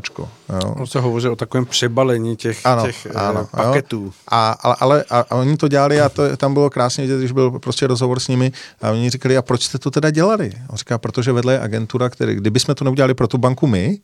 On 0.76 0.88
se 0.88 1.00
hovoří 1.00 1.28
o 1.28 1.36
takovém 1.36 1.66
přebalení 1.66 2.36
těch, 2.36 2.66
ano, 2.66 2.86
těch 2.86 3.06
eh, 3.06 3.10
ano, 3.10 3.48
paketů. 3.52 4.14
A, 4.28 4.52
ale, 4.52 4.76
ale 4.80 5.06
a, 5.10 5.26
a 5.30 5.36
oni 5.36 5.58
to 5.58 5.68
dělali 5.68 6.02
a 6.02 6.10
to, 6.10 6.38
tam 6.38 6.54
bylo 6.54 6.70
krásně 6.70 7.04
vidět, 7.04 7.18
když 7.18 7.32
byl 7.32 7.52
prostě 7.52 7.88
rozhovor 7.88 8.20
s 8.20 8.28
nimi 8.28 8.52
a 8.82 8.92
oni 8.92 9.10
říkali, 9.10 9.38
a 9.38 9.42
proč 9.42 9.64
jste 9.64 9.78
to 9.80 9.92
teda 9.92 10.10
dělali? 10.12 10.52
On 10.70 10.78
říká, 10.78 10.98
protože 10.98 11.32
vedle 11.32 11.54
je 11.54 11.60
agentura, 11.60 12.10
který, 12.10 12.36
kdyby 12.36 12.60
jsme 12.60 12.76
to 12.76 12.84
neudělali 12.84 13.14
pro 13.14 13.28
tu 13.28 13.38
banku 13.38 13.68
my, 13.68 14.00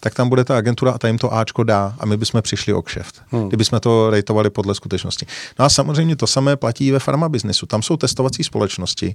tak 0.00 0.14
tam 0.14 0.28
bude 0.28 0.44
ta 0.44 0.58
agentura 0.58 0.92
a 0.92 0.98
ta 0.98 1.08
jim 1.08 1.18
to 1.18 1.34
Ačko 1.34 1.64
dá 1.64 1.94
a 1.98 2.06
my 2.06 2.16
bychom 2.16 2.42
přišli 2.42 2.72
o 2.72 2.82
kšeft, 2.82 3.22
hmm. 3.30 3.48
kdyby 3.48 3.64
jsme 3.64 3.80
to 3.80 4.10
rejtovali 4.10 4.50
podle 4.50 4.74
skutečnosti. 4.74 5.26
No 5.58 5.64
a 5.64 5.68
samozřejmě 5.68 6.16
to 6.16 6.26
samé 6.26 6.56
platí 6.56 6.90
ve 6.90 6.98
farmabiznesu. 6.98 7.66
Tam 7.66 7.82
jsou 7.82 7.96
testovací 7.96 8.44
společnosti. 8.44 9.14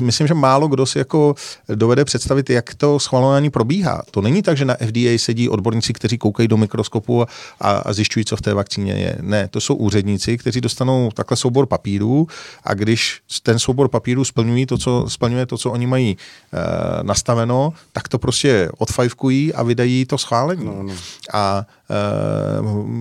Myslím, 0.00 0.26
že 0.26 0.34
málo 0.34 0.68
kdo 0.68 0.86
si 0.86 0.98
jako 0.98 1.34
dovede 1.74 2.04
představit, 2.04 2.50
jak 2.50 2.74
to 2.74 2.98
schvalování 2.98 3.50
probíhá. 3.50 4.02
To 4.10 4.20
není 4.20 4.42
tak, 4.42 4.56
že 4.56 4.64
na 4.64 4.74
FDA 4.74 5.18
sedí 5.18 5.48
odborníci, 5.48 5.92
kteří 5.92 6.18
koukají 6.18 6.48
do 6.48 6.56
mikroskopu 6.56 7.22
a, 7.22 7.26
a 7.60 7.92
zjišťují, 7.92 8.24
co 8.24 8.36
v 8.36 8.42
té 8.42 8.54
vakcíně 8.54 8.92
je. 8.92 9.16
Ne, 9.20 9.48
to 9.48 9.60
jsou 9.60 9.74
úředníci, 9.74 10.38
kteří 10.38 10.60
dostanou 10.60 11.10
takhle 11.14 11.36
soubor 11.36 11.66
papírů 11.66 12.26
a 12.64 12.74
když 12.74 13.20
ten 13.42 13.58
soubor 13.58 13.88
papírů 13.88 14.24
splňují 14.24 14.66
to, 14.66 14.78
co, 14.78 15.04
splňuje 15.08 15.46
to, 15.46 15.58
co 15.58 15.70
oni 15.70 15.86
mají 15.86 16.16
e, 16.16 17.02
nastaveno, 17.02 17.72
tak 17.92 18.08
to 18.08 18.18
prostě 18.18 18.68
odfajfkují 18.78 19.54
a 19.54 19.62
vydají 19.62 20.06
to 20.10 20.18
schválení. 20.18 20.64
No, 20.64 20.82
no. 20.82 20.94
A 21.32 21.66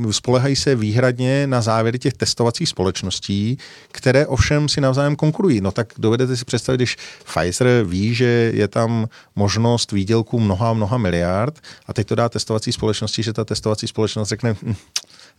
e, 0.10 0.14
spolehají 0.14 0.56
se 0.56 0.76
výhradně 0.76 1.48
na 1.48 1.62
závěry 1.62 2.00
těch 2.00 2.14
testovacích 2.14 2.70
společností, 2.70 3.58
které 3.92 4.28
ovšem 4.28 4.70
si 4.70 4.82
navzájem 4.82 5.16
konkurují. 5.16 5.62
No 5.62 5.72
tak 5.72 5.94
dovedete 5.98 6.38
si 6.38 6.46
představit, 6.46 6.78
když 6.78 6.98
Pfizer 7.26 7.84
ví, 7.84 8.16
že 8.16 8.52
je 8.54 8.68
tam 8.68 9.10
možnost 9.36 9.92
výdělku 9.92 10.40
mnoha, 10.40 10.74
mnoha 10.74 10.98
miliard 10.98 11.60
a 11.88 11.94
teď 11.94 12.08
to 12.08 12.16
dá 12.16 12.30
testovací 12.30 12.72
společnosti, 12.72 13.24
že 13.24 13.34
ta 13.34 13.46
testovací 13.46 13.88
společnost 13.88 14.30
řekne, 14.30 14.56
hm, 14.64 14.76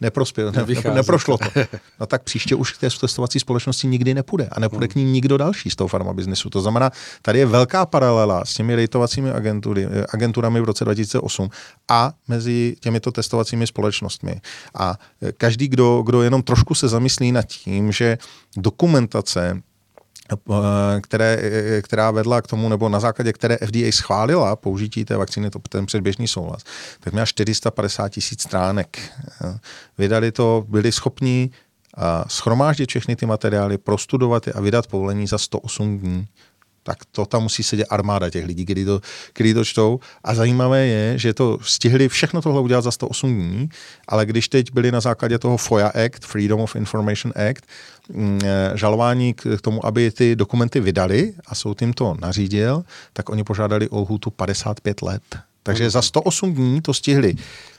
neprospěl, 0.00 0.52
ne, 0.52 0.94
neprošlo 0.94 1.38
to. 1.38 1.50
No 2.00 2.06
tak 2.06 2.22
příště 2.22 2.54
už 2.54 2.72
k 2.72 2.80
té 2.80 2.88
testovací 3.00 3.40
společnosti 3.40 3.86
nikdy 3.86 4.14
nepůjde 4.14 4.48
a 4.52 4.60
nepůjde 4.60 4.88
k 4.88 4.94
ní 4.94 5.04
nikdo 5.04 5.36
další 5.36 5.70
z 5.70 5.76
toho 5.76 5.88
farmabiznesu. 5.88 6.50
To 6.50 6.60
znamená, 6.60 6.90
tady 7.22 7.38
je 7.38 7.46
velká 7.46 7.86
paralela 7.86 8.44
s 8.44 8.54
těmi 8.54 8.74
rejtovacími 8.74 9.30
agentury, 9.30 9.88
agenturami 10.12 10.60
v 10.60 10.64
roce 10.64 10.84
2008 10.84 11.50
a 11.88 12.12
mezi 12.28 12.76
těmito 12.80 13.12
testovacími 13.12 13.66
společnostmi. 13.66 14.40
A 14.78 14.98
každý, 15.36 15.68
kdo, 15.68 16.02
kdo 16.02 16.22
jenom 16.22 16.42
trošku 16.42 16.74
se 16.74 16.88
zamyslí 16.88 17.32
nad 17.32 17.42
tím, 17.42 17.92
že 17.92 18.18
dokumentace 18.56 19.50
Eh, 19.50 19.69
které, 21.00 21.38
eh, 21.42 21.82
která 21.82 22.10
vedla 22.10 22.42
k 22.42 22.46
tomu, 22.46 22.68
nebo 22.68 22.88
na 22.88 23.00
základě 23.00 23.32
které 23.32 23.58
FDA 23.60 23.92
schválila 23.92 24.56
použití 24.56 25.04
té 25.04 25.16
vakcíny, 25.16 25.50
to 25.50 25.58
ten 25.68 25.86
předběžný 25.86 26.28
souhlas, 26.28 26.62
tak 27.00 27.12
měla 27.12 27.26
450 27.26 28.08
tisíc 28.08 28.42
stránek. 28.42 28.98
Eh, 29.44 29.58
vydali 29.98 30.32
to, 30.32 30.64
byli 30.68 30.92
schopni 30.92 31.50
schromáždit 32.26 32.88
všechny 32.88 33.16
ty 33.16 33.26
materiály, 33.26 33.78
prostudovat 33.78 34.46
je 34.46 34.52
a 34.52 34.60
vydat 34.60 34.86
povolení 34.86 35.26
za 35.26 35.38
108 35.38 35.98
dní 35.98 36.26
tak 36.82 36.98
to 37.12 37.26
tam 37.26 37.42
musí 37.42 37.62
sedět 37.62 37.86
armáda 37.90 38.30
těch 38.30 38.44
lidí, 38.44 38.64
kteří 38.64 38.84
to, 38.84 39.00
kteří 39.32 39.54
to 39.54 39.64
čtou. 39.64 40.00
A 40.24 40.34
zajímavé 40.34 40.86
je, 40.86 41.18
že 41.18 41.34
to 41.34 41.58
stihli 41.62 42.08
všechno 42.08 42.42
tohle 42.42 42.60
udělat 42.60 42.84
za 42.84 42.90
108 42.90 43.34
dní, 43.34 43.68
ale 44.08 44.26
když 44.26 44.48
teď 44.48 44.72
byli 44.72 44.92
na 44.92 45.00
základě 45.00 45.38
toho 45.38 45.56
FOIA 45.56 45.88
Act, 45.88 46.24
Freedom 46.24 46.60
of 46.60 46.76
Information 46.76 47.32
Act, 47.50 47.64
mm, 48.12 48.38
eh, 48.44 48.72
žalování 48.74 49.34
k 49.34 49.60
tomu, 49.60 49.86
aby 49.86 50.10
ty 50.10 50.36
dokumenty 50.36 50.80
vydali 50.80 51.32
a 51.46 51.54
soud 51.54 51.80
jim 51.82 51.92
to 51.92 52.16
nařídil, 52.20 52.82
tak 53.12 53.28
oni 53.28 53.44
požádali 53.44 53.88
o 53.88 54.00
lhůtu 54.00 54.30
55 54.30 55.02
let. 55.02 55.22
Takže 55.62 55.90
za 55.90 56.02
108 56.02 56.54
dní 56.54 56.80
to 56.82 56.94
stihli 56.94 57.34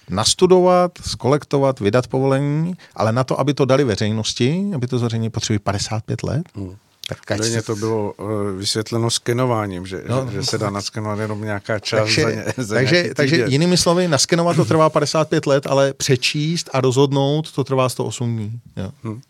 nastudovat, 0.10 0.92
skolektovat, 1.08 1.80
vydat 1.80 2.08
povolení, 2.08 2.74
ale 2.96 3.12
na 3.12 3.24
to, 3.24 3.40
aby 3.40 3.54
to 3.54 3.66
dali 3.66 3.84
veřejnosti, 3.84 4.72
aby 4.76 4.88
to 4.88 5.00
zveřejnili, 5.00 5.30
potřebují 5.30 5.60
55 5.60 6.24
let. 6.24 6.44
Hmm. 6.56 6.76
Tak 7.26 7.40
Denně 7.40 7.62
to 7.62 7.76
bylo 7.76 8.14
uh, 8.14 8.32
vysvětleno 8.58 9.10
skenováním, 9.10 9.86
že, 9.86 10.04
no, 10.10 10.28
že, 10.32 10.42
že 10.42 10.46
se 10.46 10.58
dá 10.58 10.70
naskenovat 10.70 11.20
jenom 11.20 11.44
nějaká 11.44 11.80
část 11.80 12.02
takže, 12.02 12.22
za, 12.22 12.32
ně, 12.32 12.46
za 12.58 12.76
takže, 12.76 13.10
takže 13.16 13.46
jinými 13.48 13.78
slovy, 13.78 14.08
naskenovat 14.08 14.56
to 14.56 14.66
trvá 14.66 14.90
55 14.90 15.46
let, 15.46 15.68
ale 15.68 15.94
přečíst 15.94 16.70
a 16.74 16.82
rozhodnout 16.82 17.52
to 17.52 17.64
trvá 17.64 17.90
108 17.90 18.36
dní. 18.36 18.60
Jo. 18.78 18.92
Hmm 19.04 19.22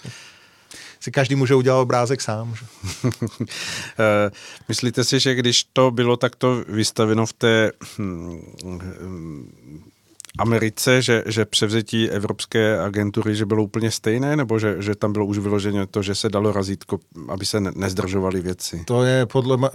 si 1.02 1.12
každý 1.12 1.36
může 1.36 1.56
udělat 1.56 1.82
obrázek 1.82 2.22
sám. 2.22 2.56
Že? 2.56 2.66
Eh, 4.00 4.32
myslíte 4.70 5.04
si, 5.04 5.20
že 5.20 5.36
když 5.36 5.64
to 5.64 5.92
bylo 5.92 6.18
takto 6.18 6.64
vystaveno 6.68 7.26
v 7.26 7.34
té 7.34 7.72
hm, 7.98 8.42
Americe, 10.42 11.02
že, 11.02 11.24
že 11.26 11.46
převzetí 11.46 12.10
Evropské 12.10 12.80
agentury, 12.80 13.36
že 13.36 13.46
bylo 13.46 13.64
úplně 13.64 13.92
stejné, 13.92 14.36
nebo 14.36 14.60
že, 14.60 14.76
že 14.80 14.96
tam 14.96 15.14
bylo 15.14 15.26
už 15.26 15.38
vyloženě 15.38 15.86
to, 15.86 16.02
že 16.02 16.16
se 16.16 16.30
dalo 16.30 16.52
razítko, 16.52 17.00
aby 17.30 17.46
se 17.46 17.60
nezdržovaly 17.60 18.42
věci? 18.42 18.84
To 18.86 19.04
je 19.04 19.26
podle... 19.26 19.70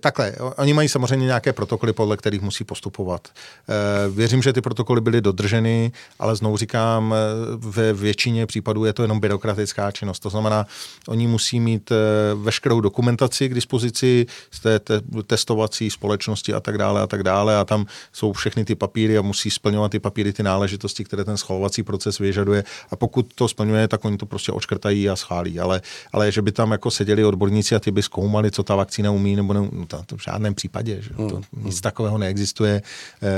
Takhle, 0.00 0.32
oni 0.56 0.72
mají 0.74 0.88
samozřejmě 0.88 1.26
nějaké 1.26 1.52
protokoly, 1.52 1.92
podle 1.92 2.16
kterých 2.16 2.42
musí 2.42 2.64
postupovat. 2.64 3.28
Eh, 3.28 4.10
věřím, 4.10 4.42
že 4.42 4.52
ty 4.52 4.60
protokoly 4.60 5.00
byly 5.00 5.20
dodrženy, 5.20 5.92
ale 6.18 6.36
znovu 6.36 6.56
říkám, 6.56 7.14
eh, 7.14 7.16
ve 7.56 7.92
většině 7.92 8.46
případů 8.46 8.84
je 8.84 8.92
to 8.92 9.02
jenom 9.02 9.20
byrokratická 9.20 9.90
činnost. 9.90 10.20
To 10.20 10.30
znamená, 10.30 10.66
oni 11.08 11.26
musí 11.26 11.60
mít 11.60 11.92
eh, 11.92 11.94
veškerou 12.34 12.80
dokumentaci 12.80 13.48
k 13.48 13.54
dispozici 13.54 14.26
z 14.50 14.60
té 14.60 14.80
testovací 15.26 15.90
společnosti 15.90 16.54
a 16.54 16.60
tak 16.60 16.78
dále 16.78 17.00
a 17.02 17.06
tak 17.06 17.22
dále 17.22 17.56
a 17.56 17.64
tam 17.64 17.86
jsou 18.12 18.32
všechny 18.32 18.64
ty 18.64 18.74
papíry 18.74 19.03
papíry 19.04 19.18
a 19.18 19.22
musí 19.22 19.50
splňovat 19.50 19.92
ty 19.92 20.00
papíry, 20.00 20.32
ty 20.32 20.42
náležitosti, 20.42 21.04
které 21.04 21.24
ten 21.24 21.36
schvalovací 21.36 21.82
proces 21.82 22.18
vyžaduje. 22.18 22.64
A 22.90 22.96
pokud 22.96 23.34
to 23.34 23.48
splňuje, 23.48 23.88
tak 23.88 24.04
oni 24.04 24.16
to 24.16 24.26
prostě 24.26 24.52
očkrtají 24.52 25.08
a 25.08 25.16
schválí. 25.16 25.60
Ale, 25.60 25.82
ale 26.12 26.32
že 26.32 26.42
by 26.42 26.52
tam 26.52 26.72
jako 26.72 26.90
seděli 26.90 27.24
odborníci 27.24 27.74
a 27.74 27.80
ty 27.80 27.90
by 27.90 28.02
zkoumali, 28.02 28.50
co 28.50 28.62
ta 28.62 28.76
vakcína 28.76 29.10
umí, 29.10 29.36
nebo 29.36 29.52
ne, 29.52 29.60
no 29.72 29.86
to, 29.86 30.02
to 30.06 30.16
v 30.16 30.22
žádném 30.22 30.54
případě. 30.54 31.02
Že? 31.02 31.10
To, 31.10 31.22
hmm. 31.22 31.64
Nic 31.64 31.80
takového 31.80 32.18
neexistuje. 32.18 32.82
E, 33.22 33.30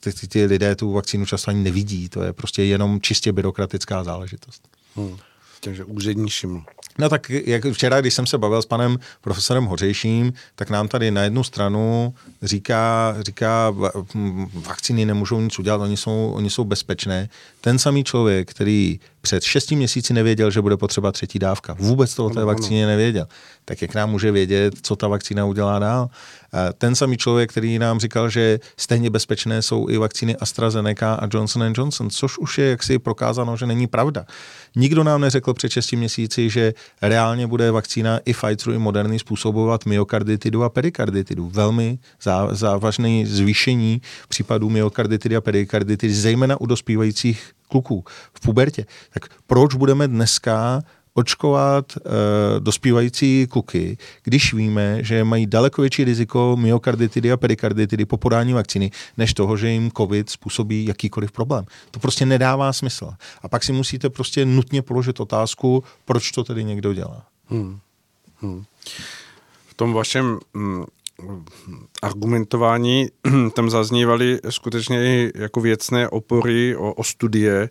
ty, 0.00 0.12
ty, 0.12 0.28
ty 0.28 0.44
lidé 0.44 0.74
tu 0.76 0.92
vakcínu 0.92 1.26
často 1.26 1.50
ani 1.50 1.62
nevidí. 1.62 2.08
To 2.08 2.22
je 2.22 2.32
prostě 2.32 2.62
jenom 2.62 3.00
čistě 3.00 3.32
byrokratická 3.32 4.04
záležitost. 4.04 4.62
Hmm. 4.96 5.16
Takže 5.64 5.84
úřední 5.84 6.30
šiml. 6.30 6.62
No 6.98 7.08
tak 7.08 7.30
jak 7.30 7.64
včera, 7.64 8.00
když 8.00 8.14
jsem 8.14 8.26
se 8.26 8.38
bavil 8.38 8.62
s 8.62 8.66
panem 8.66 8.98
profesorem 9.20 9.64
Hořejším, 9.64 10.32
tak 10.54 10.70
nám 10.70 10.88
tady 10.88 11.10
na 11.10 11.22
jednu 11.22 11.44
stranu 11.44 12.14
říká, 12.42 13.16
říká 13.20 13.74
vakcíny 14.54 15.04
nemůžou 15.04 15.40
nic 15.40 15.58
udělat, 15.58 15.80
oni 15.80 15.96
jsou, 15.96 16.32
oni 16.34 16.50
jsou 16.50 16.64
bezpečné. 16.64 17.28
Ten 17.60 17.78
samý 17.78 18.04
člověk, 18.04 18.50
který 18.50 19.00
před 19.22 19.42
šesti 19.42 19.76
měsíci 19.76 20.14
nevěděl, 20.14 20.50
že 20.50 20.60
bude 20.60 20.76
potřeba 20.76 21.12
třetí 21.12 21.38
dávka, 21.38 21.76
vůbec 21.78 22.14
to 22.14 22.26
o 22.26 22.30
té 22.30 22.44
vakcíně 22.44 22.86
nevěděl, 22.86 23.26
tak 23.64 23.82
jak 23.82 23.94
nám 23.94 24.10
může 24.10 24.32
vědět, 24.32 24.74
co 24.82 24.96
ta 24.96 25.08
vakcína 25.08 25.44
udělá 25.44 25.78
dál? 25.78 26.10
Ten 26.78 26.94
samý 26.94 27.16
člověk, 27.16 27.50
který 27.50 27.78
nám 27.78 28.00
říkal, 28.00 28.28
že 28.28 28.60
stejně 28.76 29.10
bezpečné 29.10 29.62
jsou 29.62 29.88
i 29.88 29.96
vakcíny 29.96 30.36
AstraZeneca 30.36 31.14
a 31.14 31.28
Johnson 31.34 31.72
Johnson, 31.76 32.10
což 32.10 32.38
už 32.38 32.58
je 32.58 32.66
jaksi 32.70 32.98
prokázáno, 32.98 33.56
že 33.56 33.66
není 33.66 33.86
pravda. 33.86 34.26
Nikdo 34.76 35.04
nám 35.04 35.20
neřekl 35.20 35.54
před 35.54 35.72
6 35.72 35.92
měsíci, 35.92 36.50
že 36.50 36.74
reálně 37.02 37.46
bude 37.46 37.70
vakcína 37.70 38.20
i 38.24 38.32
Pfizeru, 38.32 38.72
i 38.72 38.78
Moderny 38.78 39.18
způsobovat 39.18 39.86
myokarditidu 39.86 40.64
a 40.64 40.68
perikarditidu. 40.68 41.48
Velmi 41.48 41.98
závažné 42.50 43.26
zvýšení 43.26 44.02
případů 44.28 44.70
myokarditidy 44.70 45.36
a 45.36 45.40
perikarditidy, 45.40 46.14
zejména 46.14 46.60
u 46.60 46.66
dospívajících 46.66 47.52
kluků 47.72 48.04
v 48.34 48.40
pubertě. 48.40 48.86
Tak 49.10 49.22
proč 49.46 49.74
budeme 49.74 50.08
dneska 50.08 50.82
očkovat 51.14 51.92
e, 51.96 52.00
dospívající 52.60 53.46
kluky, 53.50 53.98
když 54.22 54.54
víme, 54.54 55.04
že 55.04 55.24
mají 55.24 55.46
daleko 55.46 55.82
větší 55.82 56.04
riziko 56.04 56.56
myokarditidy 56.60 57.32
a 57.32 57.36
perikarditidy 57.36 58.04
po 58.04 58.16
podání 58.16 58.52
vakcíny, 58.52 58.90
než 59.16 59.34
toho, 59.34 59.56
že 59.56 59.68
jim 59.68 59.90
COVID 59.96 60.30
způsobí 60.30 60.86
jakýkoliv 60.86 61.32
problém. 61.32 61.64
To 61.90 62.00
prostě 62.00 62.26
nedává 62.26 62.72
smysl. 62.72 63.10
A 63.42 63.48
pak 63.48 63.64
si 63.64 63.72
musíte 63.72 64.10
prostě 64.10 64.44
nutně 64.46 64.82
položit 64.82 65.20
otázku, 65.20 65.84
proč 66.04 66.30
to 66.30 66.44
tedy 66.44 66.64
někdo 66.64 66.94
dělá. 66.94 67.24
Hmm. 67.46 67.78
Hmm. 68.40 68.64
V 69.66 69.74
tom 69.74 69.92
vašem 69.92 70.38
mm, 70.54 70.84
argumentování 72.02 73.06
tam 73.54 73.70
zaznívaly 73.70 74.38
skutečně 74.50 75.04
i 75.04 75.32
jako 75.34 75.60
věcné 75.60 76.08
opory 76.08 76.76
o, 76.76 76.92
o 76.92 77.04
studie. 77.04 77.70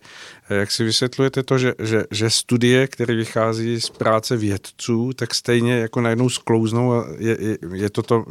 Jak 0.49 0.71
si 0.71 0.83
vysvětlujete 0.83 1.43
to, 1.43 1.57
že, 1.57 1.73
že, 1.79 2.03
že 2.11 2.29
studie, 2.29 2.87
které 2.87 3.15
vychází 3.15 3.81
z 3.81 3.89
práce 3.89 4.37
vědců, 4.37 5.13
tak 5.13 5.35
stejně 5.35 5.73
jako 5.73 6.01
najednou 6.01 6.29
sklouznou 6.29 6.93
a 6.93 7.05
je, 7.17 7.37
je, 7.39 7.57
je 7.73 7.89
to 7.89 8.03
to 8.03 8.25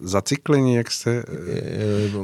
zacyklení, 0.00 0.74
jak 0.74 0.90
jste 0.90 1.10
e, 1.10 1.24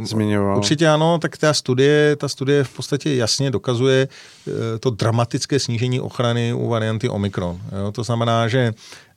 zmiňoval? 0.06 0.56
Určitě 0.56 0.88
ano, 0.88 1.18
tak 1.18 1.36
ta 1.36 1.54
studie, 1.54 2.16
ta 2.16 2.28
studie 2.28 2.64
v 2.64 2.76
podstatě 2.76 3.14
jasně 3.14 3.50
dokazuje 3.50 4.08
e, 4.48 4.78
to 4.78 4.90
dramatické 4.90 5.58
snížení 5.58 6.00
ochrany 6.00 6.52
u 6.54 6.68
varianty 6.68 7.08
Omikron. 7.08 7.60
Jo? 7.84 7.92
To 7.92 8.04
znamená, 8.04 8.48
že 8.48 8.58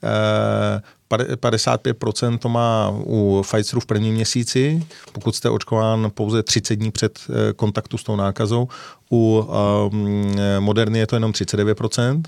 e, 0.03 0.82
55% 1.18 2.38
to 2.38 2.49
má 2.49 2.93
u 2.95 3.41
Pfizeru 3.41 3.80
v 3.80 3.86
prvním 4.04 4.16
měsíci, 4.16 4.84
pokud 5.12 5.36
jste 5.36 5.49
očkován 5.49 6.12
pouze 6.14 6.43
30 6.43 6.76
dní 6.76 6.91
před 6.91 7.20
eh, 7.30 7.54
kontaktu 7.54 7.97
s 7.97 8.04
tou 8.04 8.16
nákazou. 8.16 8.68
U 9.12 9.47
um, 9.91 10.36
Moderny 10.60 10.99
je 10.99 11.08
to 11.08 11.16
jenom 11.16 11.32
39%, 11.32 12.24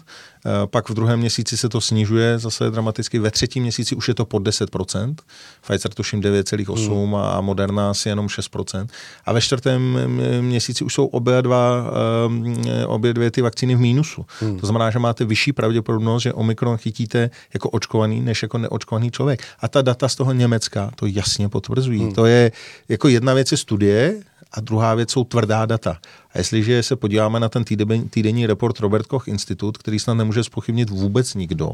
eh, 0.46 0.50
pak 0.66 0.90
v 0.90 0.94
druhém 0.94 1.20
měsíci 1.20 1.58
se 1.58 1.70
to 1.70 1.82
snižuje 1.82 2.40
zase 2.40 2.72
dramaticky, 2.72 3.20
ve 3.20 3.32
třetím 3.32 3.64
měsíci 3.64 3.96
už 3.96 4.08
je 4.08 4.14
to 4.14 4.26
pod 4.26 4.44
10%, 4.44 5.16
Pfizer 5.62 5.94
tuším 5.94 6.22
9,8% 6.22 7.06
hmm. 7.06 7.16
a 7.16 7.42
Moderna 7.42 7.90
asi 7.90 8.10
jenom 8.10 8.28
6%. 8.28 8.88
A 9.26 9.34
ve 9.34 9.42
čtvrtém 9.42 10.00
měsíci 10.42 10.84
už 10.84 10.94
jsou 10.94 11.06
obě, 11.06 11.42
dva, 11.42 11.92
um, 12.28 12.56
obě 12.88 13.14
dvě 13.14 13.32
ty 13.32 13.42
vakcíny 13.42 13.76
v 13.76 13.80
mínusu. 13.80 14.26
Hmm. 14.40 14.60
To 14.60 14.66
znamená, 14.66 14.92
že 14.92 15.00
máte 15.00 15.26
vyšší 15.26 15.54
pravděpodobnost, 15.54 16.24
že 16.24 16.34
Omikron 16.34 16.78
chytíte 16.78 17.30
jako 17.54 17.70
očkovaný, 17.70 18.22
než 18.22 18.42
jako 18.42 18.58
neočkovaný 18.58 19.12
člověk. 19.12 19.44
A 19.60 19.68
ta 19.68 19.82
data 19.82 20.08
z 20.08 20.16
toho 20.16 20.34
Německa 20.34 20.92
to 20.96 21.06
jasně 21.06 21.50
potvrzují. 21.50 22.02
Hmm. 22.02 22.14
To 22.14 22.26
je 22.26 22.52
jako 22.90 23.08
jedna 23.08 23.34
věc 23.34 23.52
je 23.52 23.58
studie, 23.58 24.22
a 24.56 24.62
druhá 24.62 24.96
věc 24.96 25.12
jsou 25.12 25.24
tvrdá 25.24 25.66
data. 25.66 25.98
A 26.34 26.38
jestliže 26.38 26.84
se 26.84 26.96
podíváme 26.96 27.40
na 27.40 27.50
ten 27.50 27.64
týdenní, 27.64 28.10
týdenní 28.10 28.46
report 28.48 28.80
Robert 28.80 29.08
Koch 29.08 29.28
Institut, 29.28 29.78
který 29.78 30.00
snad 30.00 30.14
nemůže 30.14 30.44
spochybnit 30.44 30.90
vůbec 30.90 31.34
nikdo, 31.34 31.70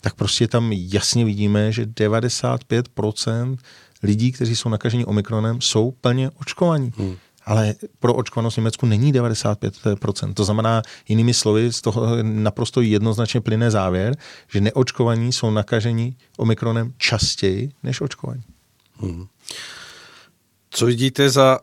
tak 0.00 0.14
prostě 0.14 0.48
tam 0.48 0.72
jasně 0.72 1.24
vidíme, 1.24 1.72
že 1.72 1.84
95% 1.84 3.56
lidí, 4.02 4.32
kteří 4.32 4.56
jsou 4.56 4.68
nakaženi 4.68 5.04
omikronem, 5.04 5.60
jsou 5.60 5.90
plně 5.90 6.30
očkovaní. 6.30 6.92
Hmm. 6.96 7.16
Ale 7.44 7.74
pro 7.98 8.14
očkovanost 8.14 8.54
v 8.54 8.56
Německu 8.56 8.86
není 8.86 9.12
95%. 9.12 10.34
To 10.34 10.44
znamená, 10.44 10.82
jinými 11.08 11.34
slovy, 11.34 11.72
z 11.72 11.80
toho 11.80 12.22
naprosto 12.22 12.80
jednoznačně 12.80 13.40
plyne 13.40 13.70
závěr, 13.70 14.16
že 14.52 14.60
neočkovaní 14.60 15.32
jsou 15.32 15.50
nakaženi 15.50 16.16
omikronem 16.36 16.92
častěji 16.98 17.72
než 17.82 18.00
očkovaní. 18.00 18.42
Hmm. 18.96 19.26
Co 20.72 20.86
vidíte 20.86 21.30
za 21.30 21.58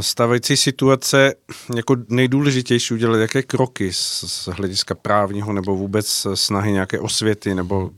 stávající 0.00 0.56
situace 0.56 1.34
jako 1.76 1.96
nejdůležitější 2.08 2.94
udělat? 2.94 3.16
Jaké 3.16 3.42
kroky 3.42 3.92
z, 3.92 4.24
z 4.26 4.46
hlediska 4.46 4.94
právního 4.94 5.52
nebo 5.52 5.76
vůbec 5.76 6.26
snahy 6.34 6.72
nějaké 6.72 7.00
osvěty? 7.00 7.54
Nebo 7.54 7.90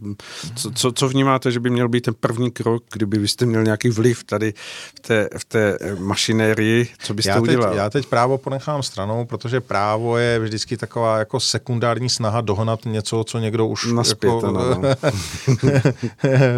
co, 0.55 0.71
co, 0.71 0.93
co 0.93 1.09
vnímáte, 1.09 1.51
že 1.51 1.61
by 1.61 1.71
měl 1.71 1.89
být 1.89 2.01
ten 2.01 2.15
první 2.21 2.51
krok, 2.51 2.85
kdyby 2.93 3.19
vy 3.19 3.29
jste 3.29 3.47
měl 3.47 3.65
nějaký 3.65 3.89
vliv 3.89 4.25
tady 4.25 4.55
v 4.97 5.01
té, 5.01 5.29
v 5.39 5.45
té 5.45 5.79
mašinérii? 5.99 6.89
Co 6.99 7.15
byste 7.15 7.31
já 7.31 7.41
teď, 7.41 7.43
udělal? 7.43 7.75
Já 7.75 7.91
teď 7.91 8.07
právo 8.07 8.39
ponechám 8.39 8.83
stranou, 8.83 9.25
protože 9.25 9.61
právo 9.61 10.19
je 10.19 10.39
vždycky 10.39 10.77
taková 10.77 11.19
jako 11.19 11.41
sekundární 11.41 12.11
snaha 12.11 12.41
dohnat 12.41 12.81
něco, 12.85 13.25
co 13.25 13.39
někdo 13.39 13.67
už 13.67 13.93
Naspět, 13.93 14.35
jako, 14.35 14.51
no. 14.51 14.81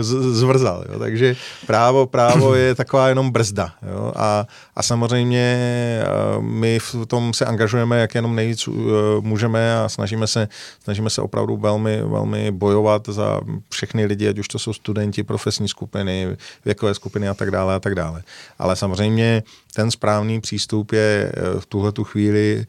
zvrzal. 0.33 0.85
Jo? 0.93 0.99
Takže 0.99 1.37
právo, 1.67 2.07
právo 2.07 2.55
je 2.55 2.75
taková 2.75 3.09
jenom 3.09 3.31
brzda. 3.31 3.73
Jo? 3.83 3.96
Jo? 3.97 4.13
A, 4.17 4.47
a 4.77 4.83
samozřejmě 4.83 5.59
eh, 6.03 6.07
my 6.41 6.79
v 6.79 7.07
tom 7.07 7.35
se 7.35 7.45
angažujeme, 7.45 8.01
jak 8.01 8.15
jenom 8.15 8.37
nejvíc 8.37 8.69
eh, 8.69 8.73
můžeme 9.21 9.79
a 9.79 9.89
snažíme 9.89 10.27
se, 10.27 10.49
snažíme 10.85 11.11
se 11.11 11.23
opravdu 11.23 11.57
velmi, 11.57 12.03
velmi 12.03 12.51
bojovat 12.51 13.09
za 13.09 13.41
všechny 13.71 14.05
lidi, 14.05 14.29
ať 14.29 14.39
už 14.39 14.49
to 14.49 14.59
jsou 14.59 14.73
studenti, 14.73 15.23
profesní 15.23 15.69
skupiny, 15.69 16.37
věkové 16.65 16.95
skupiny 16.95 17.29
a 17.29 17.35
tak 17.35 17.51
dále 17.51 17.75
a 17.75 17.81
tak 17.81 17.95
dále. 17.95 18.23
Ale 18.59 18.77
samozřejmě 18.77 19.43
ten 19.77 19.91
správný 19.91 20.41
přístup 20.41 20.93
je 20.93 21.33
eh, 21.35 21.61
v 21.61 21.67
tuhle 21.67 21.93
tu 21.93 22.05
chvíli 22.05 22.67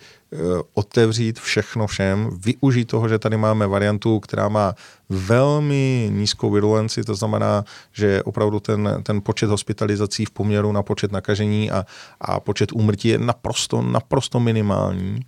otevřít 0.74 1.40
všechno 1.40 1.88
všem, 1.88 2.30
využít 2.46 2.86
toho, 2.86 3.10
že 3.10 3.20
tady 3.20 3.38
máme 3.38 3.68
variantu, 3.68 4.20
která 4.20 4.50
má 4.50 4.76
velmi 5.10 6.10
nízkou 6.14 6.52
virulenci, 6.52 7.04
to 7.04 7.16
znamená, 7.16 7.64
že 7.94 8.24
opravdu 8.24 8.60
ten, 8.60 9.00
ten 9.04 9.22
počet 9.22 9.50
hospitalizací 9.50 10.26
v 10.26 10.32
poměru 10.32 10.72
na 10.72 10.84
počet 10.84 11.12
nakažení 11.12 11.72
a, 11.72 11.86
a 12.22 12.40
počet 12.40 12.72
úmrtí 12.72 13.08
je 13.08 13.18
naprosto, 13.18 13.82
naprosto 13.82 14.40
minimální 14.40 15.20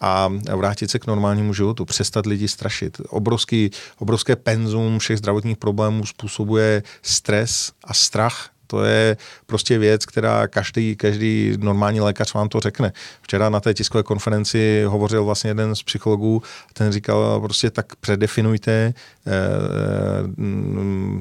a 0.00 0.28
vrátit 0.56 0.90
se 0.90 0.98
k 0.98 1.06
normálnímu 1.06 1.54
životu, 1.54 1.84
přestat 1.84 2.26
lidi 2.26 2.48
strašit. 2.48 3.00
Obrovský, 3.08 3.70
obrovské 3.98 4.36
penzum 4.36 4.98
všech 4.98 5.18
zdravotních 5.18 5.56
problémů 5.56 6.06
způsobuje 6.06 6.82
stres 7.02 7.72
a 7.84 7.94
strach 7.94 8.50
to 8.70 8.84
je 8.84 9.16
prostě 9.46 9.78
věc, 9.78 10.06
která 10.06 10.48
každý, 10.48 10.96
každý 10.96 11.56
normální 11.58 12.00
lékař 12.00 12.34
vám 12.34 12.48
to 12.48 12.60
řekne. 12.60 12.92
Včera 13.22 13.48
na 13.48 13.60
té 13.60 13.74
tiskové 13.74 14.02
konferenci 14.02 14.84
hovořil 14.86 15.24
vlastně 15.24 15.50
jeden 15.50 15.74
z 15.74 15.82
psychologů, 15.82 16.42
ten 16.72 16.92
říkal 16.92 17.40
prostě 17.40 17.70
tak 17.70 17.96
předefinujte 17.96 18.72
eh, 18.72 19.32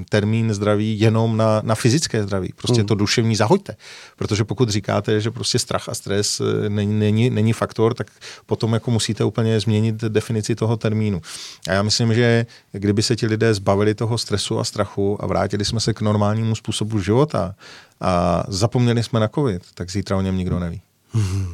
termín 0.09 0.53
zdraví 0.53 0.99
jenom 0.99 1.37
na, 1.37 1.61
na 1.63 1.75
fyzické 1.75 2.23
zdraví. 2.23 2.53
Prostě 2.55 2.81
mm. 2.81 2.87
to 2.87 2.95
duševní 2.95 3.35
zahoďte. 3.35 3.75
Protože 4.15 4.43
pokud 4.43 4.69
říkáte, 4.69 5.21
že 5.21 5.31
prostě 5.31 5.59
strach 5.59 5.89
a 5.89 5.93
stres 5.93 6.41
eh, 6.41 6.69
není, 6.69 6.99
není, 6.99 7.29
není 7.29 7.53
faktor, 7.53 7.93
tak 7.93 8.07
potom 8.45 8.73
jako 8.73 8.91
musíte 8.91 9.23
úplně 9.23 9.59
změnit 9.59 9.95
definici 9.95 10.55
toho 10.55 10.77
termínu. 10.77 11.21
A 11.67 11.73
já 11.73 11.83
myslím, 11.83 12.13
že 12.13 12.45
kdyby 12.71 13.03
se 13.03 13.15
ti 13.15 13.27
lidé 13.27 13.53
zbavili 13.53 13.95
toho 13.95 14.17
stresu 14.17 14.59
a 14.59 14.63
strachu 14.63 15.23
a 15.23 15.27
vrátili 15.27 15.65
jsme 15.65 15.79
se 15.79 15.93
k 15.93 16.01
normálnímu 16.01 16.55
způsobu 16.55 16.99
života, 16.99 17.36
života 17.37 17.55
a 18.01 18.43
zapomněli 18.47 19.03
jsme 19.03 19.19
na 19.19 19.27
covid, 19.27 19.61
tak 19.73 19.91
zítra 19.91 20.17
o 20.17 20.21
něm 20.21 20.37
nikdo 20.37 20.59
neví. 20.59 20.81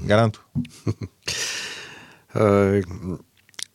Garantu. 0.05 0.39
Eh, 2.35 2.81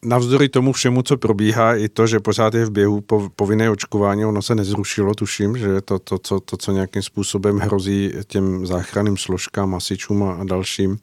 navzdory 0.05 0.49
tomu 0.49 0.73
všemu, 0.73 1.03
co 1.03 1.17
probíhá, 1.17 1.75
i 1.75 1.89
to, 1.89 2.07
že 2.07 2.21
pořád 2.21 2.55
je 2.55 2.65
v 2.65 2.71
běhu 2.71 3.01
povinné 3.37 3.71
očkování, 3.71 4.25
ono 4.25 4.43
se 4.43 4.55
nezrušilo, 4.55 5.15
tuším, 5.15 5.59
že 5.59 5.81
to, 5.81 5.99
to, 5.99 6.19
to, 6.19 6.41
to 6.41 6.57
co 6.57 6.73
nějakým 6.73 7.03
způsobem 7.03 7.59
hrozí 7.59 8.13
těm 8.27 8.67
záchranným 8.67 9.17
složkám, 9.17 9.71
masičům 9.71 10.23
a, 10.23 10.35
a 10.35 10.45
dalším. 10.45 10.99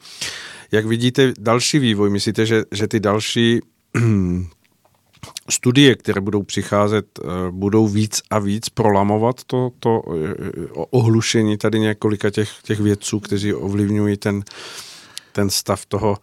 Jak 0.71 0.85
vidíte 0.85 1.33
další 1.39 1.79
vývoj? 1.79 2.09
Myslíte, 2.09 2.45
že, 2.45 2.63
že 2.71 2.87
ty 2.87 2.99
další 2.99 3.61
studie, 5.49 5.95
které 5.95 6.21
budou 6.21 6.43
přicházet, 6.43 7.05
eh, 7.19 7.27
budou 7.51 7.87
víc 7.87 8.21
a 8.29 8.39
víc 8.39 8.69
prolamovat 8.69 9.43
to, 9.43 9.71
to 9.79 10.01
eh, 10.15 10.67
ohlušení 10.73 11.57
tady 11.57 11.79
několika 11.79 12.29
těch, 12.29 12.49
těch 12.63 12.79
vědců, 12.79 13.19
kteří 13.19 13.53
ovlivňují 13.53 14.17
ten, 14.17 14.43
ten 15.31 15.49
stav 15.49 15.85
toho 15.85 16.17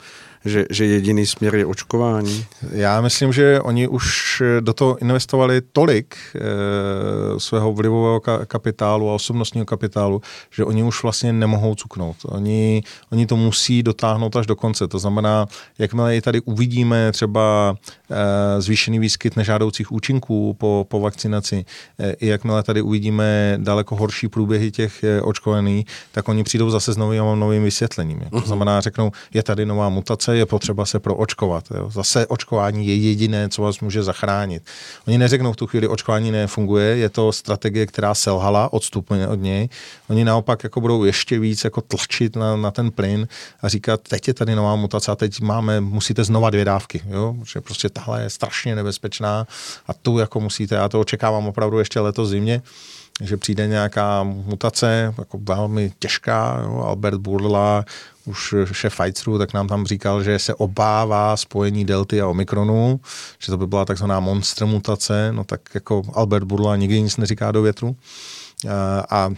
že, 0.44 0.66
že 0.70 0.86
jediný 0.86 1.26
směr 1.26 1.54
je 1.54 1.66
očkování? 1.66 2.44
Já 2.70 3.00
myslím, 3.00 3.32
že 3.32 3.60
oni 3.60 3.88
už 3.88 4.42
do 4.60 4.72
toho 4.72 4.98
investovali 4.98 5.60
tolik 5.72 6.16
e, 6.34 7.40
svého 7.40 7.72
vlivového 7.72 8.18
ka- 8.18 8.46
kapitálu 8.46 9.10
a 9.10 9.14
osobnostního 9.14 9.66
kapitálu, 9.66 10.22
že 10.50 10.64
oni 10.64 10.82
už 10.82 11.02
vlastně 11.02 11.32
nemohou 11.32 11.74
cuknout. 11.74 12.16
Oni, 12.24 12.82
oni 13.12 13.26
to 13.26 13.36
musí 13.36 13.82
dotáhnout 13.82 14.36
až 14.36 14.46
do 14.46 14.56
konce. 14.56 14.88
To 14.88 14.98
znamená, 14.98 15.46
jakmile 15.78 16.20
tady 16.20 16.40
uvidíme 16.40 17.12
třeba 17.12 17.76
e, 18.10 18.60
zvýšený 18.60 18.98
výskyt 18.98 19.36
nežádoucích 19.36 19.92
účinků 19.92 20.54
po, 20.58 20.86
po 20.88 21.00
vakcinaci, 21.00 21.64
e, 21.98 22.12
i 22.12 22.26
jakmile 22.26 22.62
tady 22.62 22.82
uvidíme 22.82 23.58
daleko 23.60 23.96
horší 23.96 24.28
průběhy 24.28 24.70
těch 24.70 25.04
e, 25.04 25.22
očkovaných, 25.22 25.86
tak 26.12 26.28
oni 26.28 26.44
přijdou 26.44 26.70
zase 26.70 26.92
s 26.92 26.96
novým, 26.96 27.22
novým 27.34 27.64
vysvětlením. 27.64 28.20
To 28.30 28.36
mhm. 28.36 28.46
znamená, 28.46 28.80
řeknou, 28.80 29.10
je 29.34 29.42
tady 29.42 29.66
nová 29.66 29.88
mutace, 29.88 30.31
zase 30.32 30.38
je 30.38 30.46
potřeba 30.46 30.86
se 30.86 31.00
proočkovat. 31.00 31.64
Jo. 31.74 31.90
Zase 31.90 32.26
očkování 32.26 32.86
je 32.86 32.96
jediné, 32.96 33.48
co 33.48 33.62
vás 33.62 33.80
může 33.80 34.02
zachránit. 34.02 34.62
Oni 35.06 35.18
neřeknou 35.18 35.52
v 35.52 35.56
tu 35.56 35.66
chvíli, 35.66 35.88
očkování 35.88 36.30
nefunguje, 36.30 36.96
je 36.96 37.08
to 37.08 37.32
strategie, 37.32 37.86
která 37.86 38.14
selhala 38.14 38.72
odstupně 38.72 39.28
od 39.28 39.34
něj. 39.34 39.68
Oni 40.08 40.24
naopak 40.24 40.64
jako 40.64 40.80
budou 40.80 41.04
ještě 41.04 41.38
víc 41.38 41.64
jako 41.64 41.80
tlačit 41.80 42.36
na, 42.36 42.56
na 42.56 42.70
ten 42.70 42.90
plyn 42.90 43.28
a 43.62 43.68
říkat, 43.68 44.00
teď 44.08 44.28
je 44.28 44.34
tady 44.34 44.54
nová 44.54 44.76
mutace 44.76 45.12
a 45.12 45.16
teď 45.16 45.40
máme, 45.40 45.80
musíte 45.80 46.24
znova 46.24 46.50
dvě 46.50 46.64
dávky. 46.64 47.02
Jo. 47.08 47.34
Že 47.52 47.60
prostě 47.60 47.88
tahle 47.88 48.22
je 48.22 48.30
strašně 48.30 48.76
nebezpečná 48.76 49.46
a 49.86 49.94
tu 49.94 50.18
jako 50.18 50.40
musíte, 50.40 50.74
já 50.74 50.88
to 50.88 51.00
očekávám 51.00 51.46
opravdu 51.46 51.78
ještě 51.78 52.00
letos 52.00 52.28
zimě 52.28 52.62
že 53.22 53.36
přijde 53.36 53.66
nějaká 53.66 54.22
mutace, 54.22 55.14
jako 55.18 55.38
velmi 55.42 55.92
těžká. 55.98 56.60
Jo. 56.62 56.82
Albert 56.86 57.18
Burla, 57.18 57.84
už 58.24 58.54
šéf 58.72 58.94
Pfizeru, 59.00 59.38
tak 59.38 59.54
nám 59.54 59.68
tam 59.68 59.86
říkal, 59.86 60.22
že 60.22 60.38
se 60.38 60.54
obává 60.54 61.36
spojení 61.36 61.84
delty 61.84 62.20
a 62.20 62.28
omikronu, 62.28 63.00
že 63.38 63.52
to 63.52 63.58
by 63.58 63.66
byla 63.66 63.84
takzvaná 63.84 64.20
monster 64.20 64.66
mutace, 64.66 65.32
no 65.32 65.44
tak 65.44 65.60
jako 65.74 66.02
Albert 66.12 66.44
Burla 66.44 66.76
nikdy 66.76 67.02
nic 67.02 67.16
neříká 67.16 67.52
do 67.52 67.62
větru. 67.62 67.96
A, 69.10 69.30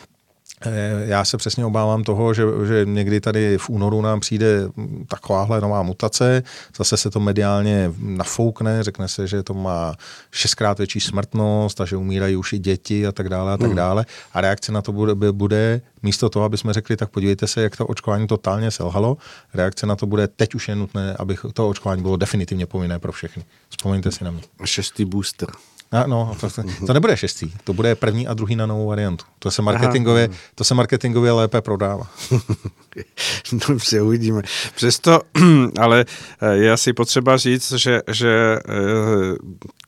já 1.05 1.25
se 1.25 1.37
přesně 1.37 1.67
obávám 1.67 2.05
toho, 2.05 2.35
že, 2.35 2.43
že 2.67 2.85
někdy 2.85 3.21
tady 3.21 3.59
v 3.59 3.71
únoru 3.71 4.03
nám 4.03 4.21
přijde 4.21 4.69
takováhle 5.09 5.61
nová 5.61 5.83
mutace, 5.83 6.43
zase 6.77 6.97
se 6.97 7.11
to 7.11 7.21
mediálně 7.21 7.93
nafoukne, 7.99 8.83
řekne 8.83 9.09
se, 9.09 9.27
že 9.27 9.43
to 9.43 9.55
má 9.55 9.95
šestkrát 10.31 10.79
větší 10.79 11.01
smrtnost 11.01 11.81
a 11.81 11.85
že 11.85 11.97
umírají 11.97 12.37
už 12.37 12.53
i 12.53 12.59
děti 12.59 13.07
a 13.07 13.13
tak 13.13 13.29
dále 13.29 13.53
a 13.53 13.57
tak 13.57 13.67
hmm. 13.67 13.77
dále. 13.77 14.07
A 14.33 14.41
reakce 14.41 14.73
na 14.73 14.83
to 14.83 14.93
bude, 14.93 15.33
bude 15.33 15.81
místo 16.03 16.29
toho, 16.29 16.45
aby 16.45 16.59
jsme 16.59 16.73
řekli, 16.73 16.97
tak 16.97 17.11
podívejte 17.11 17.47
se, 17.47 17.63
jak 17.63 17.77
to 17.77 17.87
očkování 17.87 18.27
totálně 18.27 18.71
selhalo, 18.71 19.17
reakce 19.55 19.87
na 19.87 19.97
to 19.97 20.07
bude, 20.07 20.29
teď 20.29 20.55
už 20.55 20.69
je 20.69 20.77
nutné, 20.77 21.17
aby 21.19 21.37
to 21.53 21.69
očkování 21.69 22.03
bylo 22.03 22.17
definitivně 22.17 22.67
povinné 22.67 22.99
pro 22.99 23.13
všechny. 23.13 23.45
Vzpomeňte 23.69 24.13
si 24.13 24.25
na 24.25 24.31
mě. 24.31 24.43
Šestý 24.65 25.05
booster. 25.05 25.49
No, 25.95 26.05
no 26.07 26.37
to, 26.41 26.49
to 26.87 26.93
nebude 26.93 27.17
šestý, 27.17 27.53
to 27.65 27.73
bude 27.73 27.95
první 27.95 28.27
a 28.27 28.35
druhý 28.35 28.57
na 28.57 28.67
novou 28.67 28.89
variantu. 28.89 29.25
To 29.39 29.51
se 29.51 29.63
marketingově, 29.63 30.29
to 30.55 30.65
se 30.65 30.75
marketingově 30.75 31.33
lépe 31.33 31.61
prodává. 31.61 32.07
no, 33.53 33.79
se 33.79 34.03
uvidíme. 34.03 34.43
Přesto, 34.75 35.21
ale 35.81 36.05
eh, 36.41 36.55
je 36.55 36.73
asi 36.73 36.93
potřeba 36.93 37.37
říct, 37.37 37.73
že, 37.73 38.03
že 38.11 38.59
eh, 38.69 39.37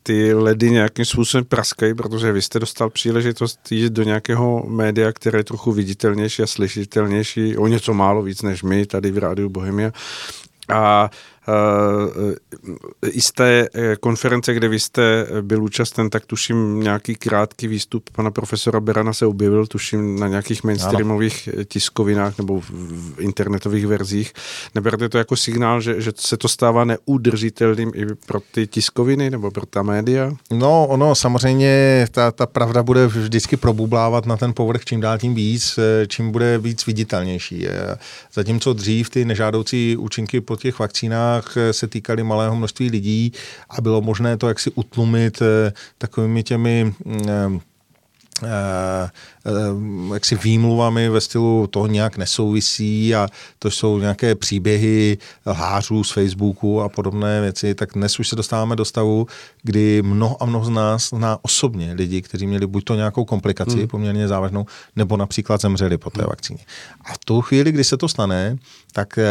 ty 0.02 0.34
ledy 0.34 0.70
nějakým 0.70 1.04
způsobem 1.04 1.44
praskají, 1.44 1.94
protože 1.94 2.32
vy 2.32 2.42
jste 2.42 2.59
dostal 2.59 2.90
příležitost 2.90 3.72
jít 3.72 3.92
do 3.92 4.02
nějakého 4.02 4.64
média, 4.68 5.12
které 5.12 5.38
je 5.38 5.44
trochu 5.44 5.72
viditelnější 5.72 6.42
a 6.42 6.46
slyšitelnější, 6.46 7.57
o 7.57 7.66
něco 7.66 7.94
málo 7.94 8.22
víc 8.22 8.42
než 8.42 8.62
my 8.62 8.86
tady 8.86 9.11
v 9.11 9.18
Rádiu 9.18 9.48
Bohemia. 9.48 9.92
A 10.68 11.11
i 13.12 13.20
z 13.20 13.32
té 13.32 13.68
eh, 13.74 13.97
konference, 13.97 14.55
kde 14.55 14.68
vy 14.68 14.80
jste 14.80 15.26
byl 15.40 15.62
účasten, 15.62 16.11
tak 16.11 16.26
tuším 16.26 16.80
nějaký 16.80 17.14
krátký 17.14 17.68
výstup 17.68 18.11
pana 18.11 18.30
profesora 18.30 18.80
Berana 18.80 19.12
se 19.12 19.26
objevil, 19.26 19.66
tuším 19.66 20.20
na 20.20 20.28
nějakých 20.28 20.64
mainstreamových 20.64 21.49
ano. 21.53 21.64
tiskovinách 21.64 22.38
nebo 22.38 22.61
v 22.61 23.20
internetových 23.20 23.86
verzích. 23.86 24.32
Neberte 24.74 25.09
to 25.09 25.18
jako 25.18 25.36
signál, 25.36 25.80
že, 25.80 26.01
že 26.01 26.12
se 26.16 26.36
to 26.36 26.49
stává 26.49 26.84
neudržitelným 26.84 27.92
i 27.94 28.07
pro 28.26 28.40
ty 28.51 28.66
tiskoviny 28.66 29.30
nebo 29.30 29.51
pro 29.51 29.66
ta 29.66 29.82
média? 29.82 30.32
No, 30.51 30.86
ono 30.86 31.14
samozřejmě, 31.14 32.07
ta, 32.11 32.30
ta 32.30 32.47
pravda 32.47 32.82
bude 32.82 33.07
vždycky 33.07 33.57
probublávat 33.57 34.26
na 34.26 34.36
ten 34.36 34.53
povrch 34.53 34.84
čím 34.84 35.01
dál 35.01 35.18
tím 35.18 35.34
víc, 35.34 35.78
eh, 35.78 36.07
čím 36.07 36.30
bude 36.30 36.59
víc 36.59 36.86
viditelnější. 36.86 37.68
Eh, 37.68 37.97
zatímco 38.32 38.72
dřív 38.72 39.11
ty 39.11 39.24
nežádoucí 39.24 39.97
účinky 39.97 40.40
po 40.40 40.57
těch 40.57 40.78
vakcínách 40.78 41.36
vakcínách 41.37 41.57
eh, 41.57 41.72
se 41.72 41.87
týkaly 41.87 42.22
malého 42.22 42.57
množství 42.57 42.91
lidí 42.91 43.32
a 43.70 43.80
bylo 43.80 44.01
možné 44.01 44.37
to 44.37 44.49
jaksi 44.49 44.70
utlumit 44.74 45.43
eh, 45.43 45.72
takovými 45.99 46.43
těmi 46.43 46.95
mm, 47.05 47.16
Eh, 47.28 47.61
jaksi 50.12 50.34
výmluvami 50.34 51.09
ve 51.09 51.20
stylu 51.20 51.66
to 51.66 51.87
nějak 51.87 52.16
nesouvisí 52.16 53.14
a 53.14 53.28
to 53.59 53.70
jsou 53.70 53.99
nějaké 53.99 54.34
příběhy 54.34 55.18
hářů 55.47 56.05
z 56.05 56.12
Facebooku 56.12 56.82
a 56.82 56.89
podobné 56.89 57.41
věci, 57.41 57.74
tak 57.74 57.91
dnes 57.95 58.20
už 58.20 58.28
se 58.28 58.37
dostáváme 58.37 58.76
do 58.76 58.84
stavu, 58.84 59.26
kdy 59.62 60.03
mnoho 60.03 60.43
a 60.43 60.47
mnoho 60.47 60.64
z 60.64 60.68
nás 60.68 61.09
zná 61.09 61.39
osobně 61.43 61.93
lidi, 61.93 62.22
kteří 62.22 62.47
měli 62.47 62.66
buď 62.66 62.84
to 62.84 62.95
nějakou 62.95 63.24
komplikaci 63.24 63.76
hmm. 63.76 63.89
poměrně 63.89 64.28
závažnou, 64.28 64.66
nebo 64.97 65.16
například 65.16 65.61
zemřeli 65.61 65.99
po 65.99 66.11
té 66.11 66.20
hmm. 66.20 66.28
vakcíně. 66.28 66.61
A 67.05 67.12
v 67.12 67.18
tu 67.18 67.41
chvíli, 67.41 67.72
kdy 67.72 67.84
se 67.84 67.97
to 67.97 68.09
stane, 68.09 68.57
tak 68.93 69.18
eh, 69.18 69.24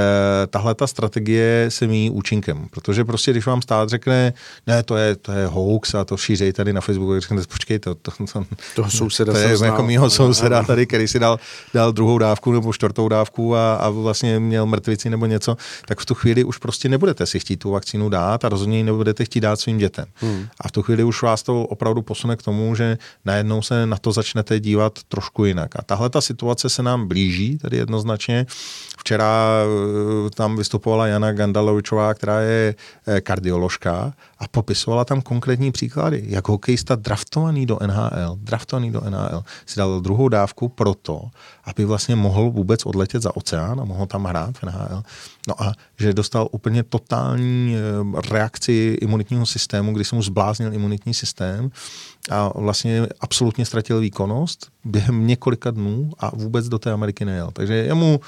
tahle 0.48 0.76
ta 0.76 0.88
strategie 0.88 1.66
se 1.70 1.88
míjí 1.88 2.10
účinkem, 2.10 2.68
protože 2.72 3.06
prostě, 3.06 3.32
když 3.32 3.46
vám 3.46 3.62
stát 3.62 3.90
řekne, 3.90 4.34
ne, 4.68 4.84
to 4.84 4.98
je, 4.98 5.16
to 5.16 5.32
je 5.32 5.48
hoax 5.48 5.96
a 5.96 6.06
to 6.06 6.18
šířej 6.18 6.54
tady 6.54 6.74
na 6.74 6.82
Facebooku, 6.82 7.12
tak 7.12 7.22
řeknete, 7.22 7.48
počkejte, 7.48 7.90
to, 7.90 7.96
to, 7.96 8.12
to, 8.34 8.46
toho 8.76 8.92
souseda 8.96 9.34
to 9.34 9.40
je 9.40 9.58
jako 9.64 9.84
mýho 9.84 10.10
souseda 10.10 10.64
tady, 10.64 10.86
který 10.86 11.08
si 11.08 11.20
dal, 11.20 11.40
dal 11.74 11.92
druhou 11.92 12.18
dávku 12.18 12.52
nebo 12.52 12.74
čtvrtou 12.74 13.10
dávku 13.10 13.56
a, 13.56 13.76
a 13.76 13.90
vlastně 13.90 14.40
měl 14.40 14.66
mrtvici 14.66 15.10
nebo 15.10 15.26
něco, 15.26 15.58
tak 15.88 16.00
v 16.00 16.06
tu 16.06 16.14
chvíli 16.14 16.44
už 16.44 16.58
prostě 16.58 16.90
nebudete 16.90 17.26
si 17.26 17.40
chtít 17.40 17.58
tu 17.58 17.72
vakcínu 17.72 18.10
dát 18.10 18.46
a 18.46 18.50
rozhodně 18.50 18.78
ji 18.78 18.84
nebudete 18.84 19.26
chtít 19.26 19.40
dát 19.40 19.60
svým 19.60 19.78
dětem. 19.78 20.06
Hmm. 20.16 20.48
A 20.62 20.68
v 20.68 20.72
tu 20.72 20.82
chvíli 20.82 21.04
už 21.04 21.22
vás 21.22 21.44
to 21.44 21.62
opravdu 21.62 22.02
posune 22.02 22.36
k 22.36 22.42
tomu, 22.42 22.76
že 22.76 22.98
najednou 23.26 23.62
se 23.62 23.86
na 23.86 23.98
to 23.98 24.12
začnete 24.12 24.60
dívat 24.60 25.00
trošku 25.08 25.46
jinak. 25.46 25.76
A 25.76 25.82
tahle 25.82 26.10
ta 26.10 26.22
situace 26.22 26.70
se 26.70 26.84
nám 26.84 27.08
blíží, 27.08 27.58
tady 27.58 27.78
jednoznačně. 27.78 28.46
Včera 28.98 29.64
tam 30.34 30.58
vystupovala 30.58 31.08
Jana 31.08 31.32
Gandalovičová, 31.32 32.14
která 32.14 32.40
je 32.40 32.76
kardioložka 33.22 34.14
a 34.40 34.48
popisovala 34.48 35.06
tam 35.06 35.22
konkrétní 35.22 35.72
příklady, 35.72 36.24
jak 36.28 36.48
hokejista 36.48 36.96
draftovaný 36.96 37.66
do 37.66 37.78
NHL, 37.88 38.36
draftovaný 38.36 38.85
do 38.92 39.02
NHL, 39.10 39.44
si 39.66 39.80
dal 39.80 40.02
druhou 40.02 40.30
dávku 40.30 40.70
proto, 40.70 41.22
aby 41.64 41.86
vlastně 41.86 42.16
mohl 42.16 42.50
vůbec 42.50 42.86
odletět 42.86 43.22
za 43.22 43.36
oceán 43.36 43.82
a 43.82 43.86
mohl 43.86 44.06
tam 44.06 44.26
hrát 44.26 44.58
v 44.58 44.64
NHL. 44.64 45.04
No 45.48 45.62
a 45.62 45.74
že 46.00 46.14
dostal 46.14 46.48
úplně 46.52 46.84
totální 46.84 47.76
eh, 47.76 48.22
reakci 48.30 48.98
imunitního 49.02 49.46
systému, 49.46 49.94
kdy 49.94 50.04
se 50.06 50.16
mu 50.16 50.22
zbláznil 50.22 50.74
imunitní 50.74 51.14
systém 51.14 51.72
a 52.30 52.60
vlastně 52.60 53.08
absolutně 53.20 53.66
ztratil 53.66 54.00
výkonnost 54.00 54.68
během 54.86 55.28
několika 55.28 55.72
dnů 55.72 56.12
a 56.20 56.36
vůbec 56.36 56.70
do 56.70 56.80
té 56.80 56.92
Ameriky 56.92 57.26
nejel. 57.26 57.50
Takže 57.54 57.74
jemu 57.74 58.20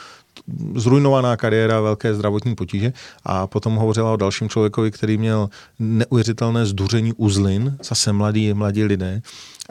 zrujnovaná 0.76 1.38
kariéra, 1.38 1.82
velké 1.82 2.14
zdravotní 2.14 2.56
potíže 2.56 2.94
a 3.26 3.48
potom 3.48 3.76
hovořila 3.76 4.12
o 4.12 4.18
dalším 4.18 4.50
člověkovi, 4.50 4.92
který 4.92 5.18
měl 5.18 5.50
neuvěřitelné 5.80 6.66
zduření 6.66 7.14
uzlin, 7.14 7.78
zase 7.84 8.14
mladí, 8.14 8.54
mladí 8.54 8.84
lidé 8.84 9.22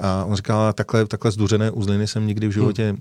a 0.03 0.25
on 0.25 0.35
říkal, 0.37 0.73
takhle, 0.73 1.07
takhle 1.07 1.31
zduřené 1.31 1.71
uzliny 1.71 2.07
jsem 2.07 2.27
nikdy 2.27 2.49
v 2.49 2.53
životě 2.53 2.89
hmm 2.89 3.01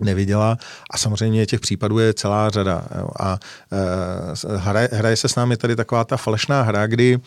neviděla 0.00 0.58
a 0.90 0.98
samozřejmě 0.98 1.46
těch 1.46 1.60
případů 1.60 1.98
je 1.98 2.14
celá 2.14 2.50
řada. 2.50 2.84
Jo. 2.98 3.08
A 3.20 3.38
e, 3.72 4.56
hraje, 4.56 4.88
hraje 4.92 5.16
se 5.16 5.28
s 5.28 5.34
námi 5.34 5.56
tady 5.56 5.76
taková 5.76 6.04
ta 6.04 6.16
falešná 6.16 6.62
hra, 6.62 6.86
kdy 6.86 7.20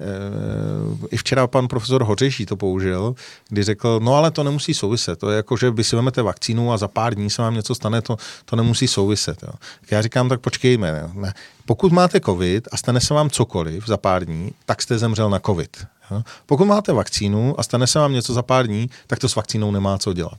Eh, 0.00 1.06
i 1.10 1.16
včera 1.16 1.46
pan 1.46 1.68
profesor 1.68 2.04
Hořeší 2.04 2.46
to 2.46 2.56
použil, 2.56 3.14
kdy 3.48 3.62
řekl, 3.62 4.00
no 4.02 4.14
ale 4.14 4.30
to 4.30 4.42
nemusí 4.44 4.74
souviset, 4.74 5.18
to 5.18 5.30
je 5.30 5.36
jako, 5.36 5.56
že 5.56 5.70
vy 5.70 5.84
si 5.84 5.96
vezmete 5.96 6.22
vakcínu 6.22 6.72
a 6.72 6.76
za 6.76 6.88
pár 6.88 7.14
dní 7.14 7.30
se 7.30 7.42
vám 7.42 7.54
něco 7.54 7.74
stane, 7.74 8.02
to, 8.02 8.16
to 8.44 8.56
nemusí 8.56 8.88
souviset. 8.88 9.42
Jo. 9.42 9.52
Já 9.90 10.02
říkám, 10.02 10.28
tak 10.28 10.40
počkejme. 10.40 11.10
Ne. 11.14 11.34
pokud 11.66 11.92
máte 11.92 12.20
covid 12.20 12.68
a 12.72 12.76
stane 12.76 13.00
se 13.00 13.14
vám 13.14 13.30
cokoliv 13.30 13.86
za 13.86 13.96
pár 13.96 14.24
dní, 14.24 14.52
tak 14.66 14.82
jste 14.82 14.98
zemřel 14.98 15.30
na 15.30 15.38
covid. 15.38 15.86
Jo. 16.12 16.22
Pokud 16.46 16.64
máte 16.64 16.92
vakcínu 16.92 17.60
a 17.60 17.62
stane 17.62 17.86
se 17.86 17.98
vám 17.98 18.12
něco 18.12 18.34
za 18.34 18.42
pár 18.42 18.66
dní, 18.66 18.90
tak 19.06 19.18
to 19.18 19.28
s 19.28 19.34
vakcínou 19.34 19.70
nemá 19.70 19.98
co 19.98 20.12
dělat 20.12 20.38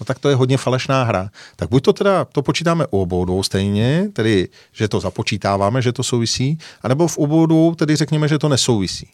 no 0.00 0.04
tak 0.04 0.18
to 0.18 0.28
je 0.28 0.34
hodně 0.34 0.56
falešná 0.56 1.04
hra. 1.04 1.30
Tak 1.56 1.68
buď 1.68 1.82
to 1.82 1.92
teda, 1.92 2.24
to 2.24 2.42
počítáme 2.42 2.86
u 2.90 3.00
obou 3.00 3.24
dvou 3.24 3.42
stejně, 3.42 4.08
tedy, 4.12 4.48
že 4.72 4.88
to 4.88 5.00
započítáváme, 5.00 5.82
že 5.82 5.92
to 5.92 6.02
souvisí, 6.02 6.58
anebo 6.82 7.08
v 7.08 7.18
obou 7.18 7.46
dvou 7.46 7.74
tedy 7.74 7.96
řekněme, 7.96 8.28
že 8.28 8.38
to 8.38 8.48
nesouvisí. 8.48 9.08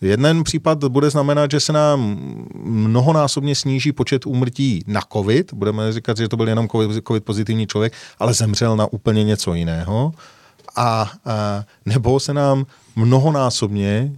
Jeden 0.00 0.44
případ 0.44 0.84
bude 0.84 1.10
znamenat, 1.10 1.50
že 1.50 1.60
se 1.60 1.72
nám 1.72 2.18
mnohonásobně 2.64 3.54
sníží 3.54 3.92
počet 3.92 4.26
úmrtí 4.26 4.84
na 4.86 5.00
COVID. 5.12 5.54
Budeme 5.54 5.92
říkat, 5.92 6.16
že 6.16 6.28
to 6.28 6.36
byl 6.36 6.48
jenom 6.48 6.68
COVID, 6.68 7.06
COVID 7.06 7.24
pozitivní 7.24 7.66
člověk, 7.66 7.92
ale 8.18 8.34
zemřel 8.34 8.76
na 8.76 8.92
úplně 8.92 9.24
něco 9.24 9.54
jiného. 9.54 10.12
A, 10.76 11.12
a 11.24 11.64
nebo 11.86 12.20
se 12.20 12.34
nám 12.34 12.66
mnohonásobně, 12.96 14.12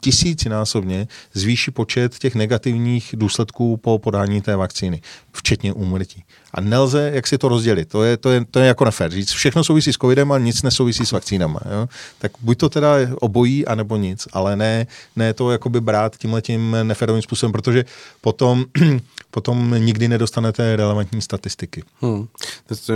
tisícinásobně 0.00 1.08
zvýší 1.32 1.70
počet 1.70 2.18
těch 2.18 2.34
negativních 2.34 3.14
důsledků 3.18 3.76
po 3.76 3.98
podání 3.98 4.40
té 4.40 4.56
vakcíny, 4.56 5.02
včetně 5.32 5.72
úmrtí. 5.72 6.24
A 6.54 6.60
nelze, 6.60 7.10
jak 7.14 7.26
si 7.26 7.38
to 7.38 7.48
rozdělit. 7.48 7.88
To 7.88 8.04
je, 8.04 8.16
to 8.16 8.30
je, 8.30 8.44
to 8.44 8.58
je 8.58 8.66
jako 8.66 8.84
nefér. 8.84 9.10
Říct, 9.10 9.30
všechno 9.30 9.64
souvisí 9.64 9.92
s 9.92 9.96
covidem 9.96 10.32
a 10.32 10.38
nic 10.38 10.62
nesouvisí 10.62 11.06
s 11.06 11.12
vakcínama. 11.12 11.60
Jo? 11.70 11.88
Tak 12.18 12.32
buď 12.40 12.58
to 12.58 12.68
teda 12.68 12.94
obojí, 13.20 13.66
anebo 13.66 13.96
nic, 13.96 14.28
ale 14.32 14.56
ne, 14.56 14.86
ne 15.16 15.34
to 15.34 15.50
jakoby 15.50 15.80
brát 15.80 16.16
tímhletím 16.16 16.76
neférovým 16.82 17.22
způsobem, 17.22 17.52
protože 17.52 17.84
potom, 18.20 18.64
potom 19.30 19.74
nikdy 19.78 20.08
nedostanete 20.08 20.76
relevantní 20.76 21.22
statistiky. 21.22 21.82
Hmm. 22.00 22.26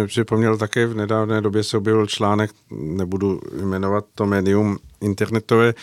Připomněl 0.07 0.59
také, 0.59 0.87
v 0.87 0.95
nedávné 0.95 1.41
době 1.41 1.65
se 1.65 1.77
objevil 1.77 2.07
článek, 2.07 2.51
nebudu 2.71 3.41
jmenovat 3.65 4.05
to 4.15 4.27
médium 4.27 4.79
internetové, 5.01 5.75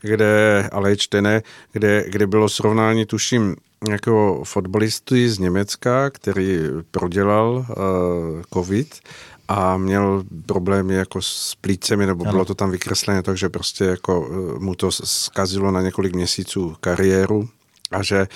kde, 0.00 0.68
ale 0.72 0.90
je 0.90 0.96
čtené, 0.96 1.42
kde, 1.72 2.04
kde 2.08 2.26
bylo 2.26 2.48
srovnání, 2.48 3.06
tuším, 3.06 3.56
jako 3.88 4.42
fotbalisty 4.44 5.28
z 5.28 5.38
Německa, 5.38 6.10
který 6.10 6.58
prodělal 6.90 7.66
uh, 7.68 8.42
covid 8.54 9.00
a 9.48 9.76
měl 9.76 10.24
problémy 10.46 10.94
jako 10.94 11.22
s 11.22 11.54
plícemi, 11.60 12.06
nebo 12.06 12.24
ano. 12.24 12.32
bylo 12.32 12.44
to 12.44 12.54
tam 12.54 12.70
vykreslené, 12.70 13.22
takže 13.22 13.48
prostě 13.48 13.84
jako 13.84 14.20
uh, 14.20 14.58
mu 14.58 14.74
to 14.74 14.92
zkazilo 14.92 15.70
na 15.70 15.82
několik 15.82 16.14
měsíců 16.14 16.76
kariéru 16.80 17.48
a 17.90 18.02
že 18.02 18.28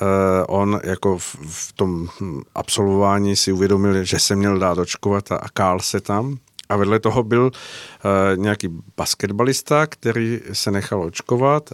uh, 0.00 0.08
on 0.48 0.80
jako 0.84 1.18
v, 1.18 1.36
v 1.48 1.72
tom 1.72 2.08
absolvování 2.54 3.36
si 3.36 3.52
uvědomil, 3.52 4.04
že 4.04 4.18
se 4.18 4.36
měl 4.36 4.58
dát 4.58 4.78
očkovat 4.78 5.32
a, 5.32 5.36
a 5.36 5.48
kál 5.48 5.80
se 5.80 6.00
tam 6.00 6.38
a 6.74 6.76
vedle 6.76 7.00
toho 7.00 7.22
byl 7.22 7.44
uh, 7.44 7.50
nějaký 8.36 8.68
basketbalista, 8.96 9.86
který 9.86 10.40
se 10.52 10.70
nechal 10.70 11.02
očkovat 11.02 11.70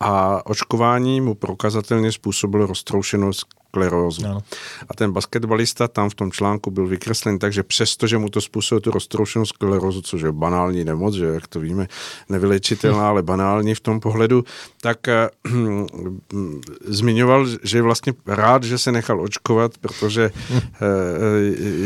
a 0.00 0.46
očkování 0.46 1.20
mu 1.20 1.34
prokazatelně 1.34 2.12
způsobilo 2.12 2.66
roztroušenost 2.66 3.46
sklerózu. 3.72 4.26
Ano. 4.26 4.42
A 4.88 4.94
ten 4.94 5.12
basketbalista 5.12 5.88
tam 5.88 6.10
v 6.10 6.14
tom 6.14 6.32
článku 6.32 6.70
byl 6.70 6.86
vykreslen 6.86 7.38
tak, 7.38 7.52
že 7.52 7.62
přesto, 7.62 8.06
že 8.06 8.18
mu 8.18 8.28
to 8.28 8.40
způsobilo 8.40 8.80
tu 8.80 8.90
roztroušenou 8.90 9.44
sklerózu, 9.44 10.02
což 10.02 10.22
je 10.22 10.32
banální 10.32 10.84
nemoc, 10.84 11.14
že 11.14 11.24
jak 11.24 11.48
to 11.48 11.60
víme, 11.60 11.88
nevylečitelná, 12.28 13.08
ale 13.08 13.22
banální 13.22 13.74
v 13.74 13.80
tom 13.80 14.00
pohledu, 14.00 14.44
tak 14.82 14.98
uh, 15.06 15.86
zmiňoval, 16.84 17.46
že 17.62 17.78
je 17.78 17.82
vlastně 17.82 18.12
rád, 18.26 18.64
že 18.64 18.78
se 18.78 18.92
nechal 18.92 19.20
očkovat, 19.20 19.78
protože 19.78 20.30
uh, 20.30 20.58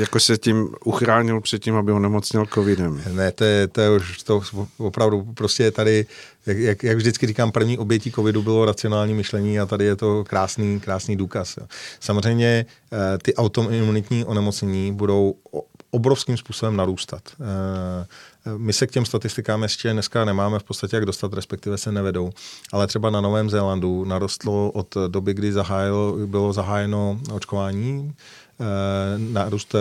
jako 0.01 0.21
se 0.21 0.39
tím 0.39 0.69
uchránil 0.85 1.41
před 1.41 1.63
tím, 1.63 1.75
aby 1.75 1.93
ho 1.93 1.99
nemocněl 1.99 2.47
covidem. 2.47 3.03
Ne, 3.13 3.33
to 3.33 3.45
je, 3.45 3.69
to 3.69 3.81
je 3.81 3.91
už 3.91 4.23
to 4.23 4.41
opravdu 4.79 5.23
prostě 5.35 5.71
tady 5.71 6.07
jak, 6.47 6.59
jak, 6.59 6.83
jak 6.83 6.97
vždycky 6.97 7.27
říkám, 7.27 7.53
první 7.53 7.79
obětí 7.79 8.13
covidu 8.13 8.43
bylo 8.43 8.65
racionální 8.65 9.15
myšlení 9.15 9.61
a 9.61 9.67
tady 9.67 9.85
je 9.85 9.97
to 9.97 10.25
krásný, 10.25 10.81
krásný 10.81 11.17
důkaz. 11.17 11.59
Samozřejmě 12.01 12.67
eh, 12.93 13.19
ty 13.23 13.35
autoimunitní 13.35 14.25
onemocnění 14.25 14.93
budou 14.93 15.35
obrovským 15.91 16.37
způsobem 16.37 16.77
narůstat. 16.77 17.23
Eh, 18.47 18.59
my 18.59 18.73
se 18.73 18.87
k 18.87 18.91
těm 18.91 19.05
statistikám 19.05 19.63
ještě 19.63 19.93
dneska 19.93 20.25
nemáme 20.25 20.59
v 20.59 20.63
podstatě 20.63 20.97
jak 20.97 21.07
dostat, 21.07 21.33
respektive 21.33 21.79
se 21.79 21.93
nevedou. 21.93 22.31
Ale 22.73 22.87
třeba 22.87 23.11
na 23.11 23.21
Novém 23.21 23.51
Zélandu 23.51 24.05
narostlo 24.05 24.71
od 24.71 24.95
doby, 25.09 25.35
kdy 25.35 25.53
zahájilo, 25.53 26.17
bylo 26.27 26.53
zahájeno 26.53 27.21
očkování, 27.33 28.15
eh, 28.61 28.65
nárůst 29.19 29.75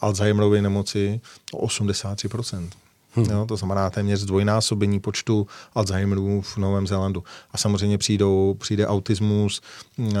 Alzheimerovy 0.00 0.62
nemoci 0.62 1.20
o 1.52 1.58
83%. 1.58 2.70
Hmm. 3.12 3.26
Jo, 3.30 3.46
to 3.48 3.56
znamená 3.56 3.90
téměř 3.90 4.20
zdvojnásobení 4.20 5.00
počtu 5.00 5.46
Alzheimerů 5.74 6.40
v 6.42 6.56
Novém 6.56 6.86
Zélandu. 6.86 7.24
A 7.50 7.58
samozřejmě 7.58 7.98
přijdou, 7.98 8.54
přijde 8.58 8.86
autismus, 8.86 9.60
e, 9.98 10.14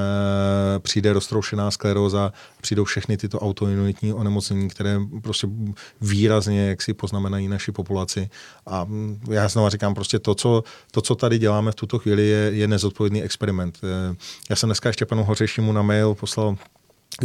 přijde 0.78 1.12
roztroušená 1.12 1.70
skleróza, 1.70 2.32
přijdou 2.60 2.84
všechny 2.84 3.16
tyto 3.16 3.38
autoimunitní 3.38 4.12
onemocnění, 4.12 4.68
které 4.68 5.00
prostě 5.22 5.48
výrazně 6.00 6.68
jak 6.68 6.82
si 6.82 6.94
poznamenají 6.94 7.48
naši 7.48 7.72
populaci. 7.72 8.30
A 8.66 8.84
hm, 8.84 9.20
já 9.30 9.48
znovu 9.48 9.68
říkám, 9.68 9.94
prostě 9.94 10.18
to, 10.18 10.34
co, 10.34 10.64
to, 10.90 11.00
co 11.00 11.14
tady 11.14 11.38
děláme 11.38 11.72
v 11.72 11.74
tuto 11.74 11.98
chvíli, 11.98 12.28
je, 12.28 12.50
je 12.52 12.68
nezodpovědný 12.68 13.22
experiment. 13.22 13.78
E, 13.82 14.16
já 14.50 14.56
jsem 14.56 14.68
dneska 14.68 14.88
ještě 14.88 15.06
panu 15.06 15.24
Hořešimu 15.24 15.72
na 15.72 15.82
mail 15.82 16.14
poslal 16.14 16.56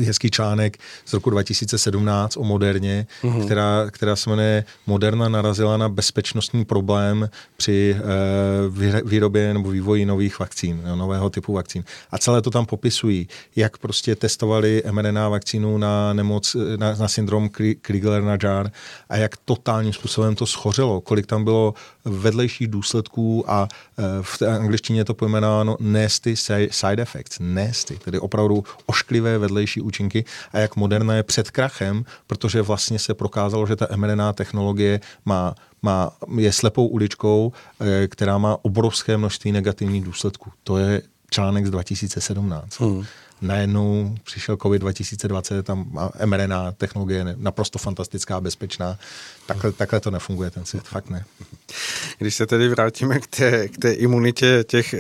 hezký 0.04 0.32
článek 0.32 0.78
z 1.06 1.14
roku 1.14 1.30
2017 1.30 2.38
o 2.38 2.44
Moderně, 2.44 3.08
mm-hmm. 3.24 3.46
která, 3.46 3.86
která 3.92 4.16
se 4.16 4.30
jmenuje 4.30 4.64
Moderna 4.88 5.30
narazila 5.30 5.78
na 5.78 5.90
bezpečnostní 5.90 6.66
problém 6.66 7.30
při 7.58 7.96
e, 7.98 9.02
výrobě 9.06 9.54
nebo 9.54 9.70
vývoji 9.70 10.06
nových 10.06 10.40
vakcín, 10.40 10.82
no, 10.86 10.96
nového 10.96 11.30
typu 11.30 11.54
vakcín. 11.54 11.84
A 12.12 12.18
celé 12.18 12.42
to 12.42 12.50
tam 12.52 12.66
popisují, 12.66 13.28
jak 13.56 13.78
prostě 13.78 14.16
testovali 14.16 14.84
mRNA 14.92 15.30
vakcínu 15.30 15.78
na 15.78 16.14
nemoc, 16.14 16.56
na, 16.78 16.96
na 16.96 17.08
syndrom 17.08 17.50
Krigler-Najjar 17.82 18.72
a 19.10 19.18
jak 19.18 19.38
totálním 19.38 19.94
způsobem 19.94 20.36
to 20.36 20.46
schořelo, 20.46 21.02
kolik 21.02 21.26
tam 21.26 21.44
bylo 21.44 21.74
vedlejších 22.06 22.68
důsledků 22.68 23.52
a 23.52 23.68
e, 23.98 24.04
v 24.22 24.38
té 24.38 24.48
angličtině 24.48 25.00
je 25.00 25.06
to 25.06 25.14
pojmenováno 25.14 25.78
nasty 25.80 26.36
side 26.72 27.02
effects, 27.02 27.38
nasty, 27.40 28.00
tedy 28.04 28.20
opravdu 28.20 28.64
ošklivé 28.86 29.38
vedlejší 29.38 29.75
účinky 29.82 30.26
a 30.54 30.60
jak 30.60 30.76
Moderna 30.76 31.14
je 31.14 31.24
před 31.24 31.52
krachem, 31.52 32.06
protože 32.28 32.62
vlastně 32.62 33.00
se 33.00 33.14
prokázalo, 33.14 33.68
že 33.68 33.76
ta 33.76 33.88
mRNA 33.96 34.34
technologie 34.34 35.00
má, 35.26 35.56
má, 35.82 36.12
je 36.38 36.52
slepou 36.52 36.88
uličkou, 36.88 37.52
eh, 37.80 38.08
která 38.08 38.38
má 38.38 38.58
obrovské 38.62 39.18
množství 39.18 39.52
negativních 39.52 40.04
důsledků. 40.04 40.52
To 40.64 40.78
je 40.78 41.02
článek 41.30 41.66
z 41.66 41.70
2017. 41.70 42.80
Hmm. 42.80 43.06
Najednou 43.48 44.16
přišel 44.24 44.58
COVID 44.58 44.82
2020, 44.82 45.64
tam 45.64 46.00
mRNA 46.26 46.72
technologie 46.72 47.26
naprosto 47.38 47.80
fantastická, 47.80 48.42
bezpečná. 48.42 48.98
Takhle, 49.46 49.72
takhle 49.72 50.00
to 50.00 50.12
nefunguje 50.12 50.52
ten 50.52 50.66
svět, 50.66 50.84
fakt 50.84 51.10
ne. 51.10 51.26
Když 52.18 52.36
se 52.36 52.46
tedy 52.46 52.68
vrátíme 52.68 53.20
k 53.20 53.28
té, 53.28 53.68
k 53.68 53.78
té 53.78 53.94
imunitě 53.94 54.64
těch 54.68 54.94
e, 54.94 55.00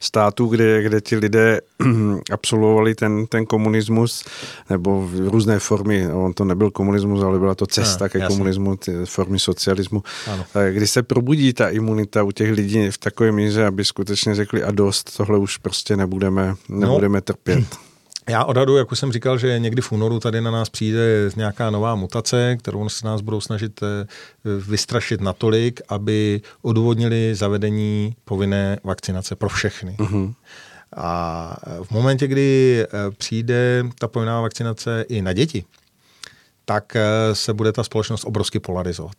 států, 0.00 0.46
kde, 0.46 0.82
kde 0.82 1.00
ti 1.00 1.16
lidé 1.16 1.60
absolvovali 2.32 2.94
ten, 2.94 3.26
ten 3.26 3.46
komunismus, 3.46 4.24
nebo 4.70 5.08
v 5.08 5.28
různé 5.28 5.58
formy, 5.58 6.08
on 6.12 6.32
to 6.32 6.44
nebyl 6.44 6.70
komunismus, 6.70 7.22
ale 7.22 7.38
byla 7.38 7.54
to 7.54 7.66
cesta 7.66 8.04
ne, 8.04 8.08
ke 8.08 8.18
jasný. 8.18 8.36
komunismu, 8.36 8.76
ty 8.76 8.92
formy 9.04 9.38
socialismu. 9.38 10.02
Ano. 10.26 10.44
Kdy 10.70 10.86
se 10.86 11.02
probudí 11.02 11.52
ta 11.52 11.68
imunita 11.68 12.22
u 12.22 12.30
těch 12.30 12.50
lidí 12.50 12.90
v 12.90 12.98
takové 12.98 13.32
míře, 13.32 13.66
aby 13.66 13.84
skutečně 13.84 14.34
řekli 14.34 14.62
a 14.62 14.70
dost, 14.70 15.16
tohle 15.16 15.38
už 15.38 15.56
prostě 15.56 15.96
nebudeme, 15.96 16.54
nebudeme 16.80 17.18
no. 17.18 17.22
trpět. 17.22 17.64
Já 18.28 18.44
odhadu, 18.44 18.76
jak 18.76 18.92
už 18.92 18.98
jsem 18.98 19.12
říkal, 19.12 19.38
že 19.38 19.58
někdy 19.58 19.82
v 19.82 19.92
únoru 19.92 20.20
tady 20.20 20.40
na 20.40 20.50
nás 20.50 20.70
přijde 20.70 21.30
nějaká 21.36 21.70
nová 21.70 21.94
mutace, 21.94 22.56
kterou 22.56 22.88
se 22.88 23.06
nás 23.06 23.20
budou 23.20 23.40
snažit 23.40 23.80
eh, 23.82 24.06
vystrašit 24.44 25.20
natolik, 25.20 25.80
aby 25.88 26.40
odůvodnili 26.62 27.34
zavedení 27.34 28.16
povinné 28.24 28.78
vakcinace 28.84 29.36
pro 29.36 29.48
všechny. 29.48 29.96
Uh-huh. 29.98 30.34
A 30.96 31.56
v 31.82 31.90
momentě, 31.90 32.26
kdy 32.26 32.80
eh, 32.84 33.10
přijde 33.10 33.84
ta 33.98 34.08
povinná 34.08 34.40
vakcinace 34.40 35.04
i 35.08 35.22
na 35.22 35.32
děti, 35.32 35.64
tak 36.64 36.96
eh, 36.96 37.34
se 37.34 37.54
bude 37.54 37.72
ta 37.72 37.84
společnost 37.84 38.24
obrovsky 38.24 38.60
polarizovat 38.60 39.14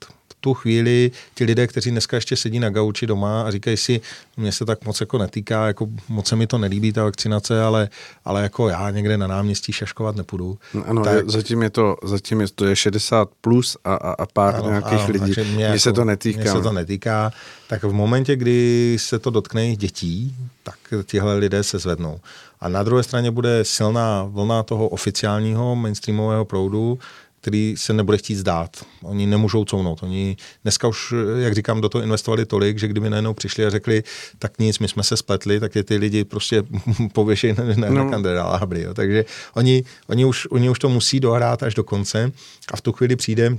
tu 0.45 0.53
chvíli 0.53 1.11
ti 1.35 1.43
lidé, 1.43 1.67
kteří 1.67 1.91
dneska 1.91 2.17
ještě 2.17 2.35
sedí 2.35 2.59
na 2.59 2.69
gauči 2.69 3.07
doma 3.07 3.41
a 3.41 3.51
říkají 3.51 3.77
si, 3.77 4.01
mě 4.37 4.51
se 4.51 4.65
tak 4.65 4.85
moc 4.85 4.99
jako 4.99 5.17
netýká, 5.17 5.67
jako 5.67 5.87
moc 6.09 6.27
se 6.27 6.35
mi 6.35 6.47
to 6.47 6.57
nelíbí, 6.57 6.93
ta 6.93 7.03
vakcinace, 7.03 7.61
ale, 7.61 7.89
ale 8.25 8.43
jako 8.43 8.69
já 8.69 8.89
někde 8.89 9.17
na 9.17 9.27
náměstí 9.27 9.73
šaškovat 9.73 10.15
nepůjdu. 10.15 10.57
Ano, 10.85 11.03
tak, 11.03 11.29
zatím 11.29 11.61
je 11.61 11.69
to, 11.69 11.97
zatím 12.03 12.41
je 12.41 12.47
to 12.55 12.65
je 12.65 12.75
60 12.75 13.29
plus 13.41 13.77
a, 13.83 13.95
a, 13.95 14.11
a 14.11 14.25
pár 14.25 14.55
ano, 14.55 14.69
nějakých 14.69 14.93
ano, 14.93 15.13
lidí. 15.13 15.31
Mě, 15.31 15.43
mě 15.43 15.65
jako, 15.65 15.79
se 15.79 15.93
to 15.93 16.05
netýká. 16.05 16.41
Mně 16.41 16.51
se 16.51 16.61
to 16.61 16.71
netýká. 16.71 17.31
Tak 17.67 17.83
v 17.83 17.93
momentě, 17.93 18.35
kdy 18.35 18.97
se 18.99 19.19
to 19.19 19.29
dotkne 19.29 19.63
jejich 19.63 19.77
dětí, 19.77 20.35
tak 20.63 20.77
tihle 21.03 21.37
lidé 21.37 21.63
se 21.63 21.79
zvednou. 21.79 22.19
A 22.59 22.69
na 22.69 22.83
druhé 22.83 23.03
straně 23.03 23.31
bude 23.31 23.65
silná 23.65 24.23
vlna 24.23 24.63
toho 24.63 24.87
oficiálního 24.87 25.75
mainstreamového 25.75 26.45
proudu, 26.45 26.99
který 27.45 27.75
se 27.77 27.93
nebude 27.93 28.17
chtít 28.17 28.35
zdát. 28.35 28.85
Oni 29.03 29.25
nemůžou 29.25 29.65
counout. 29.65 30.03
Oni 30.03 30.37
dneska 30.63 30.87
už, 30.87 31.13
jak 31.37 31.53
říkám, 31.53 31.81
do 31.81 31.89
toho 31.89 32.01
investovali 32.01 32.45
tolik, 32.45 32.79
že 32.79 32.87
kdyby 32.87 33.09
najednou 33.09 33.33
přišli 33.33 33.65
a 33.65 33.69
řekli, 33.69 34.03
tak 34.39 34.59
nic, 34.59 34.79
my 34.79 34.87
jsme 34.87 35.03
se 35.03 35.17
spletli, 35.17 35.59
tak 35.59 35.75
je 35.75 35.83
ty 35.83 35.97
lidi 35.97 36.23
prostě 36.23 36.63
pověšejí 37.13 37.53
na, 37.57 37.63
na, 37.63 37.89
no. 37.89 38.03
na 38.03 38.11
kandidála 38.11 38.61
Jo. 38.75 38.93
Takže 38.93 39.25
oni, 39.53 39.83
oni, 40.07 40.25
už, 40.25 40.47
oni 40.49 40.69
už 40.69 40.79
to 40.79 40.89
musí 40.89 41.19
dohrát 41.19 41.63
až 41.63 41.75
do 41.75 41.83
konce 41.83 42.31
a 42.73 42.77
v 42.77 42.81
tu 42.81 42.91
chvíli 42.91 43.15
přijde 43.15 43.57